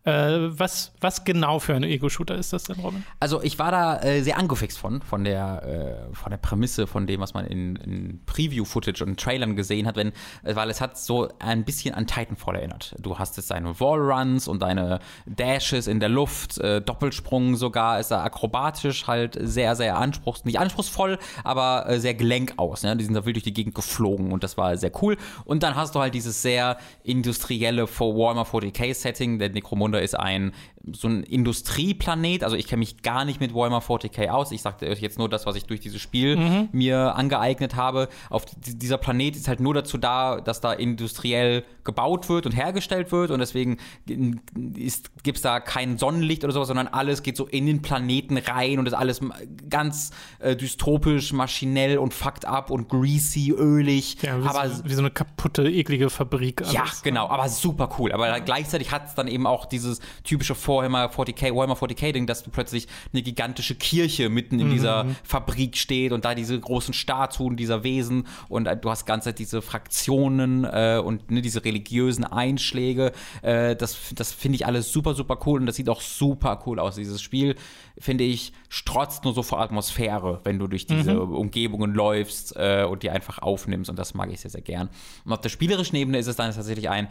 [0.06, 3.04] Äh, Was, was genau für ein Ego-Shooter ist das denn, Robin?
[3.18, 7.08] Also ich war da äh, sehr angefixt von, von der, äh, von der Prämisse, von
[7.08, 10.12] dem, was man in, in Preview-Footage und Trailern gesehen hat, wenn,
[10.44, 12.94] äh, weil es hat so ein bisschen an Titanfall erinnert.
[13.00, 18.12] Du hast jetzt deine Wallruns und deine Dashes in der Luft, äh, Doppelsprung sogar, ist
[18.12, 22.84] da akrobatisch halt sehr, sehr anspruchs, nicht anspruchsvoll, aber äh, sehr gelenk aus.
[22.84, 22.96] Ne?
[22.96, 25.16] Die sind da wild durch die Gegend geflogen und das war sehr cool.
[25.44, 29.40] Und dann hast du halt dieses sehr industrielle Warhammer 40k-Setting.
[29.40, 30.52] Der Necromunda ist ein
[30.92, 32.44] so ein Industrieplanet.
[32.44, 34.52] Also ich kenne mich gar nicht mit Warhammer 40k aus.
[34.52, 38.08] Ich sagte euch jetzt nur das, was ich durch dieses Spiel mir angeeignet habe.
[38.30, 42.52] Auf die- dieser Planet ist halt nur dazu da, dass da industriell gebaut wird und
[42.52, 47.46] hergestellt wird und deswegen gibt es da kein Sonnenlicht oder sowas, sondern alles geht so
[47.46, 49.20] in den Planeten rein und ist alles
[49.68, 50.10] ganz
[50.40, 54.16] äh, dystopisch, maschinell und fucked up und greasy, ölig.
[54.22, 56.62] Ja, wie, aber so, wie so eine kaputte, eklige Fabrik.
[56.72, 57.02] ja, alles.
[57.02, 58.12] genau, aber super cool.
[58.12, 62.50] Aber gleichzeitig hat es dann eben auch dieses typische Warhammer 40k, Warhammer 40k-Ding, dass du
[62.50, 67.84] plötzlich eine gigantische Kirche mitten in dieser Fabrik steht und da diese großen Statuen dieser
[67.84, 73.12] Wesen und äh, du hast ganze Zeit diese Fraktionen äh, und ne, diese religiösen Einschläge.
[73.42, 76.78] Äh, das das finde ich alles super, super cool und das sieht auch super cool
[76.78, 76.96] aus.
[76.96, 77.56] Dieses Spiel,
[77.98, 83.02] finde ich, strotzt nur so vor Atmosphäre, wenn du durch diese Umgebungen läufst äh, und
[83.02, 84.90] die einfach aufnimmst und das mag ich sehr, sehr gern.
[85.24, 87.08] Und auf der spielerischen Ebene ist es dann tatsächlich ein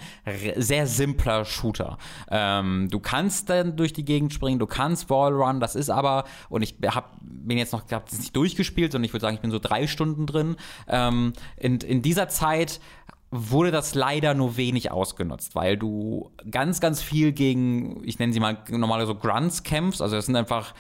[0.56, 1.98] sehr simpler Shooter.
[2.30, 6.62] Ähm, du kannst dann durch die Gegend springen, du kannst Wallrun, das ist aber, und
[6.62, 9.52] ich hab, bin jetzt noch, hab das nicht durchgespielt, sondern ich würde sagen, ich bin
[9.52, 10.56] so drei Stunden drin.
[10.88, 12.80] Ähm, in, in dieser Zeit
[13.38, 18.40] wurde das leider nur wenig ausgenutzt, weil du ganz, ganz viel gegen, ich nenne sie
[18.40, 20.02] mal normale so Grunts kämpfst.
[20.02, 20.74] Also das sind einfach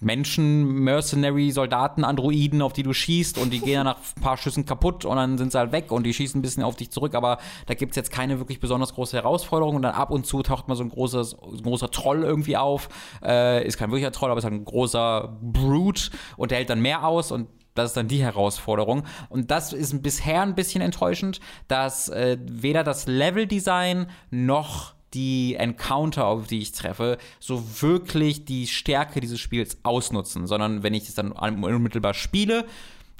[0.00, 4.36] Menschen, Mercenary, Soldaten, Androiden, auf die du schießt und die gehen dann nach ein paar
[4.36, 6.90] Schüssen kaputt und dann sind sie halt weg und die schießen ein bisschen auf dich
[6.90, 10.26] zurück, aber da gibt es jetzt keine wirklich besonders große Herausforderung und dann ab und
[10.26, 12.88] zu taucht mal so ein, großes, ein großer Troll irgendwie auf.
[13.22, 16.80] Äh, ist kein wirklicher Troll, aber ist halt ein großer Brute und der hält dann
[16.80, 19.04] mehr aus und das ist dann die Herausforderung.
[19.28, 26.26] Und das ist bisher ein bisschen enttäuschend, dass äh, weder das Leveldesign noch die Encounter,
[26.26, 31.14] auf die ich treffe, so wirklich die Stärke dieses Spiels ausnutzen, sondern wenn ich es
[31.14, 32.64] dann unmittelbar spiele,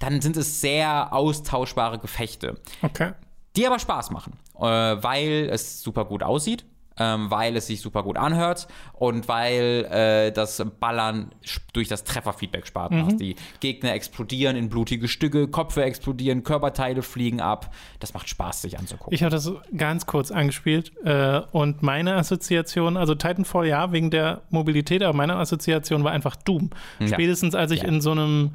[0.00, 3.12] dann sind es sehr austauschbare Gefechte Okay.
[3.56, 6.64] die aber Spaß machen, äh, weil es super gut aussieht,
[6.98, 11.30] ähm, weil es sich super gut anhört und weil äh, das Ballern
[11.72, 13.20] durch das Trefferfeedback Spaß macht.
[13.20, 17.74] Die Gegner explodieren in blutige Stücke, Köpfe explodieren, Körperteile fliegen ab.
[18.00, 19.12] Das macht Spaß, sich anzugucken.
[19.14, 24.42] Ich habe das ganz kurz angespielt äh, und meine Assoziation, also Titanfall ja, wegen der
[24.50, 26.70] Mobilität, aber meine Assoziation war einfach Doom.
[27.00, 27.08] Ja.
[27.08, 27.88] Spätestens als ich Ja.
[27.88, 28.52] in so einem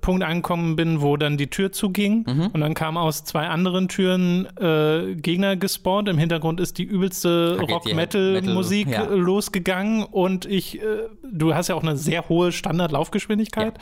[0.00, 2.46] Punkt angekommen bin, wo dann die Tür zuging Mhm.
[2.52, 6.08] und dann kam aus zwei anderen Türen äh, Gegner gespawnt.
[6.08, 9.12] Im Hintergrund ist die übelste Rock-Metal-Musik Metal- ja.
[9.12, 10.84] äh, losgegangen und ich, äh,
[11.30, 13.74] du hast ja auch eine sehr hohe Standard-Laufgeschwindigkeit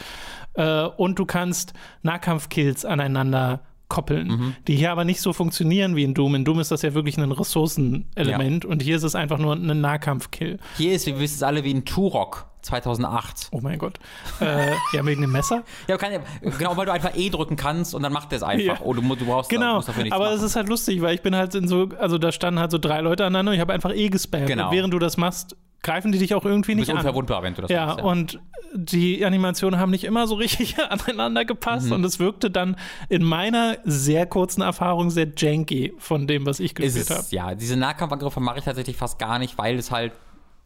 [0.55, 1.72] äh, und du kannst
[2.03, 4.57] Nahkampfkills aneinander koppeln, Mhm.
[4.66, 6.34] die hier aber nicht so funktionieren wie in Doom.
[6.34, 9.80] In Doom ist das ja wirklich ein Ressourcenelement und hier ist es einfach nur ein
[9.80, 10.59] Nahkampfkill.
[10.76, 13.48] Hier ist, wir wissen es alle, wie ein Turok 2008.
[13.52, 13.98] Oh mein Gott.
[14.40, 15.62] Äh, ja, wegen dem Messer?
[15.88, 16.12] Ja, kann,
[16.58, 18.80] genau, weil du einfach E drücken kannst und dann macht der es einfach.
[18.80, 18.84] Ja.
[18.84, 21.34] Oh, du, du brauchst Genau, dafür nichts aber es ist halt lustig, weil ich bin
[21.34, 23.94] halt in so, also da standen halt so drei Leute aneinander und ich habe einfach
[23.94, 24.46] eh gespammt.
[24.46, 24.66] Genau.
[24.68, 26.96] Und während du das machst, greifen die dich auch irgendwie du nicht bist an.
[26.98, 28.00] unverwundbar, wenn du das Ja, machst.
[28.02, 28.40] und
[28.74, 31.46] die Animationen haben nicht immer so richtig aneinander Mhm.
[31.46, 32.76] gepasst und es wirkte dann
[33.08, 37.22] in meiner sehr kurzen Erfahrung sehr janky von dem, was ich gespielt habe.
[37.30, 37.54] ja.
[37.54, 40.12] Diese Nahkampfangriffe mache ich tatsächlich fast gar nicht, weil es halt,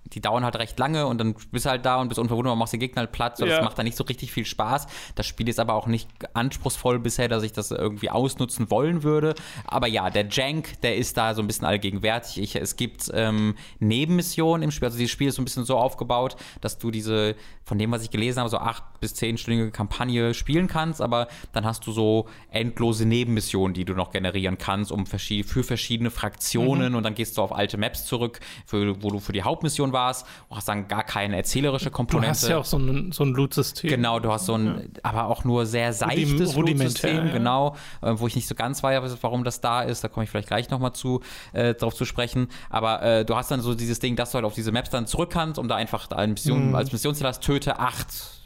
[0.07, 2.73] die dauern halt recht lange und dann bist du halt da und bist unverwundbar, machst
[2.73, 3.37] den Gegner halt platt.
[3.37, 3.57] So, Ja.
[3.57, 4.87] Das macht dann nicht so richtig viel Spaß.
[5.15, 9.35] Das Spiel ist aber auch nicht anspruchsvoll bisher, dass ich das irgendwie ausnutzen wollen würde.
[9.67, 12.41] Aber ja, der Jank, der ist da so ein bisschen allgegenwärtig.
[12.43, 14.87] Ich, es gibt ähm, Nebenmissionen im Spiel.
[14.87, 18.03] Also dieses Spiel ist so ein bisschen so aufgebaut, dass du diese, von dem, was
[18.03, 22.27] ich gelesen habe, so acht bis zehnstündige Kampagne spielen kannst, aber dann hast du so
[22.51, 27.39] endlose Nebenmissionen, die du noch generieren kannst, um verschi für verschiedene Fraktionen und dann gehst
[27.39, 30.89] du auf alte Maps zurück, für, wo du für die Hauptmission warst und hast dann
[30.89, 32.31] gar keine erzählerische Du Komponente.
[32.31, 33.91] hast ja auch so ein, so ein Loot-System.
[33.91, 37.33] Genau, du hast so ein, aber auch nur sehr seichtes Loot-System, ja.
[37.33, 40.03] genau, äh, wo ich nicht so ganz weiß, warum das da ist.
[40.05, 41.21] Da komme ich vielleicht gleich nochmal zu,
[41.53, 42.49] äh, drauf zu sprechen.
[42.69, 45.07] Aber äh, du hast dann so dieses Ding, dass du halt auf diese Maps dann
[45.07, 46.75] zurück kannst, um da einfach da Mission, Mhm.
[46.75, 48.40] als Missionsziel hast, töte acht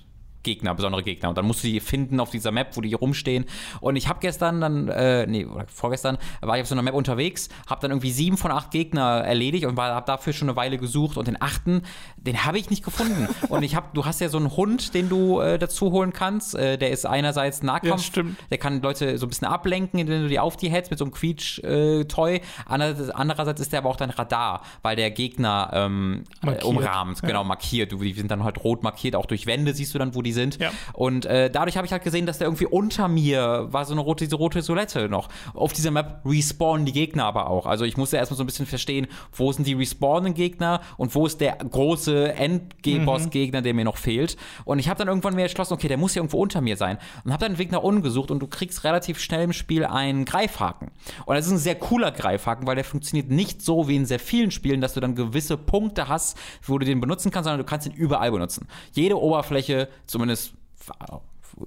[0.45, 1.31] Gegner, besondere Gegner.
[1.31, 3.45] Und dann musst du die finden auf dieser Map, wo die hier rumstehen.
[3.81, 6.95] Und ich habe gestern dann, äh, nee, oder vorgestern, war ich auf so einer Map
[6.95, 10.79] unterwegs, habe dann irgendwie sieben von acht Gegner erledigt und habe dafür schon eine Weile
[10.79, 11.17] gesucht.
[11.17, 11.83] Und den achten,
[12.17, 13.29] den habe ich nicht gefunden.
[13.49, 16.55] und ich habe, du hast ja so einen Hund, den du äh, dazu holen kannst.
[16.55, 20.29] Äh, der ist einerseits Nahkampf, Ja, der kann Leute so ein bisschen ablenken, indem du
[20.29, 22.41] die auf die hältst mit so einem Quietsch-Toy.
[22.67, 27.29] Andererseits, andererseits ist der aber auch dein Radar, weil der Gegner ähm, äh, umrahmt, Ja.
[27.29, 27.93] genau, markiert.
[27.93, 30.33] Du, die sind dann halt rot markiert, auch durch Wände siehst du dann, wo die
[30.35, 30.61] sind.
[30.61, 30.71] Ja.
[30.93, 34.03] Und äh, dadurch habe ich halt gesehen, dass der irgendwie unter mir war so eine
[34.03, 35.29] rote, diese rote Solette noch.
[35.55, 37.67] Auf dieser Map respawnen die Gegner aber auch.
[37.67, 41.27] Also ich musste erstmal so ein bisschen verstehen, wo sind die respawnenden Gegner und wo
[41.27, 44.37] ist der große Endboss-Gegner, der mir noch fehlt.
[44.65, 46.99] Und ich habe dann irgendwann mir entschlossen, okay, der muss ja irgendwo unter mir sein.
[47.25, 49.85] Und habe dann einen Weg nach unten gesucht und du kriegst relativ schnell im Spiel
[49.85, 50.91] einen Greifhaken.
[51.27, 54.19] Und das ist ein sehr cooler Greifhaken, weil der funktioniert nicht so wie in sehr
[54.19, 57.69] vielen Spielen, dass du dann gewisse Punkte hast, wo du den benutzen kannst, sondern du
[57.69, 58.67] kannst ihn überall benutzen.
[58.93, 59.89] Jede Oberfläche,
[60.25, 60.55] zumindest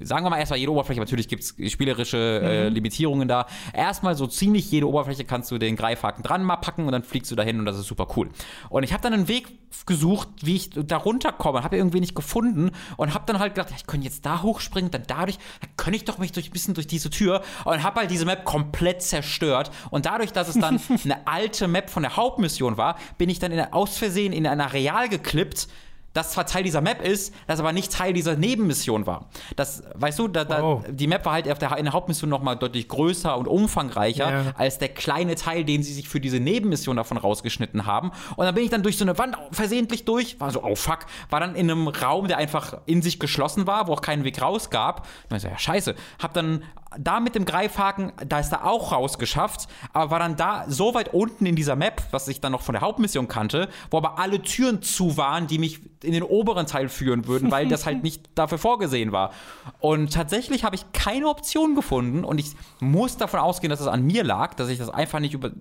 [0.02, 3.48] sagen wir mal erstmal jede Oberfläche, natürlich gibt es spielerische äh, Limitierungen da.
[3.74, 7.32] Erstmal so ziemlich jede Oberfläche kannst du den Greifhaken dran mal packen und dann fliegst
[7.32, 8.30] du dahin und das ist super cool.
[8.70, 9.48] Und ich habe dann einen Weg
[9.86, 13.78] gesucht, wie ich da runterkomme, habe irgendwie nicht gefunden und habe dann halt gedacht, ja,
[13.78, 16.74] ich könnte jetzt da hochspringen, dann dadurch, dann könnte ich doch mich durch ein bisschen
[16.74, 20.80] durch diese Tür und habe halt diese Map komplett zerstört und dadurch, dass es dann
[21.04, 24.62] eine alte Map von der Hauptmission war, bin ich dann in, aus Versehen in ein
[24.62, 25.68] Areal geklippt,
[26.18, 29.30] das zwar Teil dieser Map ist, das aber nicht Teil dieser Nebenmission war.
[29.56, 30.84] Das, weißt du, da, da, Wow.
[30.90, 34.44] die Map war halt auf der, in der Hauptmission nochmal deutlich größer und umfangreicher Ja.
[34.58, 38.12] als der kleine Teil, den sie sich für diese Nebenmission davon rausgeschnitten haben.
[38.36, 41.00] Und dann bin ich dann durch so eine Wand versehentlich durch, war so, oh fuck,
[41.30, 44.42] war dann in einem Raum, der einfach in sich geschlossen war, wo auch keinen Weg
[44.42, 45.06] raus gab.
[45.26, 45.96] Ich meine so, ja, scheiße.
[46.22, 46.64] Hab dann
[46.98, 51.14] da mit dem Greifhaken, da ist er auch rausgeschafft, aber war dann da so weit
[51.14, 54.42] unten in dieser Map, was ich dann noch von der Hauptmission kannte, wo aber alle
[54.42, 58.30] Türen zu waren, die mich in den oberen Teil führen würden, weil das halt nicht
[58.36, 59.32] dafür vorgesehen war.
[59.80, 64.04] Und tatsächlich habe ich keine Option gefunden und ich muss davon ausgehen, dass es an
[64.04, 65.52] mir lag, dass ich das einfach nicht über.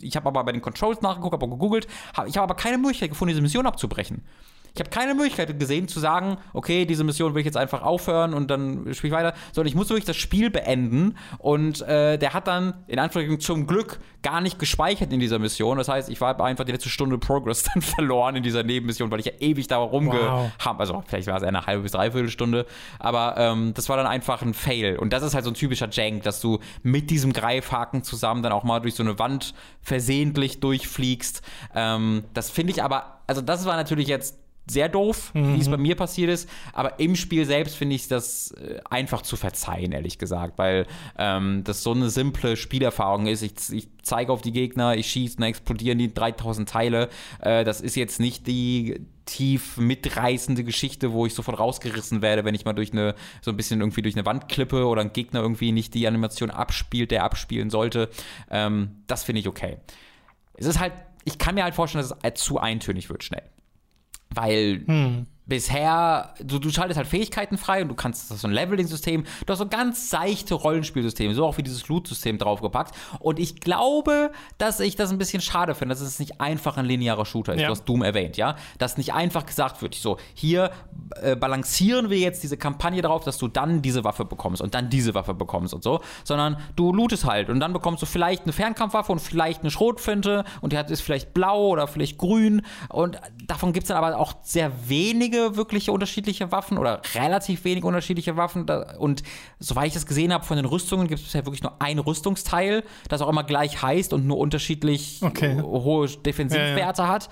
[0.00, 2.78] Ich habe aber bei den Controls nachgeguckt, habe auch gegoogelt, hab, ich habe aber keine
[2.78, 4.22] Möglichkeit gefunden, diese Mission abzubrechen.
[4.74, 8.34] Ich habe keine Möglichkeit gesehen zu sagen, okay, diese Mission will ich jetzt einfach aufhören
[8.34, 12.34] und dann spiele ich weiter, sondern ich muss wirklich das Spiel beenden und äh, der
[12.34, 15.78] hat dann in Anführungszeichen zum Glück gar nicht gespeichert in dieser Mission.
[15.78, 19.20] Das heißt, ich war einfach die letzte Stunde Progress dann verloren in dieser Nebenmission, weil
[19.20, 20.80] ich ja ewig da rumgehabt Wow.
[20.80, 22.66] Also vielleicht war es eher eine halbe bis dreiviertel Stunde,
[22.98, 24.98] aber ähm, das war dann einfach ein Fail.
[24.98, 28.52] Und das ist halt so ein typischer Jank, dass du mit diesem Greifhaken zusammen dann
[28.52, 31.42] auch mal durch so eine Wand versehentlich durchfliegst.
[31.74, 35.76] Ähm, das finde ich aber, also das war natürlich jetzt sehr doof, wie es bei
[35.76, 36.48] mir passiert ist.
[36.72, 40.86] Aber im Spiel selbst finde ich das äh, einfach zu verzeihen, ehrlich gesagt, weil
[41.18, 43.42] ähm, das so eine simple Spielerfahrung ist.
[43.42, 47.10] Ich, ich zeige auf die Gegner, ich schieße und dann explodieren die 3000 Teile.
[47.40, 52.54] Äh, das ist jetzt nicht die tief mitreißende Geschichte, wo ich sofort rausgerissen werde, wenn
[52.54, 55.40] ich mal durch eine, so ein bisschen irgendwie durch eine Wand klippe oder ein Gegner
[55.40, 58.08] irgendwie nicht die Animation abspielt, der abspielen sollte.
[58.50, 59.78] Ähm, das finde ich okay.
[60.54, 60.92] Es ist halt,
[61.24, 63.42] ich kann mir halt vorstellen, dass es zu eintönig wird schnell.
[64.34, 64.84] Weil
[65.46, 69.52] bisher, du, du schaltest halt Fähigkeiten frei und du kannst, das so ein Leveling-System, du
[69.52, 72.94] hast so ganz seichte Rollenspielsysteme, so auch wie dieses Loot-System draufgepackt.
[73.20, 76.86] Und ich glaube, dass ich das ein bisschen schade finde, dass es nicht einfach ein
[76.86, 77.60] linearer Shooter ist.
[77.60, 77.66] Ja.
[77.66, 78.56] Du hast Doom erwähnt, ja?
[78.78, 80.70] Dass nicht einfach gesagt wird, so, hier
[81.20, 84.88] äh, balancieren wir jetzt diese Kampagne darauf, dass du dann diese Waffe bekommst und dann
[84.88, 88.52] diese Waffe bekommst und so, sondern du lootest halt und dann bekommst du vielleicht eine
[88.52, 93.18] Fernkampfwaffe und vielleicht eine Schrotflinte und die hat, ist vielleicht blau oder vielleicht grün und
[93.46, 98.36] davon gibt es dann aber auch sehr wenige wirkliche unterschiedliche Waffen oder relativ wenig unterschiedliche
[98.36, 98.68] Waffen.
[98.98, 99.22] Und
[99.58, 102.84] soweit ich das gesehen habe von den Rüstungen, gibt es ja wirklich nur ein Rüstungsteil,
[103.08, 105.60] das auch immer gleich heißt und nur unterschiedlich Okay.
[105.60, 107.28] hohe Defensivwerte Ja, hat.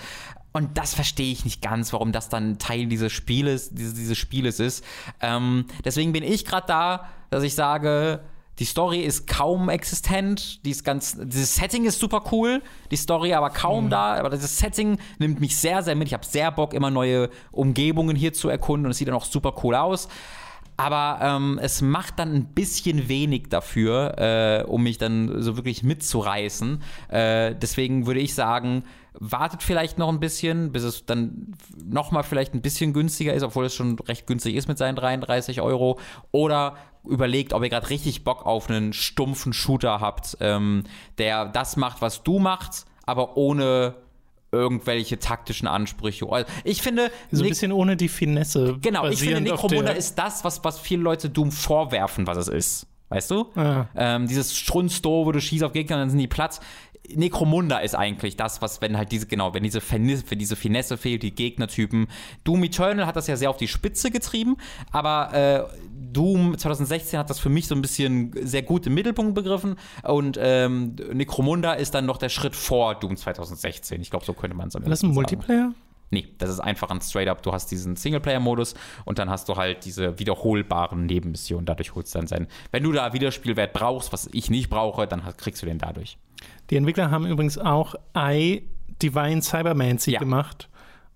[0.53, 4.61] Und das verstehe ich nicht ganz, warum das dann Teil dieses Spieles, dieses, dieses Spieles
[4.61, 4.84] ist.
[5.20, 8.20] Ähm, deswegen bin ich gerade da, dass ich sage,
[8.59, 13.32] die Story ist kaum existent, die ist ganz, dieses Setting ist super cool, die Story
[13.32, 16.09] aber kaum da, aber dieses Setting nimmt mich sehr, sehr mit.
[16.09, 19.24] Ich habe sehr Bock, immer neue Umgebungen hier zu erkunden und es sieht dann auch
[19.24, 20.09] super cool aus.
[20.76, 25.82] Aber ähm, es macht dann ein bisschen wenig dafür, äh, um mich dann so wirklich
[25.82, 26.82] mitzureißen.
[27.09, 28.84] Äh, deswegen würde ich sagen,
[29.15, 31.55] wartet vielleicht noch ein bisschen, bis es dann
[31.85, 35.61] nochmal vielleicht ein bisschen günstiger ist, obwohl es schon recht günstig ist mit seinen 33
[35.61, 35.99] Euro.
[36.31, 40.85] Oder überlegt, ob ihr gerade richtig Bock auf einen stumpfen Shooter habt, ähm,
[41.19, 43.95] der das macht, was du machst, aber ohne
[44.53, 46.31] irgendwelche taktischen Ansprüche.
[46.31, 48.77] Also ich finde, So ein bisschen ohne die Finesse.
[48.81, 52.87] Genau, ich finde, Necromunda ist das, was, was viele Leute Doom vorwerfen, was es ist.
[53.09, 53.47] Weißt du?
[53.57, 53.87] Ah.
[53.95, 56.61] Ähm, dieses Strunzdo, wo du schießt auf Gegner dann sind die Platz.
[57.14, 60.96] Necromunda ist eigentlich das, was, wenn halt diese, genau, wenn diese Finesse, wenn diese Finesse
[60.96, 62.07] fehlt, die Gegnertypen.
[62.44, 64.57] Doom Eternal hat das ja sehr auf die Spitze getrieben,
[64.90, 65.64] aber äh,
[66.12, 70.38] Doom 2016 hat das für mich so ein bisschen sehr gut im Mittelpunkt begriffen und
[70.40, 74.00] ähm, Necromunda ist dann noch der Schritt vor Doom 2016.
[74.00, 75.74] Ich glaube, so könnte man es am Das ist ein besten sagen.
[76.13, 78.75] Nee, das ist einfach ein Straight-up, du hast diesen Singleplayer-Modus
[79.07, 81.65] und dann hast du halt diese wiederholbaren Nebenmissionen.
[81.67, 82.47] Dadurch holst du dann sein.
[82.71, 86.19] Wenn du da Wiederspielwert brauchst, was ich nicht brauche, dann hast- kriegst du den dadurch.
[86.71, 88.63] Die Entwickler haben übrigens auch I
[89.03, 90.19] Divine Cybermancy Ja.
[90.21, 90.69] gemacht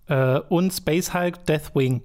[0.09, 2.03] äh, und Space Hulk Deathwing.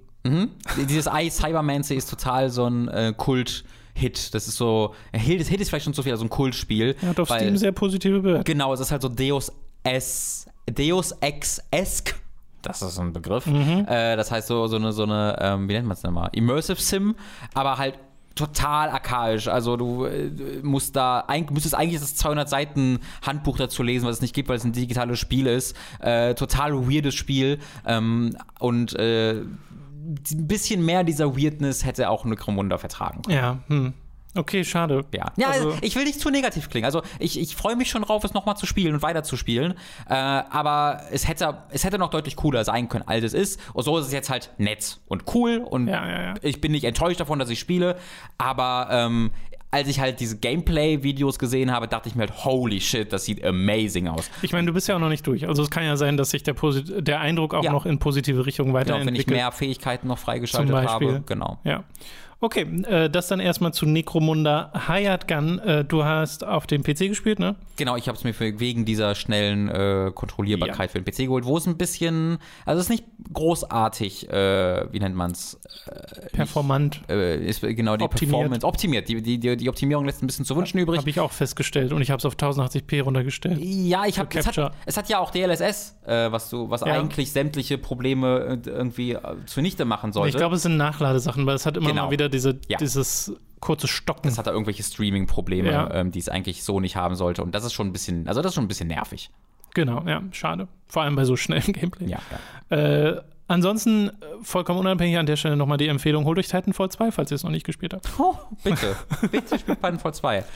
[0.88, 4.34] Dieses I Cybermancy ist total so ein äh, Kult-Hit.
[4.34, 6.94] Das ist so, Hit, Hit ist vielleicht schon zu viel, also ein Kultspiel.
[7.02, 8.44] Er hat auf weil- Steam sehr positive Bewertungen.
[8.44, 9.50] Genau, es ist halt so Deus
[9.82, 12.14] S, Deus Ex-esque.
[12.62, 13.46] Das ist ein Begriff.
[13.46, 13.86] Mhm.
[13.88, 16.28] Äh, das heißt so, so eine, so eine ähm, wie nennt man es denn mal?
[16.32, 17.14] Immersive Sim,
[17.54, 17.98] aber halt
[18.34, 19.48] total archaisch.
[19.48, 20.30] Also du äh,
[20.62, 24.48] musst da, eig- müsstest eigentlich das 200 Seiten Handbuch dazu lesen, was es nicht gibt,
[24.48, 25.76] weil es ein digitales Spiel ist.
[26.00, 27.58] Äh, total weirdes Spiel.
[27.86, 33.36] Ähm, und äh, ein bisschen mehr dieser Weirdness hätte auch eine Necromunda vertragen können.
[33.36, 33.92] Ja, hm.
[34.34, 35.04] Okay, schade.
[35.14, 36.86] Ja, ja Also- ich will nicht zu negativ klingen.
[36.86, 39.74] Also ich, ich freue mich schon drauf, es nochmal zu spielen und weiter zu spielen.
[40.08, 43.60] Äh, aber es hätte, es hätte noch deutlich cooler sein können, als es ist.
[43.74, 45.58] Und so ist es jetzt halt nett und cool.
[45.58, 46.34] Und Ja, ja, ja.
[46.42, 47.96] ich bin nicht enttäuscht davon, dass ich spiele.
[48.38, 49.32] Aber ähm,
[49.70, 53.42] als ich halt diese Gameplay-Videos gesehen habe, dachte ich mir halt, holy shit, das sieht
[53.44, 54.30] amazing aus.
[54.42, 55.48] Ich meine, du bist ja auch noch nicht durch.
[55.48, 57.72] Also es kann ja sein, dass sich der, Posit der Eindruck auch Ja.
[57.72, 59.36] noch in positive Richtung Genau, wenn ich weiterentwickelt.
[59.36, 61.08] mehr Fähigkeiten noch freigeschaltet Zum Beispiel.
[61.14, 61.22] habe.
[61.26, 61.58] Genau.
[61.64, 61.84] Ja.
[62.42, 65.60] Okay, äh, das dann erstmal zu Necromunda Hayat Gun.
[65.60, 67.54] Äh, du hast auf dem PC gespielt, ne?
[67.76, 71.44] Genau, ich habe es mir für, wegen dieser schnellen äh, Kontrollierbarkeit für den PC geholt,
[71.44, 75.58] wo es ein bisschen, also es ist nicht großartig, äh, wie nennt man es?
[76.32, 77.00] Performant.
[77.08, 78.36] Äh, ist genau die Optimiert.
[78.36, 79.08] Performance optimiert.
[79.08, 80.98] Die, die, die, Optimierung lässt ein bisschen zu wünschen übrig.
[80.98, 83.58] Habe ich auch festgestellt und ich habe es auf 1080p runtergestellt.
[83.60, 86.88] Ja, ich habe es hat, es hat ja auch DLSS, äh, was du, was Ja.
[86.88, 90.30] eigentlich sämtliche Probleme äh, irgendwie äh, zunichte machen sollte.
[90.30, 92.06] Ich glaube, es sind Nachladesachen, weil es hat immer Genau.
[92.06, 92.78] mal wieder diese, Ja.
[92.78, 94.28] dieses kurze Stocken.
[94.28, 95.90] es hat da irgendwelche Streaming-Probleme, Ja.
[95.94, 97.42] ähm, die es eigentlich so nicht haben sollte.
[97.42, 99.30] Und das ist schon ein bisschen, also das ist schon ein bisschen nervig.
[99.74, 100.68] Genau, ja, schade.
[100.88, 102.08] Vor allem bei so schnellem Gameplay.
[102.08, 102.76] Ja.
[102.76, 104.12] Äh, ansonsten, äh,
[104.42, 107.44] vollkommen unabhängig an der Stelle nochmal die Empfehlung, holt euch Titanfall 2, falls ihr es
[107.44, 108.08] noch nicht gespielt habt.
[108.18, 108.96] Oh, bitte.
[109.30, 110.44] bitte spielt Titanfall 2.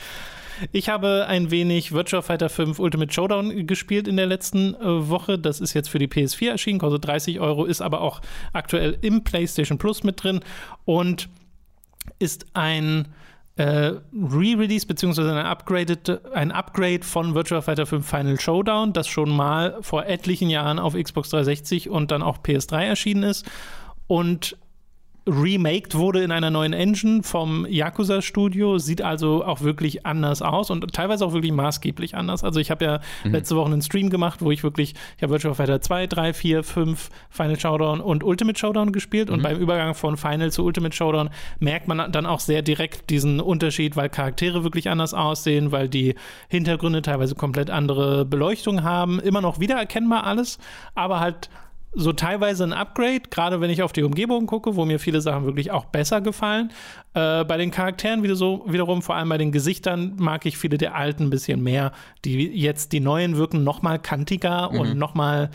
[0.72, 5.38] Ich habe ein wenig Virtua Fighter 5 Ultimate Showdown gespielt in der letzten äh, Woche.
[5.38, 8.22] Das ist jetzt für die PS4 erschienen, kostet 30 Euro, ist aber auch
[8.54, 10.40] aktuell im PlayStation Plus mit drin
[10.86, 11.28] und
[12.18, 13.08] ist ein
[13.56, 15.38] äh, Re-Release beziehungsweise ein,
[16.32, 20.94] ein Upgrade von Virtua Fighter 5 Final Showdown, das schon mal vor etlichen Jahren auf
[20.94, 23.46] Xbox 360 und dann auch PS3 erschienen ist.
[24.06, 24.56] Und
[25.26, 30.70] remaked wurde in einer neuen Engine vom Yakuza Studio, sieht also auch wirklich anders aus
[30.70, 32.44] und teilweise auch wirklich maßgeblich anders.
[32.44, 35.54] Also ich habe ja letzte Woche einen Stream gemacht, wo ich wirklich, ich habe Virtua
[35.54, 39.28] Fighter 2, 3, 4, 5, Final Showdown und Ultimate Showdown gespielt.
[39.30, 43.40] Und beim Übergang von Final zu Ultimate Showdown merkt man dann auch sehr direkt diesen
[43.40, 46.14] Unterschied, weil Charaktere wirklich anders aussehen, weil die
[46.48, 50.58] Hintergründe teilweise komplett andere Beleuchtung haben, immer noch wiedererkennbar alles,
[50.94, 51.50] aber halt
[51.96, 55.44] so teilweise ein Upgrade, gerade wenn ich auf die Umgebung gucke, wo mir viele Sachen
[55.46, 56.70] wirklich auch besser gefallen.
[57.14, 60.78] Äh, bei den Charakteren wieder so, wiederum, vor allem bei den Gesichtern, mag ich viele
[60.78, 61.92] der alten ein bisschen mehr.
[62.24, 64.78] Die jetzt, die neuen wirken noch mal kantiger Mhm.
[64.80, 65.50] und noch mal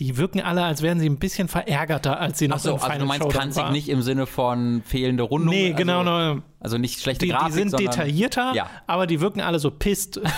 [0.00, 2.86] die wirken alle, als wären sie ein bisschen verärgerter, als sie noch Achso, im also
[2.86, 3.72] Final du meinst Showdown kanzig waren.
[3.72, 5.50] nicht im Sinne von fehlende Rundung?
[5.52, 5.98] Nee, genau.
[6.00, 8.70] Also, no, also nicht schlechte die, Grafik, die sind detaillierter, Ja.
[8.86, 10.20] aber die wirken alle so pisst.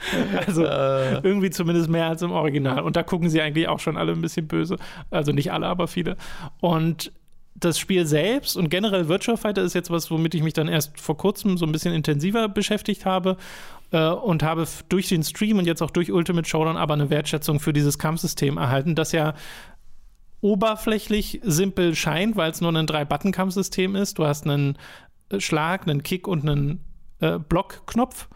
[0.46, 2.82] Also irgendwie zumindest mehr als im Original.
[2.82, 4.76] Und da gucken sie eigentlich auch schon alle ein bisschen böse.
[5.10, 6.16] Also nicht alle, aber viele.
[6.60, 7.12] Und
[7.54, 10.98] das Spiel selbst und generell Virtual Fighter ist jetzt was, womit ich mich dann erst
[11.00, 13.36] vor kurzem so ein bisschen intensiver beschäftigt habe
[13.90, 17.60] äh, und habe durch den Stream und jetzt auch durch Ultimate Showdown aber eine Wertschätzung
[17.60, 19.34] für dieses Kampfsystem erhalten, das ja
[20.40, 24.18] oberflächlich simpel scheint, weil es nur ein Drei-Button-Kampfsystem ist.
[24.18, 24.78] Du hast einen
[25.38, 26.80] Schlag, einen Kick und einen
[27.20, 28.28] äh, Blockknopf.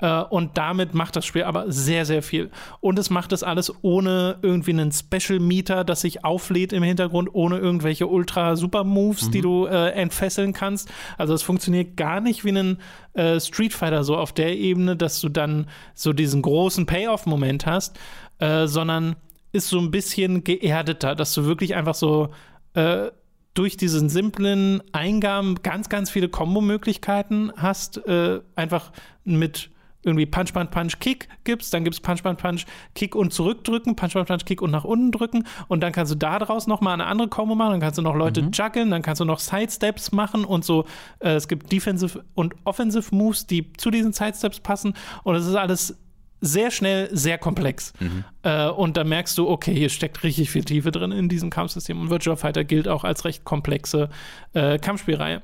[0.00, 2.50] Äh, und damit macht das Spiel aber sehr, sehr viel.
[2.80, 7.58] Und es macht das alles ohne irgendwie einen Special-Meter, das sich auflädt im Hintergrund, ohne
[7.58, 9.32] irgendwelche Ultra-Super-Moves, mhm.
[9.32, 10.90] die du äh, entfesseln kannst.
[11.18, 12.78] Also es funktioniert gar nicht wie ein
[13.14, 17.98] äh, Street Fighter so auf der Ebene, dass du dann so diesen großen Payoff-Moment hast,
[18.38, 19.16] äh, sondern
[19.52, 22.30] ist so ein bisschen geerdeter, dass du wirklich einfach so
[22.74, 23.10] äh,
[23.54, 28.92] durch diesen simplen Eingaben ganz, ganz viele Kombo-Möglichkeiten hast, äh, einfach
[29.24, 29.70] mit
[30.02, 32.64] irgendwie Punch, Punch, Punch, Kick gibst, dann gibt es Punch, Punch, Punch,
[32.94, 36.16] Kick und zurückdrücken, Punch, Punch, Punch, Kick und nach unten drücken und dann kannst du
[36.16, 38.50] da draus nochmal eine andere Kombo machen, dann kannst du noch Leute mhm.
[38.52, 40.86] juggeln, dann kannst du noch Sidesteps machen und so,
[41.20, 44.94] äh, es gibt Defensive und Offensive Moves, die zu diesen Sidesteps passen
[45.24, 45.96] und es ist alles
[46.40, 47.92] sehr schnell, sehr komplex.
[48.00, 48.24] Mhm.
[48.42, 52.00] Äh, und da merkst du, okay, hier steckt richtig viel Tiefe drin in diesem Kampfsystem
[52.00, 54.08] und Virtual Fighter gilt auch als recht komplexe
[54.54, 55.42] äh, Kampfspielreihe.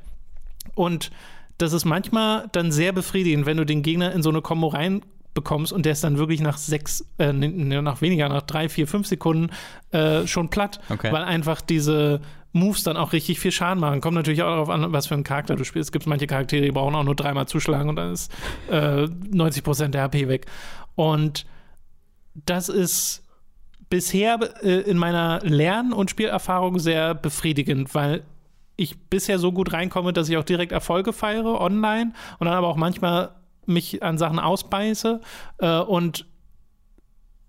[0.74, 1.10] Und
[1.58, 5.02] das ist manchmal dann sehr befriedigend, wenn du den Gegner in so eine Kombo rein
[5.34, 9.06] bekommst und der ist dann wirklich nach sechs, äh, nach weniger, nach drei, vier, fünf
[9.06, 9.50] Sekunden
[9.92, 11.12] äh, schon platt, okay.
[11.12, 12.20] weil einfach diese
[12.52, 14.00] Moves dann auch richtig viel Schaden machen.
[14.00, 15.88] Kommt natürlich auch darauf an, was für einen Charakter du spielst.
[15.88, 18.32] Es gibt manche Charaktere, die brauchen auch nur dreimal zuschlagen und dann ist
[18.70, 20.46] äh, 90 Prozent der HP weg.
[20.94, 21.46] Und
[22.34, 23.22] das ist
[23.88, 28.24] bisher äh, in meiner Lern- und Spielerfahrung sehr befriedigend, weil
[28.76, 32.68] ich bisher so gut reinkomme, dass ich auch direkt Erfolge feiere online und dann aber
[32.68, 33.34] auch manchmal
[33.64, 35.20] mich an Sachen ausbeiße.
[35.58, 36.26] Äh, und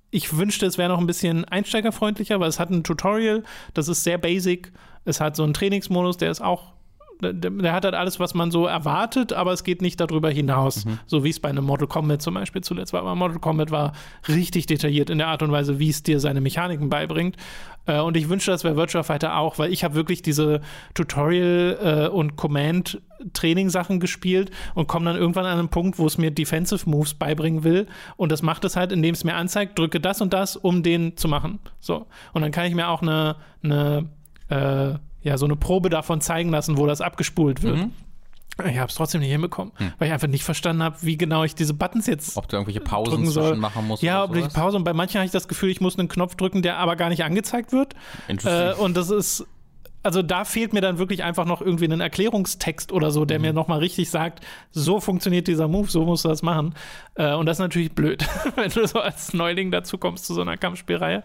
[0.10, 3.44] ich wünschte, es wäre noch ein bisschen einsteigerfreundlicher, weil es hat ein Tutorial,
[3.74, 4.72] das ist sehr basic.
[5.06, 6.74] Es hat so einen Trainingsmodus, der ist auch
[7.22, 10.86] der, hat halt alles, was man so erwartet, aber es geht nicht darüber hinaus.
[10.86, 11.00] Mhm.
[11.06, 13.02] So wie es bei einem Mortal Kombat zum Beispiel zuletzt war.
[13.02, 13.94] Aber Mortal Kombat war
[14.28, 17.36] richtig detailliert in der Art und Weise, wie es dir seine Mechaniken beibringt.
[17.86, 20.62] Äh, und ich wünsche, das wäre Virtual Fighter auch, weil ich habe wirklich diese
[20.94, 26.32] Tutorial- äh, und Command-Training-Sachen gespielt und komme dann irgendwann an einen Punkt, wo es mir
[26.32, 27.88] Defensive Moves beibringen will.
[28.16, 31.18] Und das macht es halt, indem es mir anzeigt, drücke das und das, um den
[31.18, 31.60] zu machen.
[31.80, 32.08] So.
[32.34, 34.10] Und dann kann ich mir auch eine, eine
[34.50, 37.78] äh, ja, so eine Probe davon zeigen lassen, wo das abgespult wird.
[37.78, 37.92] Mhm.
[38.66, 39.94] Ich habe es trotzdem nicht hinbekommen, hm.
[40.00, 42.38] weil ich einfach nicht verstanden habe, wie genau ich diese Buttons jetzt.
[42.38, 44.02] Ob du irgendwelche Pausen zwischen machen musst.
[44.02, 44.78] Ja, ob ich Pause.
[44.78, 47.10] Und bei manchen habe ich das Gefühl, ich muss einen Knopf drücken, der aber gar
[47.10, 47.94] nicht angezeigt wird.
[48.28, 49.46] Äh, und das ist.
[50.04, 53.46] Also da fehlt mir dann wirklich einfach noch irgendwie ein Erklärungstext oder so, der mhm.
[53.46, 54.40] mir nochmal richtig sagt,
[54.72, 56.76] so funktioniert dieser Move, so musst du das machen.
[57.16, 58.26] Äh, und das ist natürlich blöd,
[58.56, 61.24] wenn du so als Neuling dazu kommst zu so einer Kampfspielreihe.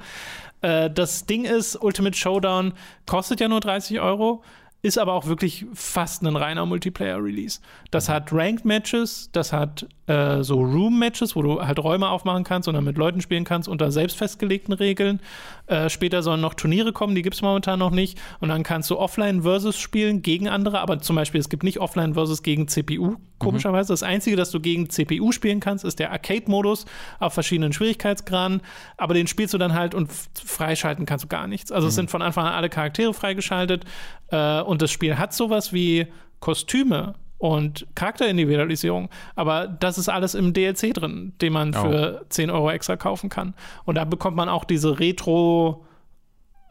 [0.62, 2.72] Äh, das Ding ist, Ultimate Showdown
[3.06, 4.42] kostet ja nur 30 Euro
[4.82, 7.60] ist aber auch wirklich fast ein reiner Multiplayer-Release.
[7.92, 12.74] Das hat Ranked-Matches, das hat äh, so Room-Matches, wo du halt Räume aufmachen kannst und
[12.74, 15.20] dann mit Leuten spielen kannst unter selbst festgelegten Regeln.
[15.66, 18.20] Äh, später sollen noch Turniere kommen, die gibt es momentan noch nicht.
[18.40, 22.42] Und dann kannst du Offline-Versus spielen gegen andere, aber zum Beispiel es gibt nicht Offline-Versus
[22.42, 23.92] gegen CPU, komischerweise.
[23.92, 23.94] Mhm.
[23.94, 26.84] Das Einzige, das du gegen CPU spielen kannst, ist der Arcade-Modus
[27.20, 28.60] auf verschiedenen Schwierigkeitsgraden,
[28.96, 31.70] aber den spielst du dann halt und freischalten kannst du gar nichts.
[31.70, 31.88] Also mhm.
[31.88, 33.84] es sind von Anfang an alle Charaktere freigeschaltet
[34.32, 36.08] äh, und das Spiel hat sowas wie
[36.40, 39.08] Kostüme und Charakterindividualisierung.
[39.34, 41.80] Aber das ist alles im DLC drin, den man oh.
[41.80, 43.54] für 10 Euro extra kaufen kann.
[43.84, 45.84] Und da bekommt man auch diese Retro-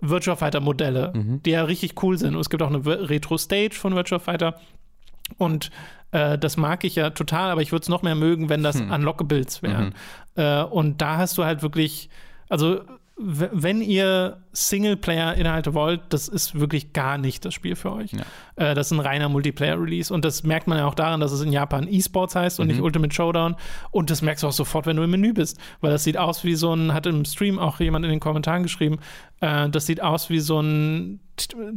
[0.03, 1.43] Virtual Fighter Modelle, mhm.
[1.43, 2.33] die ja richtig cool sind.
[2.33, 4.55] Und es gibt auch eine Retro Stage von Virtual Fighter.
[5.37, 5.69] Und
[6.09, 8.79] äh, das mag ich ja total, aber ich würde es noch mehr mögen, wenn das
[8.79, 8.89] hm.
[8.89, 9.93] Unlockables wären.
[10.35, 10.41] Mhm.
[10.41, 12.09] Äh, und da hast du halt wirklich,
[12.49, 12.81] also
[13.23, 18.11] wenn ihr Singleplayer-Inhalte wollt, das ist wirklich gar nicht das Spiel für euch.
[18.11, 18.21] Ja.
[18.55, 21.41] Äh, das ist ein reiner Multiplayer-Release und das merkt man ja auch daran, dass es
[21.41, 22.73] in Japan E-Sports heißt und mhm.
[22.73, 23.55] nicht Ultimate Showdown.
[23.91, 26.43] Und das merkst du auch sofort, wenn du im Menü bist, weil das sieht aus
[26.43, 28.99] wie so ein, hat im Stream auch jemand in den Kommentaren geschrieben,
[29.39, 31.19] äh, das sieht aus wie so ein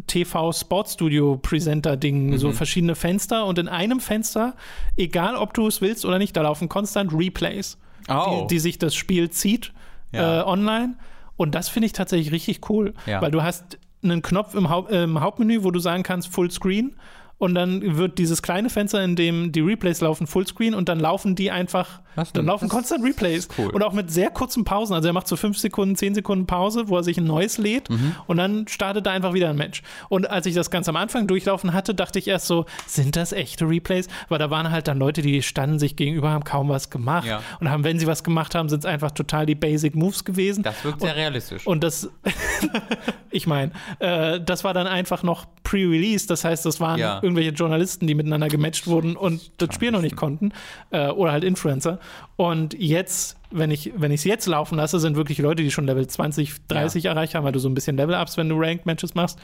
[0.07, 2.39] TV-Sportstudio-Presenter-Ding, mhm.
[2.39, 4.55] so verschiedene Fenster und in einem Fenster,
[4.97, 8.43] egal ob du es willst oder nicht, da laufen konstant Replays, oh.
[8.43, 9.73] die, die, sich das Spiel zieht
[10.13, 10.41] ja.
[10.41, 10.97] äh, online.
[11.37, 13.21] Und das finde ich tatsächlich richtig cool, ja.
[13.21, 16.95] weil du hast einen Knopf im, Haupt, äh, im Hauptmenü, wo du sagen kannst Fullscreen
[17.39, 21.35] und dann wird dieses kleine Fenster, in dem die Replays laufen, Fullscreen und dann laufen
[21.35, 22.01] die einfach
[22.33, 23.49] Dann laufen Das konstant Replays.
[23.59, 23.71] cool.
[23.71, 24.95] Und auch mit sehr kurzen Pausen.
[24.95, 27.91] Also er macht so fünf Sekunden, zehn Sekunden Pause, wo er sich ein neues lädt
[27.91, 28.15] Mhm.
[28.29, 29.83] und dann startet er einfach wieder ein Match.
[30.09, 33.33] Und als ich das ganz am Anfang durchlaufen hatte, dachte ich erst so, sind das
[33.33, 34.07] echte Replays?
[34.29, 37.27] Weil da waren halt dann Leute, die standen sich gegenüber, haben kaum was gemacht.
[37.27, 37.43] Ja.
[37.59, 40.63] Und haben, wenn sie was gemacht haben, sind es einfach total die Basic Moves gewesen.
[40.63, 41.67] Das wirkt sehr realistisch.
[41.67, 42.09] Und das,
[43.31, 46.27] ich meine, äh, das war dann einfach noch pre-release.
[46.27, 47.19] Das heißt, das waren Ja.
[47.25, 50.53] Irgendwelche Journalisten, die miteinander gematcht wurden und das Spiel noch nicht konnten.
[50.91, 51.99] Äh, oder halt Influencer.
[52.37, 55.87] Und jetzt, wenn ich wenn ich es jetzt laufen lasse, sind wirklich Leute, die schon
[55.87, 59.39] Level 20, 30 erreicht haben, weil du so ein bisschen Level-Ups, wenn du Ranked-Matches machst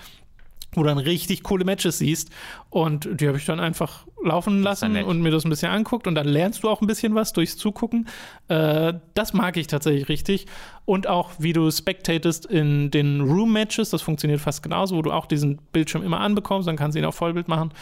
[0.73, 2.31] wo du dann richtig coole Matches siehst.
[2.69, 6.07] Und die habe ich dann einfach laufen lassen und mir das ein bisschen anguckt.
[6.07, 8.09] Und dann lernst du auch ein bisschen was durchs Zugucken.
[8.49, 10.47] Äh, das mag ich tatsächlich richtig.
[10.85, 15.27] Und auch, wie du spectatest in den Room-Matches, das funktioniert fast genauso, wo du auch
[15.27, 17.73] diesen Bildschirm immer anbekommst, dann kannst du ihn auf Vollbild machen.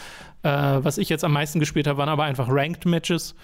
[0.43, 3.35] Äh, was ich jetzt am meisten gespielt habe, waren aber einfach Ranked-Matches.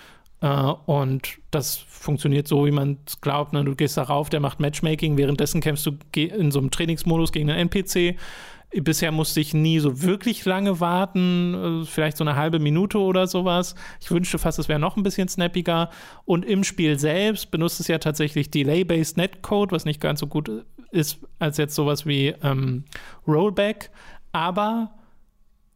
[0.41, 3.53] Äh, und das funktioniert so, wie man es glaubt.
[3.53, 3.63] Ne?
[3.63, 7.49] Du gehst da rauf, der macht Matchmaking, währenddessen kämpfst du in so einem Trainingsmodus gegen
[7.49, 8.17] einen NPC.
[8.81, 13.27] Bisher musste ich nie so wirklich lange warten, äh, vielleicht so eine halbe Minute oder
[13.27, 13.75] sowas.
[14.01, 15.89] Ich wünschte fast, es wäre noch ein bisschen snappiger.
[16.25, 20.65] Und im Spiel selbst benutzt es ja tatsächlich Delay-Based Netcode, was nicht ganz so gut
[20.91, 22.85] ist als jetzt sowas wie ähm,
[23.27, 23.91] Rollback.
[24.31, 24.91] Aber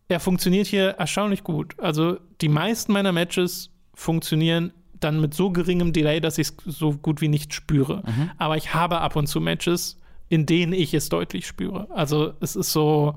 [0.08, 1.80] er funktioniert hier erstaunlich gut.
[1.80, 6.94] Also die meisten meiner Matches funktionieren dann mit so geringem Delay, dass ich es so
[6.94, 8.04] gut wie nicht spüre.
[8.38, 9.99] Aber ich habe ab und zu Matches,
[10.30, 11.88] in denen ich es deutlich spüre.
[11.92, 13.16] Also es ist so,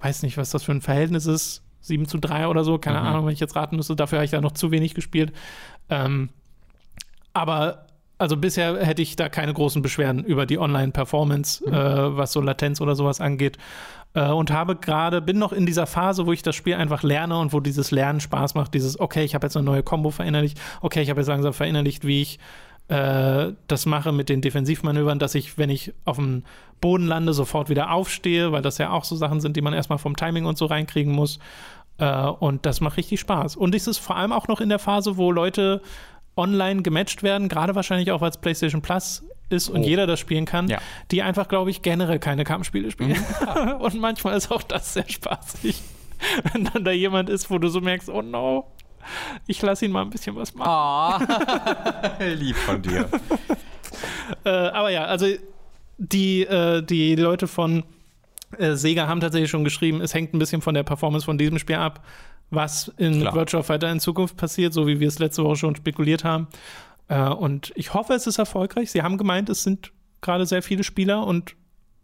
[0.00, 3.26] weiß nicht, was das für ein Verhältnis ist, 7 zu 3 oder so, keine Ahnung,
[3.26, 5.32] wenn ich jetzt raten müsste, dafür habe ich da noch zu wenig gespielt.
[5.88, 6.30] Ähm,
[7.32, 7.86] aber
[8.18, 12.80] also bisher hätte ich da keine großen Beschwerden über die Online-Performance, äh, was so Latenz
[12.80, 13.58] oder sowas angeht.
[14.14, 17.38] Äh, und habe gerade, bin noch in dieser Phase, wo ich das Spiel einfach lerne
[17.38, 18.74] und wo dieses Lernen Spaß macht.
[18.74, 22.04] Dieses, okay, ich habe jetzt eine neue Combo verinnerlicht, okay, ich habe jetzt langsam verinnerlicht,
[22.04, 22.38] wie ich
[22.88, 26.44] äh, das mache mit den Defensivmanövern, dass ich, wenn ich auf dem
[26.80, 29.98] Boden lande, sofort wieder aufstehe, weil das ja auch so Sachen sind, die man erstmal
[29.98, 31.38] vom Timing und so reinkriegen muss.
[31.98, 33.56] Äh, und das macht richtig Spaß.
[33.56, 35.82] Und es ist vor allem auch noch in der Phase, wo Leute
[36.36, 39.84] online gematcht werden, gerade wahrscheinlich auch, weil es PlayStation Plus ist und Oh.
[39.84, 40.78] jeder das spielen kann, Ja.
[41.10, 43.16] die einfach, glaube ich, generell keine Kampfspiele spielen.
[43.80, 45.82] und manchmal ist auch das sehr spaßig.
[46.52, 48.66] Wenn dann da jemand ist, wo du so merkst, oh no,
[49.46, 51.26] ich lasse ihn mal ein bisschen was machen.
[51.28, 53.08] Oh, lieb von dir.
[54.44, 55.26] Äh, aber ja, also
[55.98, 57.84] die, äh, die Leute von
[58.56, 61.58] äh, Sega haben tatsächlich schon geschrieben, es hängt ein bisschen von der Performance von diesem
[61.58, 62.04] Spiel ab,
[62.50, 63.34] was in Klar.
[63.34, 66.48] Virtua Fighter in Zukunft passiert, so wie wir es letzte Woche schon spekuliert haben.
[67.08, 68.90] Äh, und ich hoffe, es ist erfolgreich.
[68.90, 71.54] Sie haben gemeint, es sind gerade sehr viele Spieler und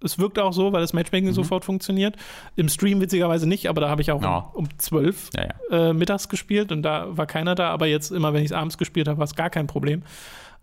[0.02, 2.16] es wirkt auch so, weil das Matchmaking sofort funktioniert.
[2.56, 4.38] Im Stream witzigerweise nicht, aber da habe ich auch Ja.
[4.54, 5.90] um, um 12 Ja, ja.
[5.90, 8.76] äh, mittags gespielt und da war keiner da, aber jetzt immer, wenn ich es abends
[8.78, 10.02] gespielt habe, war es gar kein Problem.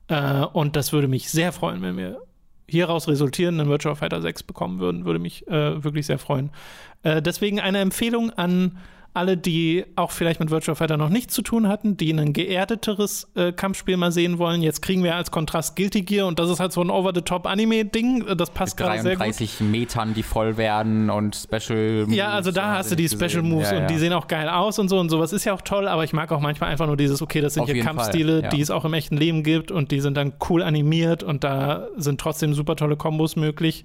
[0.07, 2.19] Äh, und das würde mich sehr freuen, wenn wir
[2.67, 6.51] hieraus resultieren einen Virtua Fighter 6 bekommen würden, würde mich äh, wirklich sehr freuen.
[7.03, 8.77] Äh, deswegen eine Empfehlung an
[9.13, 13.27] alle, die auch vielleicht mit Virtua Fighter noch nichts zu tun hatten, die ein geerdeteres
[13.35, 14.61] äh, Kampfspiel mal sehen wollen.
[14.61, 18.37] Jetzt kriegen wir als Kontrast Guilty Gear und das ist halt so ein Over-the-Top-Anime-Ding.
[18.37, 19.25] Das passt gerade sehr gut.
[19.25, 22.15] 33 Metern, die voll werden und Special Moves.
[22.15, 23.49] Ja, also da hast du die Special gesehen.
[23.49, 23.87] Moves Ja, und ja.
[23.87, 26.13] die sehen auch geil aus und so und sowas ist ja auch toll, aber ich
[26.13, 28.49] mag auch manchmal einfach nur dieses, okay, das sind Auf hier Kampfstile, ja.
[28.49, 31.87] die es auch im echten Leben gibt und die sind dann cool animiert und da
[31.97, 33.83] sind trotzdem super tolle Kombos möglich.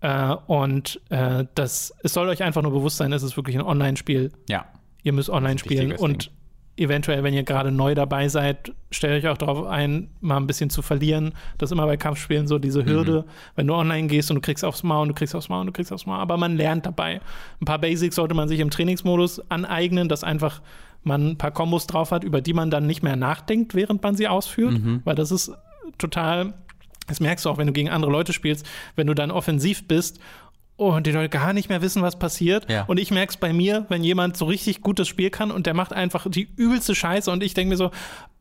[0.00, 3.62] Äh, und äh, das, es soll euch einfach nur bewusst sein, es ist wirklich ein
[3.62, 4.32] Online-Spiel.
[4.48, 4.66] Ja.
[5.02, 6.30] Ihr müsst online spielen und
[6.76, 10.70] eventuell, wenn ihr gerade neu dabei seid, stellt euch auch darauf ein, mal ein bisschen
[10.70, 11.32] zu verlieren.
[11.56, 13.24] Das ist immer bei Kampfspielen so, diese Hürde,
[13.56, 15.66] wenn du online gehst und du kriegst aufs Maul und du kriegst aufs Maul und
[15.68, 17.20] du kriegst aufs Maul, aber man lernt dabei.
[17.60, 20.60] Ein paar Basics sollte man sich im Trainingsmodus aneignen, dass einfach
[21.02, 24.14] man ein paar Kombos drauf hat, über die man dann nicht mehr nachdenkt, während man
[24.14, 25.52] sie ausführt, weil das ist
[25.96, 26.54] total
[27.08, 28.66] das merkst du auch, wenn du gegen andere Leute spielst,
[28.96, 30.20] wenn du dann offensiv bist
[30.78, 32.70] und die Leute gar nicht mehr wissen, was passiert.
[32.70, 32.84] Ja.
[32.84, 35.66] Und ich merke es bei mir, wenn jemand so richtig gut das Spiel kann und
[35.66, 37.90] der macht einfach die übelste Scheiße und ich denke mir so,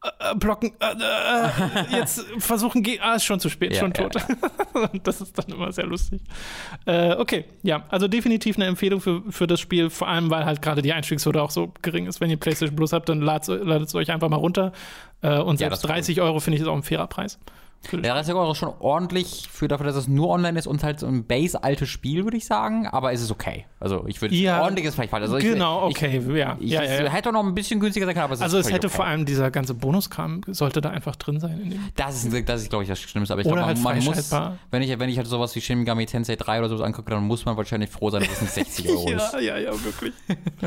[0.03, 4.07] äh, äh, blocken, äh, äh, jetzt versuchen, ah, ist schon zu spät, Ja, schon ja,
[4.07, 4.23] tot.
[4.91, 6.21] Und das ist dann immer sehr lustig.
[6.85, 10.61] Äh, okay, ja, also definitiv eine Empfehlung für, für das Spiel, vor allem, weil halt
[10.61, 12.21] gerade die Einstiegshürde auch so gering ist.
[12.21, 14.73] Wenn ihr PlayStation Plus habt, dann ladet es euch einfach mal runter.
[15.23, 17.39] Äh, und Ja, selbst das ist 30 Euro finde ich ist auch ein fairer Preis.
[17.91, 20.99] Ja, 30 Euro ist schon ordentlich für dafür, dass es nur online ist und halt
[20.99, 22.87] so ein base-altes Spiel, würde ich sagen.
[22.87, 23.65] Aber es ist okay.
[23.79, 25.13] Also ich würde Ja, ordentlich ist vielleicht.
[25.13, 26.57] Also genau, ich, okay, ja.
[26.59, 27.09] Ich, ja, ich, ja, ja.
[27.09, 28.95] hätte auch noch ein bisschen günstiger sein können, aber es Also es hätte okay.
[28.95, 31.79] vor allem dieser ganze Bonuskram sollte da einfach drin sein.
[31.95, 33.33] Das ist, das ist glaube ich, das Schlimmste.
[33.33, 34.31] Aber ich glaube, halt man, man muss,
[34.71, 37.23] wenn ich, wenn ich halt sowas wie Shin Megami Tensei 3 oder sowas angucke, dann
[37.23, 39.33] muss man wahrscheinlich froh sein, dass es nicht 60 Euro ist.
[39.33, 40.13] ja, ja, ja, wirklich.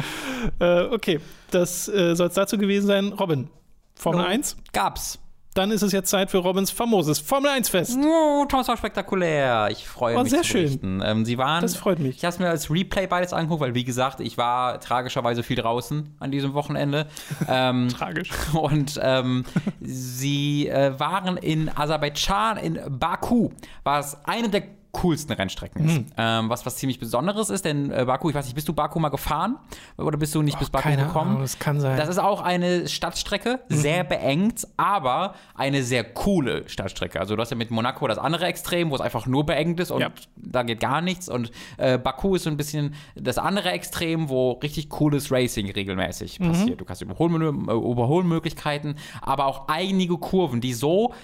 [0.61, 1.21] äh, okay,
[1.51, 3.13] das äh, soll es dazu gewesen sein.
[3.13, 3.49] Robin,
[3.95, 4.29] Formel No.
[4.29, 4.57] 1?
[4.73, 5.19] Gab's.
[5.55, 7.99] Dann ist es jetzt Zeit für Robins famoses Formel 1 Fest.
[8.01, 9.69] Oh, Thomas war spektakulär.
[9.71, 11.03] Ich freue Oh, mich sehr schön.
[11.05, 11.61] Ähm, sie waren.
[11.63, 12.17] Das freut mich.
[12.19, 15.57] Ich habe es mir als Replay beides angeguckt, weil wie gesagt, ich war tragischerweise viel
[15.57, 17.07] draußen an diesem Wochenende.
[17.49, 18.31] ähm, Tragisch.
[18.53, 19.45] und ähm,
[19.81, 23.51] sie äh, waren in Aserbaidschan, in Baku,
[23.83, 25.99] was eine der coolsten Rennstrecken ist.
[25.99, 26.07] Mhm.
[26.17, 28.99] Ähm, was was ziemlich Besonderes ist, denn äh, Baku, ich weiß nicht, bist du Baku
[28.99, 29.57] mal gefahren
[29.97, 31.31] oder bist du nicht bis Baku Keine gekommen?
[31.31, 31.97] Ahnung, das kann sein.
[31.97, 37.21] Das ist auch eine Stadtstrecke, sehr beengt, aber eine sehr coole Stadtstrecke.
[37.21, 39.91] Also du hast ja mit Monaco das andere Extrem, wo es einfach nur beengt ist
[39.91, 40.11] und Ja.
[40.37, 41.29] da geht gar nichts.
[41.29, 46.39] Und äh, Baku ist so ein bisschen das andere Extrem, wo richtig cooles Racing regelmäßig
[46.41, 46.81] passiert.
[46.81, 47.73] Du hast Überholmö äh,
[48.21, 51.15] Überholmöglichkeiten, aber auch einige Kurven, die so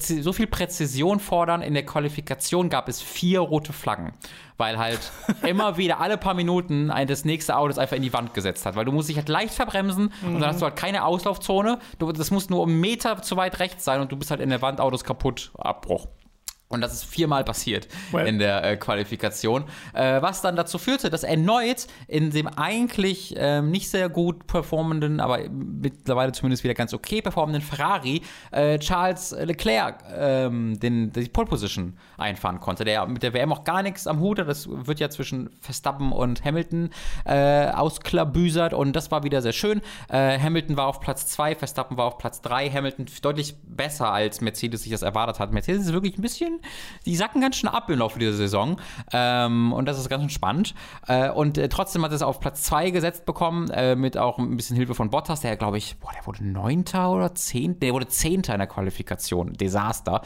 [0.00, 1.62] so viel Präzision fordern.
[1.62, 4.12] In der Qualifikation gab es vier rote Flaggen,
[4.56, 5.12] weil halt
[5.42, 8.66] immer wieder alle paar Minuten ein, das nächste Auto das einfach in die Wand gesetzt
[8.66, 8.76] hat.
[8.76, 11.78] Weil du musst dich halt leicht verbremsen und dann hast du halt keine Auslaufzone.
[11.98, 14.50] Du, das muss nur einen Meter zu weit rechts sein und du bist halt in
[14.50, 16.06] der Wand, Autos kaputt, Abbruch.
[16.68, 18.26] Und das ist viermal passiert Well.
[18.26, 19.64] in der äh, Qualifikation,
[19.94, 25.20] äh, was dann dazu führte, dass erneut in dem eigentlich ähm, nicht sehr gut performenden,
[25.20, 28.20] aber mittlerweile zumindest wieder ganz okay performenden Ferrari
[28.50, 33.64] äh, Charles Leclerc ähm, den, die Pole Position einfahren konnte, der mit der WM auch
[33.64, 34.48] gar nichts am Hut hat.
[34.48, 36.90] Das wird ja zwischen Verstappen und Hamilton
[37.24, 39.80] äh, ausklabüsert und das war wieder sehr schön.
[40.08, 44.40] Äh, Hamilton war auf Platz 2, Verstappen war auf Platz 3, Hamilton deutlich besser als
[44.42, 45.52] Mercedes sich das erwartet hat.
[45.52, 46.57] Mercedes ist wirklich ein bisschen,
[47.06, 48.80] die sacken ganz schön ab im Laufe dieser Saison
[49.12, 50.74] ähm, und das ist ganz spannend.
[51.06, 54.56] Äh, und äh, trotzdem hat es auf Platz 2 gesetzt bekommen, äh, mit auch ein
[54.56, 58.08] bisschen Hilfe von Bottas, der glaube ich, boah, der wurde Neunter oder Zehnter, der wurde
[58.08, 60.22] Zehnter in der Qualifikation, Desaster.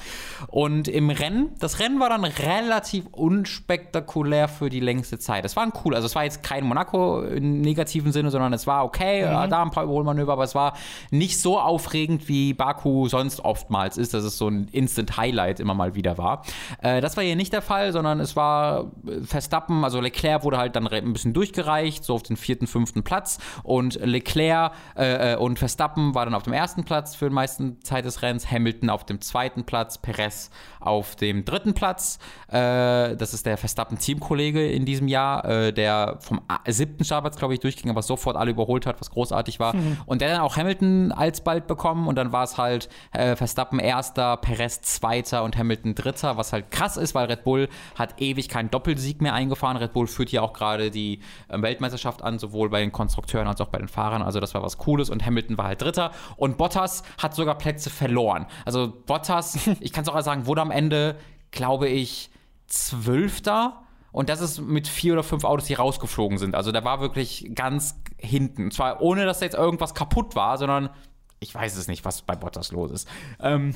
[0.48, 5.44] Und im Rennen, das Rennen war dann relativ unspektakulär für die längste Zeit.
[5.44, 8.66] Es war ein cool, also es war jetzt kein Monaco im negativen Sinne, sondern es
[8.66, 10.74] war okay, ja, da ein paar Überholmanöver, aber es war
[11.10, 15.94] nicht so aufregend, wie Baku sonst oftmals ist, dass es so ein Instant-Highlight immer mal
[15.94, 16.21] wieder war.
[16.80, 20.58] Äh, das war hier nicht der Fall, sondern es war äh, Verstappen, also Leclerc wurde
[20.58, 25.36] halt dann ein bisschen durchgereicht, so auf den vierten, fünften Platz und Leclerc äh, äh,
[25.36, 28.90] und Verstappen war dann auf dem ersten Platz für die meisten Zeit des Rennens, Hamilton
[28.90, 30.50] auf dem zweiten Platz, Perez
[30.80, 32.18] auf dem dritten Platz.
[32.48, 37.60] Äh, das ist der Verstappen-Teamkollege in diesem Jahr, äh, der vom siebten Startplatz, glaube ich,
[37.60, 39.74] durchging, aber sofort alle überholt hat, was großartig war.
[40.06, 44.80] Und der dann auch Hamilton alsbald bekommen und dann war es halt Verstappen erster, Perez
[44.82, 49.20] zweiter und Hamilton dritter, was halt krass ist, weil Red Bull hat ewig keinen Doppelsieg
[49.20, 49.76] mehr eingefahren.
[49.76, 53.68] Red Bull führt ja auch gerade die Weltmeisterschaft an, sowohl bei den Konstrukteuren als auch
[53.68, 54.22] bei den Fahrern.
[54.22, 57.90] Also das war was Cooles und Hamilton war halt dritter und Bottas hat sogar Plätze
[57.90, 58.46] verloren.
[58.64, 61.16] Also Bottas, ich kann es auch sagen, wurde am Ende,
[61.50, 62.30] glaube ich,
[62.66, 63.82] Zwölfter.
[64.12, 66.54] Und das ist mit vier oder fünf Autos, die rausgeflogen sind.
[66.54, 68.64] Also der war wirklich ganz hinten.
[68.64, 70.90] Und zwar ohne, dass da jetzt irgendwas kaputt war, sondern
[71.40, 73.08] ich weiß es nicht, was bei Bottas los ist.
[73.40, 73.74] Ähm,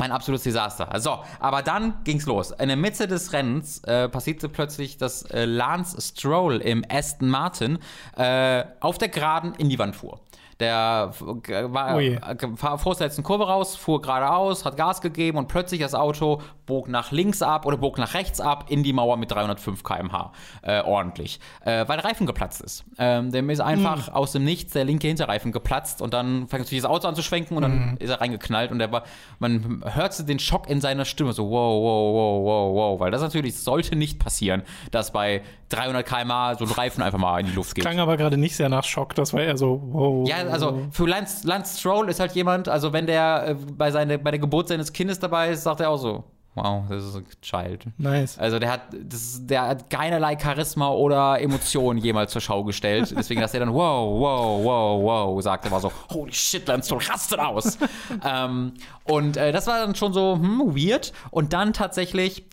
[0.00, 0.88] mein absolutes Desaster.
[0.98, 2.50] So, aber dann ging's los.
[2.50, 7.78] In der Mitte des Rennens äh, passierte plötzlich, dass äh, Lance Stroll im Aston Martin
[8.16, 10.18] äh, auf der Geraden in die Wand fuhr.
[10.60, 12.18] Der war, äh,
[12.56, 16.42] fahr vor der letzten Kurve raus, fuhr geradeaus, hat Gas gegeben und plötzlich das Auto
[16.66, 20.32] bog nach links ab oder bog nach rechts ab in die Mauer mit 305 km/h.
[20.62, 21.40] Äh, ordentlich.
[21.64, 22.84] Äh, weil der Reifen geplatzt ist.
[22.98, 24.14] Ähm, dem ist einfach Hm.
[24.14, 27.22] aus dem Nichts der linke Hinterreifen geplatzt und dann fängt natürlich das Auto an zu
[27.22, 29.04] schwenken und dann ist er reingeknallt und der war,
[29.38, 33.22] man hörte den Schock in seiner Stimme so wow, wow, wow, wow, wow, weil das
[33.22, 37.52] natürlich sollte nicht passieren, dass bei 300 km/h so ein Reifen einfach mal in die
[37.52, 37.84] Luft geht.
[37.84, 39.14] Klang aber gerade nicht sehr nach Schock.
[39.14, 40.28] Das war eher so, wow.
[40.28, 44.18] Ja, also für Lance, Lance Stroll ist halt jemand, also wenn der äh, bei, seine,
[44.18, 46.24] bei der Geburt seines Kindes dabei ist, sagt er auch so,
[46.54, 47.86] wow, das ist a child.
[47.96, 48.36] Nice.
[48.38, 53.14] Also der hat, das, ist- der hat keinerlei Charisma oder Emotionen jemals zur Schau gestellt.
[53.16, 56.86] Deswegen, dass er dann wow, wow, wow, wow sagt, er war so, holy shit, Lance
[56.86, 57.78] Stroll rastet aus.
[58.24, 58.74] ähm,
[59.04, 61.12] und äh, das war dann schon so, hm, weird.
[61.30, 62.44] Und dann tatsächlich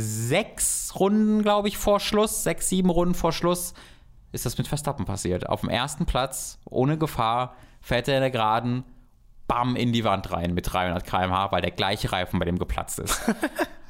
[0.00, 3.74] sechs Runden, glaube ich, vor Schluss, sechs, sieben Runden vor Schluss,
[4.32, 5.48] ist das mit Verstappen passiert.
[5.48, 8.84] Auf dem ersten Platz, ohne Gefahr, fährt er in der Geraden,
[9.46, 12.98] bam, in die Wand rein mit 300 km/h, weil der gleiche Reifen bei dem geplatzt
[12.98, 13.20] ist.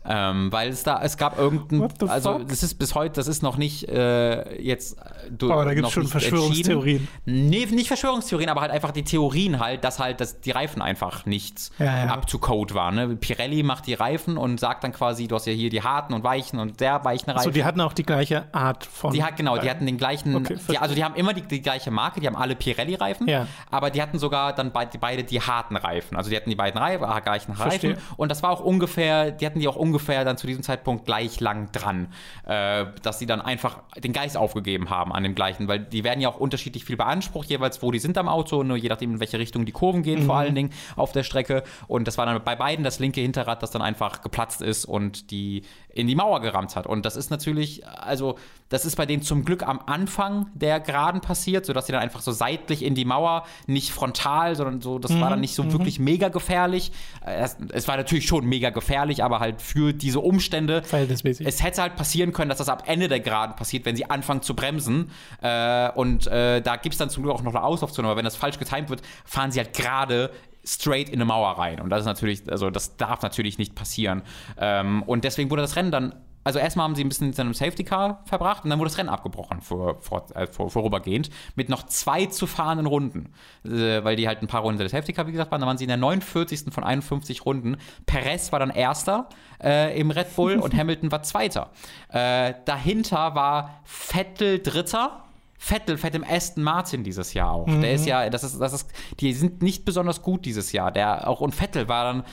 [0.08, 3.56] ähm, weil es da, es gab irgendein, also das ist bis heute, das ist noch
[3.56, 4.96] nicht äh, jetzt
[5.30, 7.08] du, Aber da gibt's noch schon Verschwörungstheorien.
[7.24, 11.26] Nee, nicht Verschwörungstheorien, aber halt einfach die Theorien halt, dass halt dass die Reifen einfach
[11.26, 12.06] nicht Ja, ja.
[12.12, 12.94] up to code waren.
[12.94, 13.16] Ne?
[13.16, 16.22] Pirelli macht die Reifen und sagt dann quasi, du hast ja hier die harten und
[16.24, 17.44] weichen und sehr weichen Reifen.
[17.44, 19.12] So, die hatten auch die gleiche Art von.
[19.12, 21.62] Die hat, genau, die hatten den gleichen, Okay, die, also die haben immer die, die
[21.62, 23.46] gleiche Marke, die haben alle Pirelli-Reifen, Ja.
[23.70, 26.16] aber die hatten sogar dann beide, beide die harten Reifen.
[26.16, 27.96] Also die hatten die beiden Reifen, gleichen Reifen Verstehe.
[28.16, 31.06] und das war auch ungefähr, die hatten die auch ungefähr ungefähr dann zu diesem Zeitpunkt
[31.06, 32.08] gleich lang dran,
[32.46, 36.20] äh, dass sie dann einfach den Geist aufgegeben haben an dem gleichen, weil die werden
[36.20, 39.20] ja auch unterschiedlich viel beansprucht, jeweils wo die sind am Auto, nur je nachdem, in
[39.20, 40.26] welche Richtung die Kurven gehen, mhm.
[40.26, 41.62] vor allen Dingen auf der Strecke.
[41.88, 45.30] Und das war dann bei beiden das linke Hinterrad, das dann einfach geplatzt ist und
[45.30, 46.86] die in die Mauer gerammt hat.
[46.86, 48.36] Und das ist natürlich, also
[48.68, 52.20] das ist bei denen zum Glück am Anfang der Geraden passiert, sodass sie dann einfach
[52.20, 55.20] so seitlich in die Mauer, nicht frontal, sondern so, das mhm.
[55.22, 55.72] war dann nicht so mhm.
[55.72, 56.92] wirklich mega gefährlich.
[57.24, 60.82] Es, es, war natürlich schon mega gefährlich, aber halt für diese Umstände.
[60.82, 61.46] Verhältnismäßig.
[61.46, 64.42] Es hätte halt passieren können, dass das ab Ende der Geraden passiert, wenn sie anfangen
[64.42, 65.10] zu bremsen.
[65.42, 68.24] Äh, und äh, da gibt es dann zum Glück auch noch eine Auslaufzone, aber wenn
[68.24, 70.30] das falsch getimt wird, fahren sie halt gerade
[70.64, 71.80] straight in eine Mauer rein.
[71.80, 74.22] Und das ist natürlich, also das darf natürlich nicht passieren.
[74.58, 76.14] Ähm, und deswegen wurde das Rennen dann
[76.46, 78.98] also erstmal haben sie ein bisschen in einem Safety Car verbracht und dann wurde das
[78.98, 83.32] Rennen abgebrochen vor, vor, äh, vor, vorübergehend mit noch zwei zu fahrenden Runden,
[83.64, 85.60] äh, weil die halt ein paar Runden der Safety Car, wie gesagt, waren.
[85.60, 86.72] Da waren sie in der 49.
[86.72, 87.78] von 51 Runden.
[88.06, 89.28] Perez war dann Erster
[89.60, 91.72] äh, im Red Bull und Hamilton war Zweiter.
[92.10, 95.24] Äh, dahinter war Vettel Dritter
[95.58, 97.66] Vettel fährt im Aston Martin dieses Jahr auch.
[97.66, 97.80] Mhm.
[97.80, 98.90] Der ist ja, das ist, das ist,
[99.20, 100.92] die sind nicht besonders gut dieses Jahr.
[100.92, 102.24] Der auch und Vettel war dann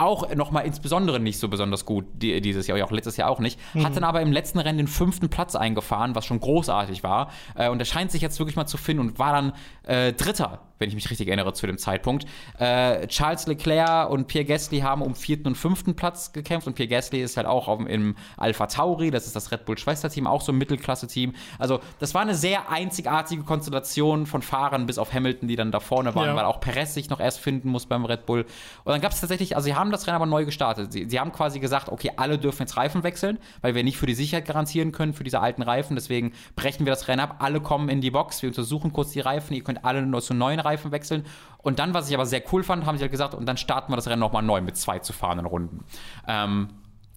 [0.00, 3.58] auch nochmal insbesondere nicht so besonders gut die, dieses Jahr, auch letztes Jahr auch nicht.
[3.74, 3.84] Mhm.
[3.84, 7.30] Hat dann aber im letzten Rennen den fünften Platz eingefahren, was schon großartig war.
[7.54, 9.52] Äh, und er scheint sich jetzt wirklich mal zu finden und war dann
[9.84, 12.24] äh, Dritter wenn ich mich richtig erinnere, zu dem Zeitpunkt.
[12.58, 16.88] Äh, Charles Leclerc und Pierre Gasly haben um vierten und fünften Platz gekämpft und Pierre
[16.88, 20.40] Gasly ist halt auch auf, im Alpha Tauri, das ist das Red Bull Schwesterteam, auch
[20.40, 21.34] so ein Mittelklasse-Team.
[21.58, 25.80] Also, das war eine sehr einzigartige Konstellation von Fahrern bis auf Hamilton, die dann da
[25.80, 26.36] vorne waren, ja.
[26.36, 28.46] weil auch Perez sich noch erst finden muss beim Red Bull.
[28.84, 30.92] Und dann gab es tatsächlich, also sie haben das Rennen aber neu gestartet.
[30.92, 34.06] Sie, sie haben quasi gesagt, okay, alle dürfen jetzt Reifen wechseln, weil wir nicht für
[34.06, 35.94] die Sicherheit garantieren können für diese alten Reifen.
[35.94, 37.36] Deswegen brechen wir das Rennen ab.
[37.40, 39.54] Alle kommen in die Box, wir untersuchen kurz die Reifen.
[39.54, 41.24] Ihr könnt alle nur zu neuen Reifen Reifen wechseln.
[41.58, 43.92] Und dann, was ich aber sehr cool fand, haben sie halt gesagt, und dann starten
[43.92, 45.84] wir das Rennen nochmal neu mit zwei zu fahrenden Runden.
[46.26, 46.68] Ähm,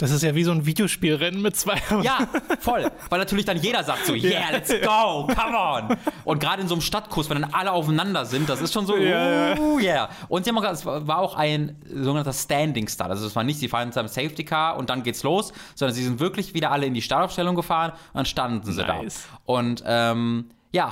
[0.04, 1.82] das ist ja wie so ein Videospielrennen mit zwei.
[2.04, 2.28] Ja,
[2.60, 2.92] voll.
[3.10, 5.98] Weil natürlich dann jeder sagt so, yeah, let's go, come on.
[6.26, 8.98] Und gerade in so einem Stadtkurs, wenn dann alle aufeinander sind, das ist schon so,
[8.98, 9.58] yeah.
[9.58, 10.10] Uh, yeah.
[10.28, 13.12] Und sie haben auch es war auch ein sogenannter Standing Start.
[13.12, 15.96] Also es war nicht, sie fahren mit seinem Safety Car und dann geht's los, sondern
[15.96, 19.26] sie sind wirklich wieder alle in die Startaufstellung gefahren und dann standen sie nice.
[19.32, 19.40] da.
[19.46, 20.92] Und ähm, ja,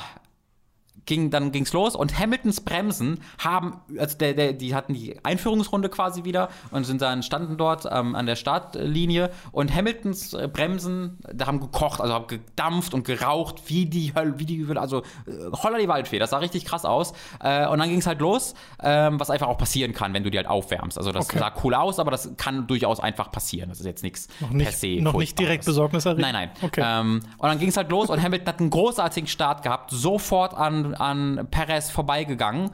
[1.05, 5.89] ging, dann ging's los und Hamiltons Bremsen haben, also der, der, die hatten die Einführungsrunde
[5.89, 11.19] quasi wieder und sind dann standen dort ähm, an der Startlinie und Hamiltons äh, Bremsen,
[11.33, 15.51] da haben gekocht, also haben gedampft und geraucht, wie die Hölle, wie die also äh,
[15.51, 17.13] holla die Waldfee, das sah richtig krass aus.
[17.39, 20.37] Äh, und dann ging's halt los, ähm, was einfach auch passieren kann, wenn du die
[20.37, 20.97] halt aufwärmst.
[20.97, 21.39] Also das okay.
[21.39, 23.69] sah cool aus, aber das kann durchaus einfach passieren.
[23.69, 25.01] Das ist jetzt nichts per se.
[25.01, 26.21] Noch nicht direkt besorgniserregend?
[26.21, 26.51] Nein, nein.
[26.61, 26.81] Okay.
[26.83, 30.90] Ähm, und dann ging's halt los und Hamilton hat einen großartigen Start gehabt, sofort an
[30.95, 32.71] an, Perez vorbeigegangen.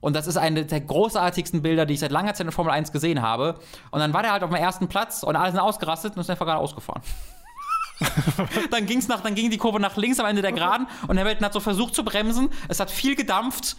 [0.00, 2.90] Und das ist eine der großartigsten Bilder, die ich seit langer Zeit in Formel 1
[2.92, 3.60] gesehen habe.
[3.90, 6.30] Und dann war der halt auf dem ersten Platz und alle sind ausgerastet und ist
[6.30, 7.02] einfach gerade ausgefahren.
[8.70, 11.44] dann ging's nach, dann ging die Kurve nach links am Ende der Geraden und Hamilton
[11.44, 12.48] hat so versucht zu bremsen.
[12.68, 13.76] Es hat viel gedampft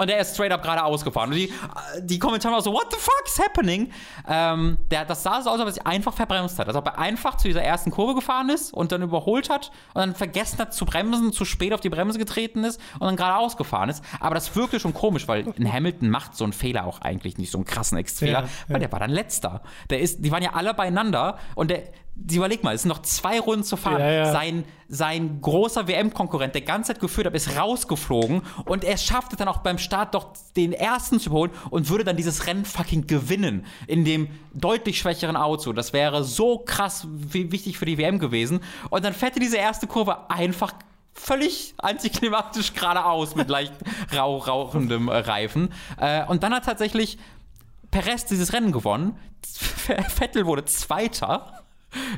[0.00, 1.30] und der ist straight up gerade ausgefahren.
[1.30, 1.52] Und die,
[2.00, 3.92] die Kommentare waren so, what the fuck is happening?
[4.26, 6.68] Ähm, der, das sah so aus, als ob er sich einfach verbremst hat.
[6.68, 10.00] Als ob er einfach zu dieser ersten Kurve gefahren ist und dann überholt hat und
[10.00, 13.36] dann vergessen hat zu bremsen, zu spät auf die Bremse getreten ist und dann gerade
[13.36, 14.02] ausgefahren ist.
[14.20, 17.50] Aber das wirkte schon komisch, weil in Hamilton macht so ein Fehler auch eigentlich nicht
[17.50, 19.60] so einen krassen Ex-Fehler, ja, weil der war dann letzter.
[19.90, 21.82] Der ist, die waren ja alle beieinander und der,
[22.28, 24.00] überleg mal, es sind noch zwei Runden zu fahren.
[24.00, 24.32] Ja, ja.
[24.32, 29.48] Sein, sein großer WM-Konkurrent, der ganze Zeit geführt hat, ist rausgeflogen und er schaffte dann
[29.48, 33.64] auch beim Start doch den ersten zu holen und würde dann dieses Rennen fucking gewinnen
[33.86, 35.72] in dem deutlich schwächeren Auto.
[35.72, 38.60] Das wäre so krass wichtig für die WM gewesen.
[38.90, 40.72] Und dann fährt er diese erste Kurve einfach
[41.14, 43.74] völlig antiklimatisch geradeaus mit leicht
[44.14, 45.72] rauch, rauchendem äh, Reifen.
[45.98, 47.18] Äh, und dann hat tatsächlich
[47.90, 49.16] Perez dieses Rennen gewonnen.
[50.08, 51.59] Vettel wurde Zweiter.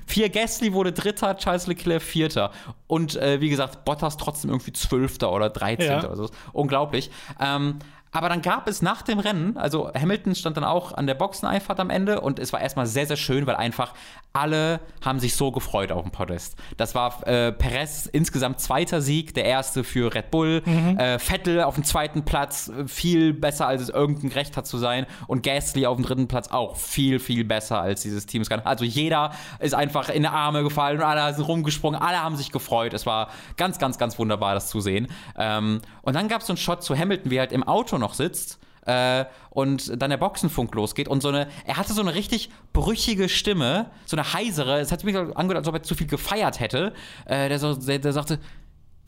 [0.06, 2.52] Pierre Gasly wurde Dritter, Charles Leclerc Vierter.
[2.86, 6.04] Und äh, wie gesagt, Bottas trotzdem irgendwie Zwölfter oder Dreizehnter.
[6.04, 6.10] Ja.
[6.10, 7.10] Also, unglaublich.
[7.40, 7.78] Ähm,
[8.12, 11.80] aber dann gab es nach dem Rennen, also Hamilton stand dann auch an der Boxeneinfahrt
[11.80, 13.94] am Ende und es war erstmal sehr, sehr schön, weil einfach
[14.32, 16.56] alle haben sich so gefreut auf dem Podest.
[16.76, 20.62] Das war äh, Perez insgesamt zweiter Sieg, der erste für Red Bull.
[20.64, 20.98] Mhm.
[20.98, 25.06] Äh, Vettel auf dem zweiten Platz, viel besser, als es irgendein Recht hat zu sein.
[25.26, 28.43] Und Gasly auf dem dritten Platz auch viel, viel besser als dieses Team.
[28.64, 32.52] Also jeder ist einfach in die Arme gefallen und alle sind rumgesprungen, alle haben sich
[32.52, 32.94] gefreut.
[32.94, 35.09] Es war ganz, ganz, ganz wunderbar, das zu sehen.
[35.36, 38.14] Ähm, und dann gab es so einen Shot zu Hamilton, wie halt im Auto noch
[38.14, 38.58] sitzt.
[38.84, 43.28] Äh, und dann der Boxenfunk losgeht und so eine, er hatte so eine richtig brüchige
[43.28, 46.92] Stimme, so eine heisere, es hat mich angehört, als ob er zu viel gefeiert hätte.
[47.24, 48.40] Äh, der, so, der, der, sagte,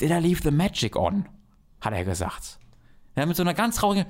[0.01, 1.27] Did I leave the magic on?
[1.81, 2.59] Hat er gesagt.
[3.17, 4.07] Ja, mit so einer ganz traurigen,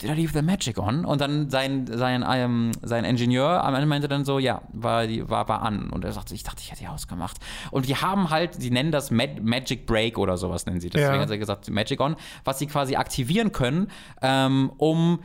[0.00, 1.04] did I leave the magic on?
[1.04, 5.48] Und dann sein, sein, ähm, sein Ingenieur am Ende meinte dann so, ja, war, war,
[5.48, 5.90] war an.
[5.90, 7.38] Und er sagte, ich dachte, ich hätte die ausgemacht.
[7.70, 11.00] Und die haben halt, sie nennen das Mag Magic Break oder sowas nennen sie das.
[11.00, 11.08] Ja.
[11.08, 13.90] Deswegen hat er gesagt, Magic on, was sie quasi aktivieren können,
[14.22, 15.20] ähm, um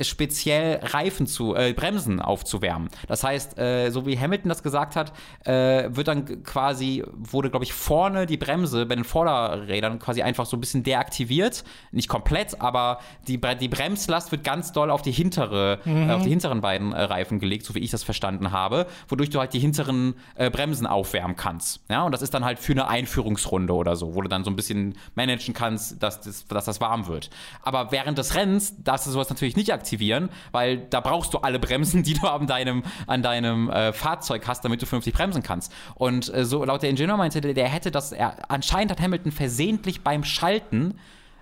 [0.00, 2.88] speziell Reifen zu, äh, Bremsen aufzuwärmen.
[3.06, 5.12] Das heißt, äh, so wie Hamilton das gesagt hat,
[5.44, 10.46] äh, wird dann quasi, wurde, glaube ich, vorne die Bremse bei den Vorderrädern quasi einfach
[10.46, 11.64] so ein bisschen deaktiviert.
[11.92, 12.98] Nicht komplett, aber
[13.28, 17.02] die, die Bremslast wird ganz doll auf die hintere, äh, auf die hinteren beiden äh,
[17.02, 20.86] Reifen gelegt, so wie ich das verstanden habe, wodurch du halt die hinteren äh, Bremsen
[20.86, 21.80] aufwärmen kannst.
[21.88, 24.50] Ja, und das ist dann halt für eine Einführungsrunde oder so, wo du dann so
[24.50, 27.30] ein bisschen managen kannst, dass das, dass das warm wird.
[27.62, 31.58] Aber während des Rennens darfst du sowas natürlich nicht aktivieren, weil da brauchst du alle
[31.58, 35.72] Bremsen, die du an deinem, an deinem äh, Fahrzeug hast, damit du vernünftig bremsen kannst.
[35.94, 39.30] Und äh, so laut der Ingenieur meinte, der, der hätte das, er, anscheinend hat Hamilton
[39.30, 40.98] versehentlich beim Schalten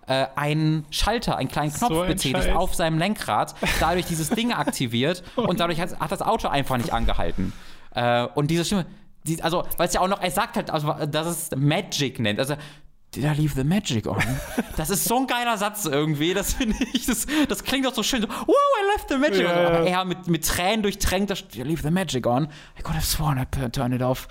[0.08, 2.56] äh, einen Schalter, einen kleinen Knopf So ein betätigt Scheiß.
[2.56, 6.92] auf seinem Lenkrad, dadurch dieses Ding aktiviert und dadurch hat, hat das Auto einfach nicht
[6.92, 7.52] angehalten.
[7.94, 8.86] Äh, und diese Stimme,
[9.24, 12.40] die, also, weil es ja auch noch, er sagt halt, also, dass es Magic nennt.
[12.40, 12.56] Also,
[13.14, 14.22] Did I leave the magic on?
[14.76, 16.32] Das ist so ein geiler Satz irgendwie.
[16.32, 18.22] Das finde ich, das, das klingt doch so schön.
[18.22, 19.50] So, wow, I left the magic Ja.
[19.50, 19.66] on.
[19.66, 22.44] Aber er mit, mit Tränen durchtränkt, da steht, Did I leave the magic on?
[22.78, 24.28] I could have sworn I turned it off.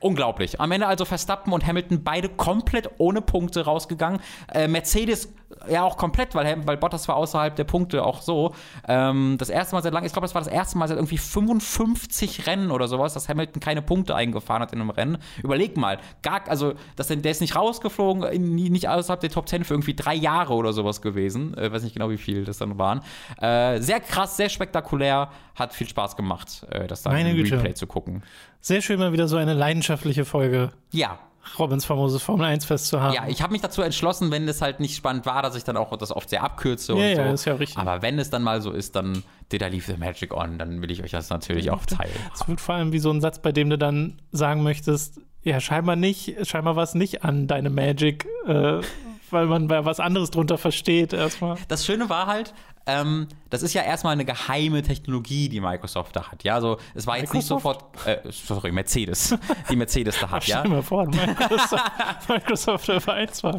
[0.00, 0.60] Unglaublich.
[0.60, 4.20] Am Ende also Verstappen und Hamilton beide komplett ohne Punkte rausgegangen.
[4.52, 5.32] Äh, Mercedes
[5.68, 8.54] ja auch komplett, weil, weil Bottas war außerhalb der Punkte auch so.
[8.86, 11.18] Ähm, das erste Mal seit langem, ich glaube, das war das erste Mal seit irgendwie
[11.18, 15.18] 55 Rennen oder sowas, dass Hamilton keine Punkte eingefahren hat in einem Rennen.
[15.42, 19.64] Überleg mal, gar, also das, der ist nicht rausgeflogen, in- nicht außerhalb der Top 10
[19.64, 21.56] für irgendwie drei Jahre oder sowas gewesen.
[21.56, 23.00] Äh, weiß nicht genau, wie viel das dann waren.
[23.40, 27.36] Äh, sehr krass, sehr spektakulär, hat viel Spaß gemacht, äh, das dann Meine im.
[27.56, 28.22] Replay zu gucken.
[28.60, 31.18] Sehr schön, mal wieder so eine leidenschaftliche Folge Ja,
[31.58, 33.14] Robins famoses Formel 1 Fest zu haben.
[33.14, 35.76] Ja, ich habe mich dazu entschlossen, wenn es halt nicht spannend war, dass ich dann
[35.76, 37.20] auch das oft sehr abkürze und Ja, so.
[37.22, 37.78] ja, ist ja richtig.
[37.78, 40.82] Aber wenn es dann mal so ist, dann did I leave the magic on, dann
[40.82, 42.12] will ich euch das natürlich auch teilen.
[42.34, 45.60] Es wird vor allem wie so ein Satz, bei dem du dann sagen möchtest, ja,
[45.60, 48.80] scheinbar nicht, scheinbar war es nicht an deine Magic, äh,
[49.30, 51.56] weil man was anderes drunter versteht erstmal.
[51.68, 52.52] Das Schöne war halt,
[52.88, 56.42] ähm, das ist ja erstmal eine geheime Technologie, die Microsoft da hat.
[56.42, 59.36] Ja, also es war jetzt nicht sofort, äh, sorry, Mercedes,
[59.70, 60.60] die Mercedes da hat, ja.
[60.60, 61.92] Stell mal vor, Microsoft,
[62.28, 63.58] Microsoft F1 war.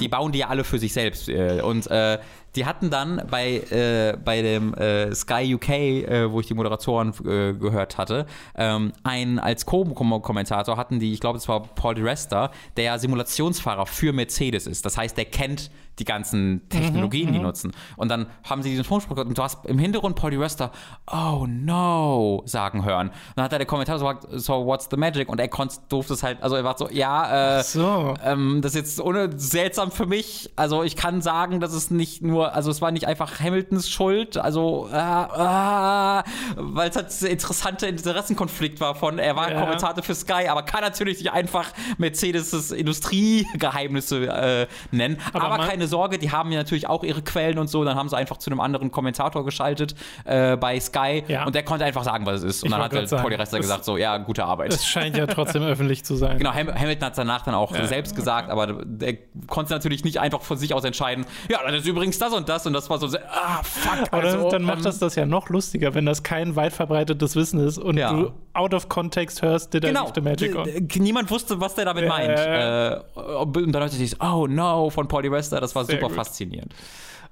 [0.00, 1.28] Die bauen die ja alle für sich selbst.
[1.28, 2.18] Äh, und äh,
[2.54, 7.14] die hatten dann bei, äh, bei dem äh, Sky UK, äh, wo ich die Moderatoren
[7.24, 12.02] äh, gehört hatte, ähm, einen als Co-Kommentator hatten die, ich glaube, es war Paul Di
[12.02, 14.84] Resta, der Simulationsfahrer für Mercedes ist.
[14.84, 17.72] Das heißt, der kennt die ganzen Technologien, die nutzen.
[17.96, 20.70] Und dann haben sie diesen Funkspruch gehört und du hast im Hintergrund Paul Resta,
[21.10, 23.08] oh no, sagen hören.
[23.08, 25.28] Und dann hat er der Kommentator gesagt, so what's the magic?
[25.28, 28.14] Und er konnte, durfte es halt, also er war so, ja, äh, So.
[28.24, 30.50] ähm, das ist jetzt ohne seltsam für mich.
[30.56, 34.36] Also ich kann sagen, dass es nicht nur, also es war nicht einfach Hamiltons Schuld,
[34.38, 36.22] also äh, äh,
[36.56, 39.60] weil es halt ein interessanter Interessenkonflikt war von, er war Ja.
[39.60, 45.18] Kommentator für Sky, aber kann natürlich nicht einfach Mercedes' Industriegeheimnisse äh, nennen.
[45.32, 47.82] Aber Aber, man- keine Sorge, die haben ja natürlich auch ihre Quellen und so.
[47.84, 49.94] Dann haben sie einfach zu einem anderen Kommentator geschaltet
[50.24, 51.44] äh, bei Sky Ja.
[51.44, 52.62] und der konnte einfach sagen, was es ist.
[52.62, 54.72] Und Ich dann hat grad halt sagen, Paul Rester das- gesagt, so, ja, gute Arbeit.
[54.72, 56.38] Es scheint ja trotzdem öffentlich zu sein.
[56.38, 59.16] Genau, Ham Hamilton hat es danach dann auch Ja, selbst gesagt, aber der
[59.48, 62.64] konnte natürlich nicht einfach von sich aus entscheiden, ja, das ist übrigens das und das
[62.66, 64.08] und das war so, ah, fuck.
[64.12, 66.72] Aber also, dann, dann macht ähm, das das ja noch lustiger, wenn das kein weit
[66.72, 68.12] verbreitetes Wissen ist und Ja.
[68.12, 70.68] du out of context hörst, did I Genau, leave the magic on?
[71.02, 72.38] Niemand wusste, was der damit Ja, meint.
[72.38, 76.08] ja, Äh, und dann hörte sich, oh no, von Paul Resta, das war Sehr super
[76.08, 76.16] gut.
[76.16, 76.74] faszinierend.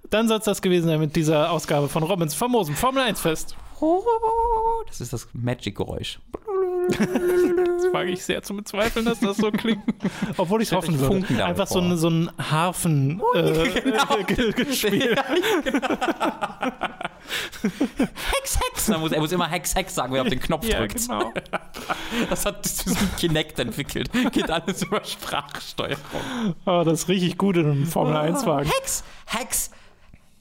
[0.09, 3.55] Dann soll es das gewesen sein mit dieser Ausgabe von Robins famosem Formel 1 Fest.
[4.89, 6.19] Das ist das Magic-Geräusch.
[6.91, 9.83] Das wage ich sehr zu bezweifeln, dass das so klingt.
[10.37, 11.45] Obwohl ich es hoffen würde.
[11.45, 13.69] Einfach so, ein- so ein Harfen äh,
[14.27, 15.19] ge- gespielt.
[17.63, 18.89] Hex, Hex!
[18.89, 20.99] Er muss, er muss immer Hex, Hex sagen, wenn er auf den Knopf Ja, drückt.
[21.07, 21.33] genau.
[22.29, 24.11] Das hat diesen Kinect entwickelt.
[24.33, 25.99] Geht alles über Sprachsteuerung.
[26.67, 28.69] Oh, das ist richtig gut in einem Formel 1 Wagen.
[28.81, 29.71] Hex, Hex,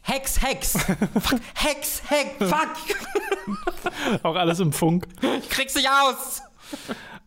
[0.02, 0.72] Hex, Hex.
[1.20, 4.24] Fuck, Hex, Hex, fuck.
[4.24, 5.08] Auch alles im Funk.
[5.42, 6.42] Ich krieg's nicht aus.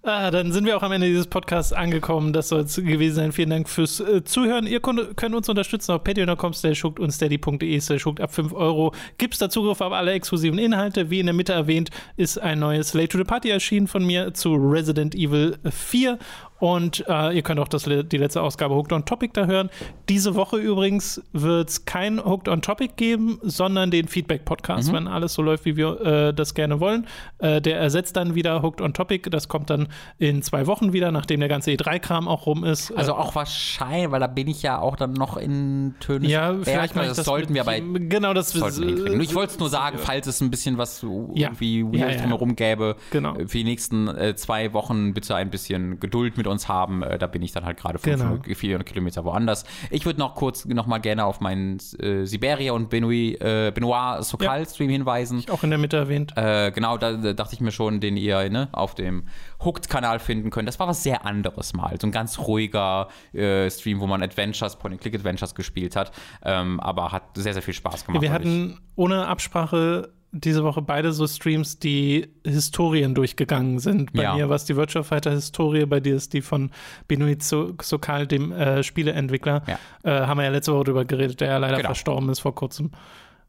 [0.04, 2.32] Ah, dann sind wir auch am Ende dieses Podcasts angekommen.
[2.32, 3.30] Das soll es gewesen sein.
[3.30, 4.66] Vielen Dank fürs äh, Zuhören.
[4.66, 8.92] Ihr könnt, könnt uns unterstützen auf patreon.com schuckt und steady.de schuckt ab 5 Euro.
[9.18, 11.10] Gibt es da Zugriff auf alle exklusiven Inhalte.
[11.10, 14.34] Wie in der Mitte erwähnt, ist ein neues Late to the Party erschienen von mir
[14.34, 16.18] zu Resident Evil 4.
[16.62, 19.68] Und äh, ihr könnt auch das, die letzte Ausgabe Hooked on Topic da hören.
[20.08, 24.94] Diese Woche übrigens wird es kein Hooked on Topic geben, sondern den Feedback-Podcast, mhm.
[24.94, 27.08] wenn alles so läuft, wie wir äh, das gerne wollen.
[27.38, 29.28] Äh, der ersetzt dann wieder Hooked on Topic.
[29.28, 32.92] Das kommt dann in zwei Wochen wieder, nachdem der ganze E3-Kram auch rum ist.
[32.92, 36.28] Also auch wahrscheinlich, weil da bin ich ja auch dann noch in Töne.
[36.28, 37.80] Ja, vielleicht mal das, das sollten wir bei.
[37.80, 41.32] Genau, das sollten wir Ich wollte es nur sagen, falls es ein bisschen was so
[41.34, 41.48] ja.
[41.48, 42.20] irgendwie ja, ja.
[42.20, 42.94] drumherum gäbe.
[43.10, 43.34] Genau.
[43.34, 47.02] Für die nächsten äh, zwei Wochen bitte ein bisschen Geduld mit uns haben.
[47.02, 48.54] Äh, da bin ich dann halt gerade 500 genau.
[48.56, 49.64] 400 Kilometer woanders.
[49.90, 54.24] Ich würde noch kurz noch mal gerne auf meinen äh, Siberia und Benoit, äh, Benoit
[54.24, 55.38] Sokal-Stream hinweisen.
[55.38, 56.32] Ich auch in der Mitte erwähnt.
[56.36, 59.24] Äh, genau, da, da, dachte ich mir schon, den ihr ne, auf dem
[59.64, 60.68] Hooked-Kanal finden könnt.
[60.68, 61.96] Das war was sehr anderes mal.
[62.00, 66.12] So ein ganz ruhiger äh, Stream, wo man Adventures, Point-and-Click-Adventures gespielt hat.
[66.44, 68.22] Ähm, aber hat sehr, sehr viel Spaß gemacht.
[68.22, 74.14] Ja, wir hatten ohne Absprache diese Woche beide so Streams, die Historien durchgegangen sind.
[74.14, 74.34] Bei ja.
[74.34, 76.70] mir war es die Virtual Fighter Historie, bei dir ist die von
[77.06, 79.62] Benoit Sokal, dem äh, Spieleentwickler.
[79.66, 79.78] Ja.
[80.02, 81.88] Äh, haben wir ja letzte Woche drüber geredet, der ja leider genau.
[81.88, 82.90] verstorben ist vor kurzem.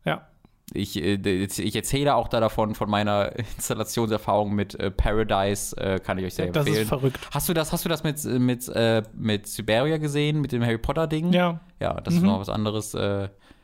[0.04, 0.28] Ja.
[0.74, 6.18] Ich, äh, ich erzähle auch da davon, von meiner Installationserfahrung mit äh, Paradise, äh, kann
[6.18, 6.66] ich euch sehr empfehlen.
[6.66, 7.20] Das ist verrückt.
[7.32, 8.70] Hast du das, hast du das mit, mit,
[9.14, 11.32] mit Siberia gesehen, mit dem Harry Potter-Ding?
[11.32, 11.62] Ja.
[11.80, 12.20] Ja, das mhm.
[12.20, 12.94] ist noch was anderes.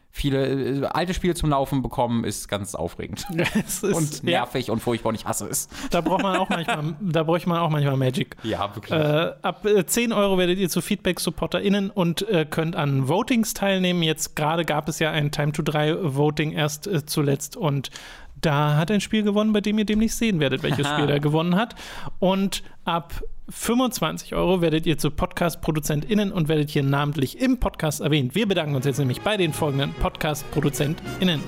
[0.09, 3.25] Äh, viele äh, alte Spiele zum Laufen bekommen, ist ganz aufregend.
[3.55, 4.73] ist, und nervig ja.
[4.73, 5.69] und furchtbar und ich hasse es.
[5.91, 8.35] Da braucht man auch manchmal, da bräuchte man auch manchmal Magic.
[8.43, 8.99] Ja, wirklich.
[8.99, 14.03] Äh, ab äh, 10 Euro werdet ihr zu Feedback-SupporterInnen und äh, könnt an Votings teilnehmen.
[14.03, 17.89] Jetzt gerade gab es ja ein Time to 3 Voting erst äh, zuletzt und
[18.41, 21.55] da hat ein Spiel gewonnen, bei dem ihr demnächst sehen werdet, welches Spiel er gewonnen
[21.55, 21.75] hat.
[22.19, 28.35] Und ab 25 Euro werdet ihr zu Podcast-ProduzentInnen und werdet hier namentlich im Podcast erwähnt.
[28.35, 31.41] Wir bedanken uns jetzt nämlich bei den folgenden Podcast-ProduzentInnen.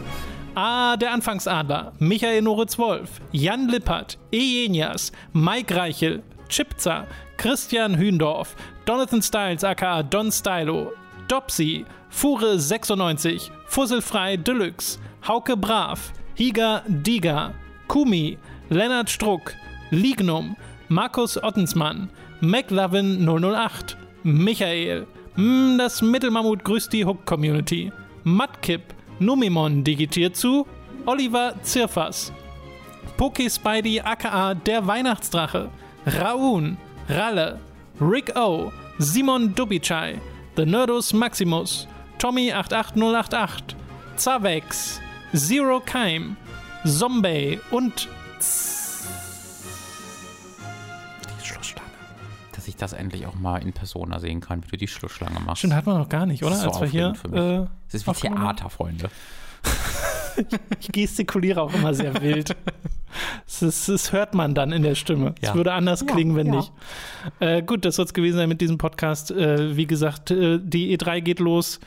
[0.56, 0.98] A.
[0.98, 7.08] Der Anfangsadler, Michael Noritz-Wolf, Jan Lippert, Ejenias, Mike Reichel, Chipza,
[7.38, 8.56] Christian Hündorf,
[8.88, 10.92] Jonathan Styles aka Don Stylo,
[11.30, 17.54] Dopsy, Fure96, Fusselfrei Deluxe, Hauke Brav, Higa Diga,
[17.88, 18.38] Kumi,
[18.70, 19.54] Lennart Struck,
[19.92, 20.56] Lignum,
[20.88, 22.10] Markus Ottensmann,
[22.42, 27.92] McLovin 008, Michael, mm, das Mittelmammut grüßt die Hook-Community,
[28.24, 30.66] Matkip, Numimon digitiert zu,
[31.06, 32.32] Oliver Zirfas,
[33.18, 35.70] Poke Spidey aka der Weihnachtsdrache,
[36.06, 36.78] Raun,
[37.10, 37.60] Ralle,
[38.00, 40.20] Rick O, Simon Dubichai,
[40.56, 41.88] The Nerdus Maximus,
[42.18, 43.76] Tommy 88088,
[44.16, 45.02] Zavex,
[45.34, 46.36] Zero Keim,
[46.86, 48.10] Zombie und
[52.82, 55.60] das endlich auch mal in Persona sehen kann, wie du die Schlussschlange machst.
[55.60, 56.52] Stimmt, hat man noch gar nicht, oder?
[56.52, 57.16] Das ist so Als wir hier.
[57.16, 57.40] Für mich.
[57.40, 59.10] Äh, das ist wie Theater, Freunde.
[60.80, 62.56] ich gestikuliere auch immer sehr wild.
[63.60, 65.36] Das, das, hört man dann in der Stimme.
[65.42, 65.56] Es ja.
[65.56, 66.56] würde anders klingen, wenn ja.
[66.56, 66.72] nicht.
[67.40, 69.32] Äh, gut, das soll es gewesen sein mit diesem Podcast.
[69.32, 71.80] Äh, wie gesagt, äh, die E3 geht los.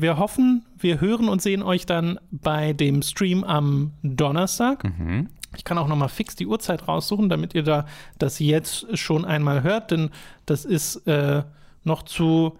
[0.00, 4.84] Wir hoffen, wir hören und sehen euch dann bei dem Stream am Donnerstag.
[4.84, 5.28] Mhm.
[5.56, 7.86] Ich kann auch noch mal fix die Uhrzeit raussuchen, damit ihr da
[8.18, 10.10] das jetzt schon einmal hört, denn
[10.46, 11.42] das ist äh,
[11.84, 12.58] noch zu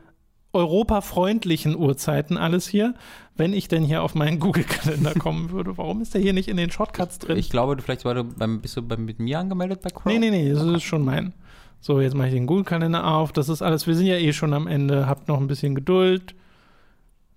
[0.52, 2.94] europafreundlichen Uhrzeiten alles hier,
[3.36, 5.78] wenn ich denn hier auf meinen Google-Kalender kommen würde.
[5.78, 7.38] Warum ist der hier nicht in den Shortcuts drin?
[7.38, 10.18] Ich glaube, vielleicht war du beim, bist du beim, mit mir angemeldet bei Chrome?
[10.18, 11.32] Nee, nee, nee, das ist schon mein.
[11.80, 13.32] So, jetzt mache ich den Google-Kalender auf.
[13.32, 15.06] Das ist alles, wir sind ja eh schon am Ende.
[15.06, 16.34] Habt noch ein bisschen Geduld.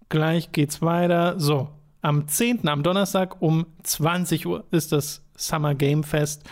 [0.10, 1.40] Gleich geht's weiter.
[1.40, 1.69] So,
[2.02, 6.44] am 10., am Donnerstag um 20 Uhr ist das Summer Game Fest.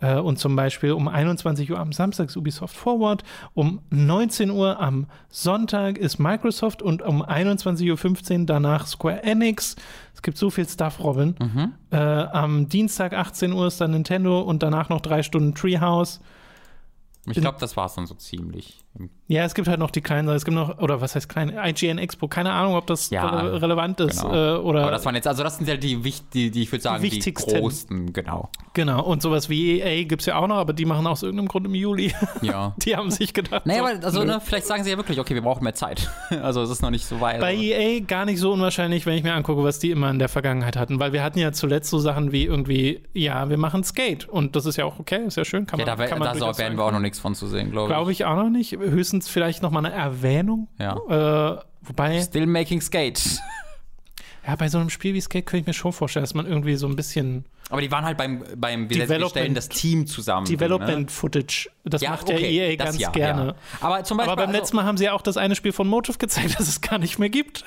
[0.00, 3.22] Äh, und zum Beispiel um 21 Uhr am Samstag ist Ubisoft Forward,
[3.54, 9.76] um 19 Uhr am Sonntag ist Microsoft und um 21.15 Uhr danach Square Enix.
[10.14, 11.34] Es gibt so viel Stuff, Robin.
[11.40, 11.72] Mhm.
[11.90, 16.20] Äh, am Dienstag 18 Uhr ist dann Nintendo und danach noch drei Stunden Treehouse.
[17.26, 18.83] Ich glaube, das war es dann so ziemlich.
[19.26, 21.98] Ja, es gibt halt noch die kleinen, es gibt noch, oder was heißt klein, IGN
[21.98, 24.20] Expo, keine Ahnung, ob das ja, re relevant ist.
[24.20, 24.58] Genau.
[24.58, 25.96] Äh, oder Aber das waren jetzt, also das sind ja die,
[26.32, 27.58] die, die ich würde sagen, die, wichtigsten.
[27.58, 28.50] großen, genau.
[28.74, 31.48] Genau, und sowas wie EA gibt es ja auch noch, aber die machen aus irgendeinem
[31.48, 32.12] Grund im Juli.
[32.42, 32.74] Ja.
[32.84, 33.64] die haben sich gedacht.
[33.64, 36.10] Naja, so, aber also, ne, vielleicht sagen sie ja wirklich, okay, wir brauchen mehr Zeit.
[36.42, 37.40] also es ist noch nicht so weit.
[37.40, 40.28] Bei EA gar nicht so unwahrscheinlich, wenn ich mir angucke, was die immer in der
[40.28, 44.28] Vergangenheit hatten, weil wir hatten ja zuletzt so Sachen wie irgendwie, ja, wir machen Skate
[44.28, 46.38] und das ist ja auch okay, ist ja schön, kann man Ja, da, kann man
[46.38, 47.94] da werden wir auch noch nichts von zu sehen, glaube ich.
[47.94, 48.76] Glaube ich auch noch nicht.
[48.90, 50.68] Höchstens vielleicht nochmal eine Erwähnung.
[50.78, 50.96] Ja.
[51.56, 52.20] Äh, wobei.
[52.22, 53.40] Still making Skate.
[54.46, 56.74] Ja, bei so einem Spiel wie Skate könnte ich mir schon vorstellen, dass man irgendwie
[56.76, 57.46] so ein bisschen.
[57.70, 60.46] Aber die waren halt beim, beim wir stellen das Team zusammen.
[60.46, 61.10] Development ne?
[61.10, 61.70] Footage.
[61.84, 63.46] Das ja, macht der okay, EA ganz ja, gerne.
[63.46, 63.54] Ja.
[63.80, 65.72] Aber, zum Beispiel, Aber beim also, letzten Mal haben sie ja auch das eine Spiel
[65.72, 67.64] von Motive gezeigt, das es gar nicht mehr gibt.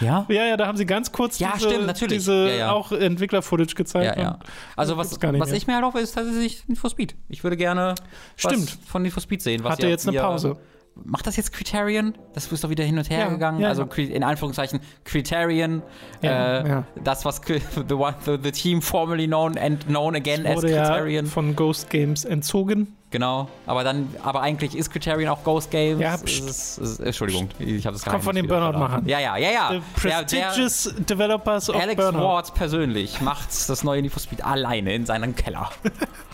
[0.00, 0.26] Ja?
[0.28, 2.18] Ja, ja, da haben sie ganz kurz Ja, diese, stimmt, natürlich.
[2.18, 2.72] diese Ja, ja.
[2.72, 4.16] auch Entwickler-Footage gezeigt.
[4.16, 4.38] Ja, ja.
[4.76, 7.14] Also was, was ich mir halt hoffe, ist tatsächlich Need for Speed.
[7.28, 7.94] Ich würde gerne
[8.36, 8.78] Stimmt.
[8.86, 9.64] von Need for Speed sehen.
[9.64, 10.56] Was Hatte jetzt eine Pause.
[11.04, 12.14] Macht das jetzt Criterion?
[12.34, 13.60] Das ist doch wieder hin und her Ja, gegangen.
[13.60, 13.84] ja, also.
[13.84, 15.82] Cri- in Anführungszeichen Criterion,
[16.20, 20.56] Ja, äh, das was the, one, the, the team formerly known and known again as
[20.56, 21.26] Wurde ja Criterion.
[21.26, 22.94] von Ghost Games entzogen.
[23.10, 23.48] Genau.
[23.66, 26.00] Aber dann, aber eigentlich ist Criterion auch Ghost Games.
[26.00, 26.48] Ja, pst.
[26.48, 29.06] ist, ist, Entschuldigung, ich habe das Kommt von den Burnout-Machern.
[29.06, 29.68] Ja, ja, ja, ja.
[29.70, 32.22] The Der- der- prestigious Developers of Alex Burnout.
[32.22, 35.70] Ward persönlich macht das neue Need for Speed alleine in seinem Keller.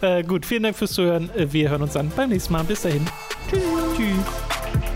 [0.00, 1.30] Äh, gut, vielen Dank fürs Zuhören.
[1.36, 2.64] Äh, wir hören uns dann beim nächsten Mal.
[2.64, 3.06] Bis dahin.
[3.48, 3.62] Tschüss.
[3.96, 4.95] Tschüss.